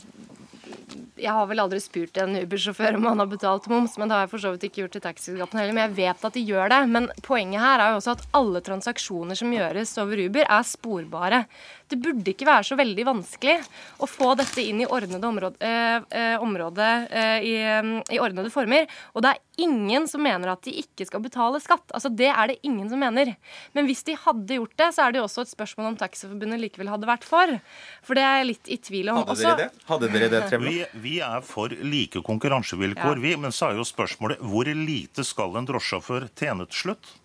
jeg 1.21 1.29
har 1.29 1.45
vel 1.45 1.59
aldri 1.59 1.77
spurt 1.79 2.17
en 2.17 2.33
Uber-sjåfør 2.35 2.95
om 2.95 3.03
han 3.05 3.19
har 3.19 3.27
betalt 3.29 3.67
moms, 3.69 3.97
men 3.97 4.07
det 4.09 4.15
har 4.15 4.23
jeg 4.25 4.31
for 4.31 4.37
så 4.39 4.51
vidt 4.55 4.63
ikke 4.65 4.81
gjort 4.87 4.95
i 4.95 5.01
taxiselskapene 5.03 5.59
heller. 5.61 5.73
Men 5.77 5.89
jeg 5.89 5.95
vet 5.99 6.25
at 6.25 6.33
de 6.33 6.45
gjør 6.47 6.69
det. 6.69 6.79
Men 6.89 7.09
poenget 7.21 7.61
her 7.61 7.79
er 7.79 7.91
jo 7.91 7.99
også 7.99 8.11
at 8.17 8.25
alle 8.33 8.61
transaksjoner 8.61 9.37
som 9.37 9.51
gjøres 9.53 9.91
over 10.01 10.17
Uber, 10.25 10.45
er 10.49 10.63
sporbare. 10.65 11.45
Det 11.91 11.99
burde 11.99 12.31
ikke 12.31 12.47
være 12.47 12.63
så 12.63 12.77
veldig 12.79 13.03
vanskelig 13.07 13.57
å 13.99 14.07
få 14.07 14.31
dette 14.39 14.63
inn 14.63 14.79
i 14.83 14.87
ordnede 14.87 15.27
område, 15.27 15.59
eh, 15.59 15.97
eh, 16.15 16.35
område 16.41 16.87
eh, 17.11 17.43
i, 17.43 17.55
i 18.15 18.19
ordnede 18.21 18.51
former. 18.53 18.87
Og 19.11 19.25
det 19.25 19.33
er 19.33 19.65
ingen 19.65 20.07
som 20.07 20.23
mener 20.23 20.53
at 20.53 20.63
de 20.63 20.73
ikke 20.79 21.05
skal 21.09 21.23
betale 21.23 21.59
skatt. 21.63 21.83
Altså 21.91 22.09
Det 22.15 22.29
er 22.31 22.53
det 22.53 22.59
ingen 22.67 22.87
som 22.89 23.01
mener. 23.01 23.33
Men 23.75 23.89
hvis 23.89 24.05
de 24.07 24.15
hadde 24.17 24.57
gjort 24.57 24.75
det, 24.79 24.89
så 24.95 25.05
er 25.05 25.11
det 25.13 25.21
jo 25.21 25.27
også 25.27 25.45
et 25.45 25.51
spørsmål 25.51 25.91
om 25.91 25.99
Taxiforbundet 25.99 26.63
likevel 26.63 26.91
hadde 26.93 27.09
vært 27.09 27.27
for. 27.27 27.57
For 28.07 28.17
det 28.17 28.23
er 28.25 28.39
jeg 28.39 28.49
litt 28.53 28.71
i 28.71 28.79
tvil 28.89 29.11
om. 29.11 29.21
Hadde 29.21 29.35
Også- 29.35 29.49
dere 29.51 29.67
det? 29.67 29.85
Hadde 29.91 30.11
dere 30.15 30.31
det, 30.31 30.43
Trevland? 30.49 30.71
Vi, 30.95 31.01
vi 31.09 31.15
er 31.27 31.41
for 31.45 31.69
like 31.69 32.23
konkurransevilkår, 32.23 33.17
Ja. 33.19 33.25
vi. 33.27 33.35
Men 33.35 33.51
så 33.51 33.71
er 33.71 33.81
jo 33.81 33.87
spørsmålet 33.87 34.39
hvor 34.39 34.65
lite 34.71 35.25
skal 35.27 35.57
en 35.57 35.67
drosjesjåfør 35.67 36.29
tjene 36.35 36.67
til 36.71 36.95
slutt? 36.95 37.17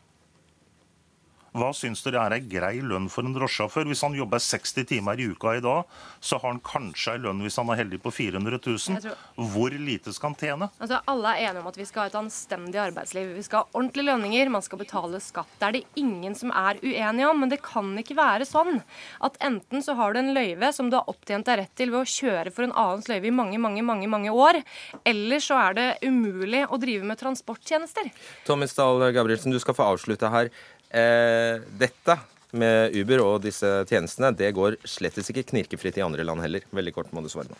Hva 1.57 1.71
syns 1.73 2.03
dere 2.05 2.21
er 2.27 2.35
ei 2.37 2.43
grei 2.45 2.81
lønn 2.85 3.07
for 3.13 3.25
en 3.25 3.33
drosjesjåfør? 3.37 3.87
Hvis 3.89 4.03
han 4.05 4.15
jobber 4.17 4.43
60 4.43 4.85
timer 4.91 5.17
i 5.23 5.29
uka 5.33 5.55
i 5.57 5.63
dag, 5.65 5.85
så 6.21 6.37
har 6.43 6.51
han 6.53 6.61
kanskje 6.61 7.15
ei 7.15 7.23
lønn 7.25 7.41
hvis 7.45 7.57
han 7.57 7.71
er 7.73 7.79
heldig 7.81 8.01
på 8.05 8.13
400 8.13 8.59
000. 8.61 9.01
tror- 9.01 9.17
Hvor 9.55 9.71
lite 9.73 10.13
skal 10.13 10.31
han 10.31 10.37
tjene? 10.41 10.69
Altså, 10.81 11.01
alle 11.09 11.33
er 11.33 11.49
enige 11.49 11.63
om 11.65 11.71
at 11.73 11.77
vi 11.81 11.87
skal 11.89 12.03
ha 12.03 12.07
et 12.13 12.19
anstendig 12.21 12.77
arbeidsliv. 12.83 13.35
Vi 13.37 13.43
skal 13.47 13.65
ha 13.65 13.67
ordentlige 13.81 14.05
lønninger, 14.11 14.51
man 14.53 14.63
skal 14.63 14.79
betale 14.79 15.21
skatt. 15.25 15.49
Det 15.59 15.67
er 15.69 15.73
det 15.79 15.85
ingen 15.97 16.35
som 16.35 16.51
er 16.53 16.77
uenige 16.83 17.31
om. 17.31 17.41
Men 17.41 17.49
det 17.49 17.63
kan 17.63 17.95
ikke 17.97 18.17
være 18.17 18.45
sånn 18.49 18.83
at 19.25 19.39
enten 19.41 19.83
så 19.83 19.97
har 19.97 20.13
du 20.13 20.19
en 20.21 20.35
løyve 20.37 20.73
som 20.75 20.91
du 20.91 20.97
har 20.97 21.09
opptjent 21.09 21.47
deg 21.47 21.59
rett 21.63 21.75
til 21.77 21.91
ved 21.91 22.05
å 22.05 22.11
kjøre 22.11 22.53
for 22.53 22.65
en 22.65 22.73
annens 22.77 23.09
løyve 23.09 23.27
i 23.27 23.31
mange, 23.31 23.59
mange, 23.59 23.83
mange, 23.83 24.09
mange 24.09 24.29
år, 24.33 24.61
eller 25.07 25.39
så 25.41 25.57
er 25.71 25.75
det 25.75 25.89
umulig 26.05 26.67
å 26.69 26.79
drive 26.81 27.05
med 27.05 27.19
transporttjenester. 27.19 28.11
Tommy 28.45 28.67
Stahl 28.69 29.01
Gabrielsen, 29.13 29.53
du 29.53 29.59
skal 29.63 29.75
få 29.75 29.87
avslutte 29.95 30.29
her. 30.31 30.51
Eh, 30.97 31.63
dette 31.81 32.19
med 32.57 32.95
Uber 32.97 33.21
og 33.25 33.43
disse 33.45 33.69
tjenestene, 33.91 34.31
det 34.37 34.55
går 34.57 34.79
slettes 34.89 35.29
ikke 35.33 35.45
knirkefritt 35.51 35.99
i 36.01 36.05
andre 36.07 36.25
land 36.25 36.41
heller. 36.45 36.65
Veldig 36.73 36.95
kort 36.97 37.13
må 37.13 37.25
du 37.25 37.29
svare 37.33 37.51
nå. 37.53 37.59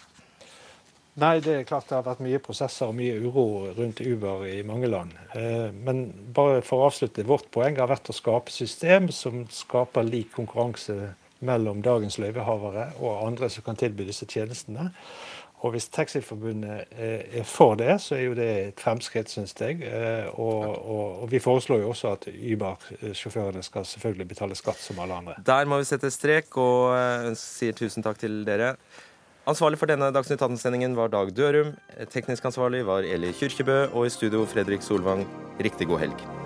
Nei, 1.17 1.39
det 1.41 1.53
er 1.57 1.69
klart 1.69 1.87
det 1.89 1.97
har 1.97 2.05
vært 2.05 2.21
mye 2.21 2.41
prosesser 2.45 2.91
og 2.91 2.97
mye 2.99 3.15
uro 3.25 3.73
rundt 3.77 4.03
Uber 4.05 4.43
i 4.51 4.59
mange 4.69 4.89
land. 4.93 5.15
Eh, 5.37 5.71
Men 5.73 6.11
bare 6.37 6.61
for 6.65 6.83
å 6.83 6.91
avslutte, 6.91 7.25
vårt 7.25 7.49
poeng 7.53 7.79
har 7.81 7.89
vært 7.89 8.11
å 8.13 8.17
skape 8.17 8.53
system 8.53 9.09
som 9.09 9.47
skaper 9.49 10.05
lik 10.05 10.35
konkurranse 10.37 11.15
mellom 11.45 11.81
dagens 11.85 12.19
løyvehavere 12.21 12.91
og 13.01 13.27
andre 13.27 13.49
som 13.53 13.65
kan 13.65 13.77
tilby 13.81 14.07
disse 14.09 14.29
tjenestene. 14.29 14.91
Og 15.67 15.73
hvis 15.75 15.89
Taxiforbundet 15.91 16.93
eh, 16.95 17.41
er 17.41 17.47
for 17.49 17.75
det, 17.79 17.97
så 18.05 18.15
er 18.17 18.23
jo 18.29 18.37
det 18.39 18.47
et 18.69 18.83
fremskritt, 18.83 19.33
syns 19.33 19.55
jeg. 19.59 19.83
Eh, 19.83 20.31
Og, 20.37 20.63
og, 20.79 21.23
og 21.25 21.31
vi 21.33 21.41
foreslår 21.43 21.83
jo 21.83 21.91
også 21.91 22.13
at 22.15 22.29
Uber-sjåførene 22.31 23.63
skal 23.67 23.85
selvfølgelig 23.89 24.29
betale 24.29 24.59
skatt 24.59 24.79
som 24.83 25.01
alle 25.03 25.19
andre. 25.19 25.37
Der 25.47 25.67
må 25.67 25.81
vi 25.83 25.89
sette 25.89 26.11
strek 26.15 26.55
og 26.61 26.95
eh, 26.97 27.33
sier 27.41 27.77
tusen 27.77 28.07
takk 28.07 28.23
til 28.23 28.45
dere. 28.47 28.75
Ansvarlig 29.47 29.79
for 29.79 29.87
denne 29.87 30.09
Dagsnytt 30.15 30.43
18-sendingen 30.43 30.97
var 30.99 31.13
Dag 31.13 31.31
Dørum. 31.37 31.77
Teknisk 32.11 32.49
ansvarlig 32.51 32.83
var 32.87 33.07
Eli 33.07 33.31
Kyrkjebø. 33.39 33.93
Og 33.95 34.09
i 34.09 34.11
studio 34.11 34.43
Fredrik 34.51 34.83
Solvang. 34.83 35.23
Riktig 35.63 35.87
god 35.87 36.03
helg. 36.07 36.46